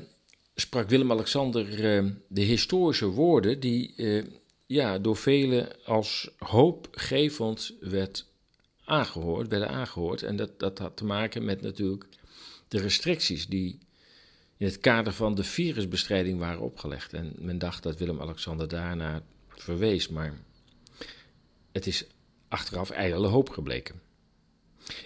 sprak 0.55 0.89
Willem-Alexander 0.89 1.68
uh, 1.68 2.12
de 2.29 2.41
historische 2.41 3.07
woorden 3.07 3.61
die 3.61 3.93
uh, 3.97 4.25
ja, 4.66 4.99
door 4.99 5.16
velen 5.16 5.85
als 5.85 6.31
hoopgevend 6.39 7.75
werd 7.81 8.27
aangehoord, 8.85 9.49
werden 9.49 9.68
aangehoord. 9.68 10.22
En 10.22 10.37
dat, 10.37 10.59
dat 10.59 10.79
had 10.79 10.97
te 10.97 11.05
maken 11.05 11.45
met 11.45 11.61
natuurlijk 11.61 12.07
de 12.68 12.79
restricties 12.79 13.47
die 13.47 13.79
in 14.57 14.66
het 14.66 14.79
kader 14.79 15.12
van 15.12 15.35
de 15.35 15.45
virusbestrijding 15.45 16.39
waren 16.39 16.61
opgelegd. 16.61 17.12
En 17.12 17.35
men 17.39 17.59
dacht 17.59 17.83
dat 17.83 17.99
Willem-Alexander 17.99 18.68
daarna 18.68 19.22
verwees, 19.49 20.09
maar 20.09 20.41
het 21.72 21.87
is 21.87 22.07
achteraf 22.55 22.90
ijdele 22.90 23.26
hoop 23.26 23.50
gebleken. 23.50 24.00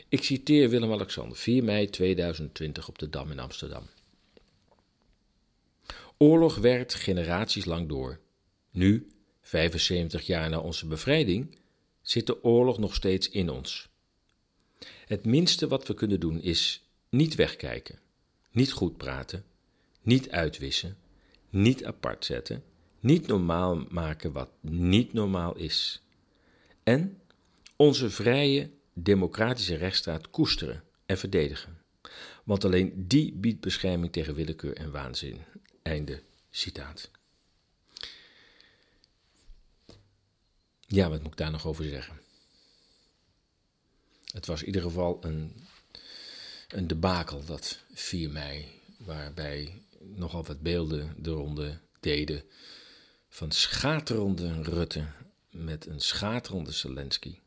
Ik 0.08 0.22
citeer 0.24 0.68
Willem-Alexander, 0.68 1.36
4 1.36 1.64
mei 1.64 1.90
2020 1.90 2.88
op 2.88 2.98
de 2.98 3.10
Dam 3.10 3.30
in 3.30 3.38
Amsterdam. 3.38 3.86
Oorlog 6.16 6.56
werkt 6.56 6.94
generaties 6.94 7.64
lang 7.64 7.88
door. 7.88 8.20
Nu, 8.70 9.08
75 9.40 10.26
jaar 10.26 10.50
na 10.50 10.58
onze 10.58 10.86
bevrijding, 10.86 11.58
zit 12.02 12.26
de 12.26 12.44
oorlog 12.44 12.78
nog 12.78 12.94
steeds 12.94 13.28
in 13.28 13.50
ons. 13.50 13.88
Het 15.06 15.24
minste 15.24 15.68
wat 15.68 15.86
we 15.86 15.94
kunnen 15.94 16.20
doen 16.20 16.42
is 16.42 16.82
niet 17.08 17.34
wegkijken, 17.34 17.98
niet 18.50 18.72
goed 18.72 18.96
praten, 18.96 19.44
niet 20.02 20.30
uitwissen, 20.30 20.96
niet 21.50 21.84
apart 21.84 22.24
zetten, 22.24 22.64
niet 23.00 23.26
normaal 23.26 23.84
maken 23.88 24.32
wat 24.32 24.50
niet 24.60 25.12
normaal 25.12 25.56
is. 25.56 26.02
en 26.82 27.20
onze 27.78 28.10
vrije 28.10 28.70
democratische 28.92 29.74
rechtsstaat 29.74 30.30
koesteren 30.30 30.84
en 31.06 31.18
verdedigen. 31.18 31.82
Want 32.44 32.64
alleen 32.64 33.08
die 33.08 33.32
biedt 33.32 33.60
bescherming 33.60 34.12
tegen 34.12 34.34
willekeur 34.34 34.76
en 34.76 34.90
waanzin. 34.90 35.44
Einde 35.82 36.22
citaat. 36.50 37.10
Ja, 40.86 41.08
wat 41.08 41.22
moet 41.22 41.32
ik 41.32 41.38
daar 41.38 41.50
nog 41.50 41.66
over 41.66 41.84
zeggen? 41.84 42.20
Het 44.32 44.46
was 44.46 44.60
in 44.60 44.66
ieder 44.66 44.82
geval 44.82 45.18
een, 45.24 45.66
een 46.68 46.86
debakel, 46.86 47.44
dat 47.44 47.80
4 47.92 48.30
mei, 48.30 48.66
waarbij 48.98 49.82
nogal 50.00 50.44
wat 50.44 50.60
beelden 50.60 51.14
de 51.22 51.30
ronde 51.30 51.80
deden 52.00 52.44
van 53.28 53.50
schaterende 53.50 54.62
Rutte 54.62 55.06
met 55.50 55.86
een 55.86 56.00
schaterende 56.00 56.72
Zelensky 56.72 57.38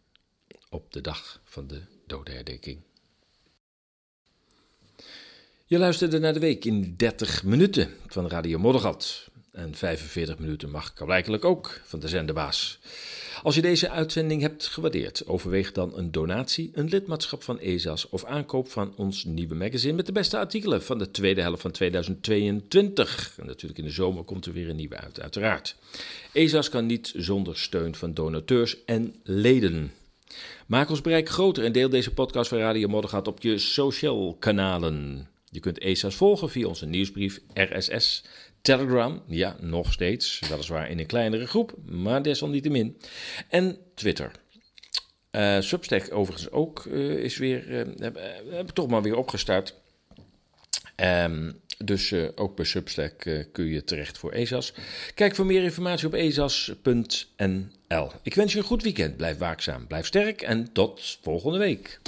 op 0.71 0.93
de 0.93 1.01
dag 1.01 1.41
van 1.43 1.67
de 1.67 1.81
dodenherdenking. 2.07 2.79
Je 5.65 5.77
luisterde 5.77 6.19
naar 6.19 6.33
de 6.33 6.39
week 6.39 6.65
in 6.65 6.93
30 6.97 7.43
minuten 7.43 7.89
van 8.07 8.27
Radio 8.27 8.59
Moddergat. 8.59 9.29
En 9.51 9.75
45 9.75 10.39
minuten 10.39 10.69
mag 10.69 10.93
blijkelijk 10.93 11.45
ook 11.45 11.81
van 11.83 11.99
de 11.99 12.07
zenderbaas. 12.07 12.79
Als 13.43 13.55
je 13.55 13.61
deze 13.61 13.89
uitzending 13.89 14.41
hebt 14.41 14.67
gewaardeerd, 14.67 15.27
overweeg 15.27 15.71
dan 15.71 15.97
een 15.97 16.11
donatie, 16.11 16.71
een 16.73 16.89
lidmaatschap 16.89 17.43
van 17.43 17.59
ESAS 17.59 18.09
of 18.09 18.25
aankoop 18.25 18.69
van 18.69 18.93
ons 18.95 19.23
nieuwe 19.23 19.55
magazine 19.55 19.93
met 19.93 20.05
de 20.05 20.11
beste 20.11 20.37
artikelen 20.37 20.83
van 20.83 20.97
de 20.97 21.11
tweede 21.11 21.41
helft 21.41 21.61
van 21.61 21.71
2022. 21.71 23.33
En 23.37 23.45
natuurlijk 23.45 23.79
in 23.79 23.85
de 23.85 23.91
zomer 23.91 24.23
komt 24.23 24.45
er 24.45 24.53
weer 24.53 24.69
een 24.69 24.75
nieuwe 24.75 24.97
uit, 24.97 25.21
uiteraard. 25.21 25.75
ESAS 26.33 26.69
kan 26.69 26.85
niet 26.85 27.13
zonder 27.15 27.57
steun 27.57 27.95
van 27.95 28.13
donateurs 28.13 28.85
en 28.85 29.15
leden. 29.23 29.91
Maak 30.67 30.89
ons 30.89 31.01
bereik 31.01 31.29
groter 31.29 31.63
en 31.63 31.71
deel 31.71 31.89
deze 31.89 32.13
podcast 32.13 32.49
van 32.49 32.57
Radio 32.57 32.87
Moddergat 32.87 33.27
op 33.27 33.41
je 33.41 33.57
social 33.57 34.35
kanalen. 34.39 35.27
Je 35.49 35.59
kunt 35.59 35.79
ESA's 35.79 36.15
volgen 36.15 36.49
via 36.49 36.67
onze 36.67 36.85
nieuwsbrief 36.85 37.39
RSS, 37.53 38.23
Telegram, 38.61 39.23
ja, 39.27 39.55
nog 39.59 39.91
steeds, 39.93 40.39
weliswaar 40.49 40.89
in 40.89 40.99
een 40.99 41.05
kleinere 41.05 41.47
groep, 41.47 41.75
maar 41.85 42.21
desalniettemin. 42.21 42.97
En 43.49 43.77
Twitter. 43.95 44.31
Uh, 45.31 45.59
Substack 45.59 46.13
overigens 46.13 46.51
ook 46.51 46.85
uh, 46.85 47.23
is 47.23 47.37
weer, 47.37 47.67
uh, 47.69 47.77
hebben, 47.97 48.23
hebben 48.49 48.73
toch 48.73 48.87
maar 48.87 49.01
weer 49.01 49.15
opgestart. 49.15 49.75
Um, 50.95 51.59
dus 51.77 52.13
ook 52.35 52.55
bij 52.55 52.65
Substack 52.65 53.45
kun 53.51 53.65
je 53.65 53.83
terecht 53.83 54.17
voor 54.17 54.31
ESA's. 54.31 54.73
Kijk 55.13 55.35
voor 55.35 55.45
meer 55.45 55.63
informatie 55.63 56.07
op 56.07 56.13
ezas.nl. 56.13 57.79
Ik 58.23 58.35
wens 58.35 58.53
je 58.53 58.57
een 58.57 58.65
goed 58.65 58.83
weekend. 58.83 59.17
Blijf 59.17 59.37
waakzaam, 59.37 59.87
blijf 59.87 60.05
sterk 60.05 60.41
en 60.41 60.71
tot 60.71 61.17
volgende 61.21 61.57
week. 61.57 61.99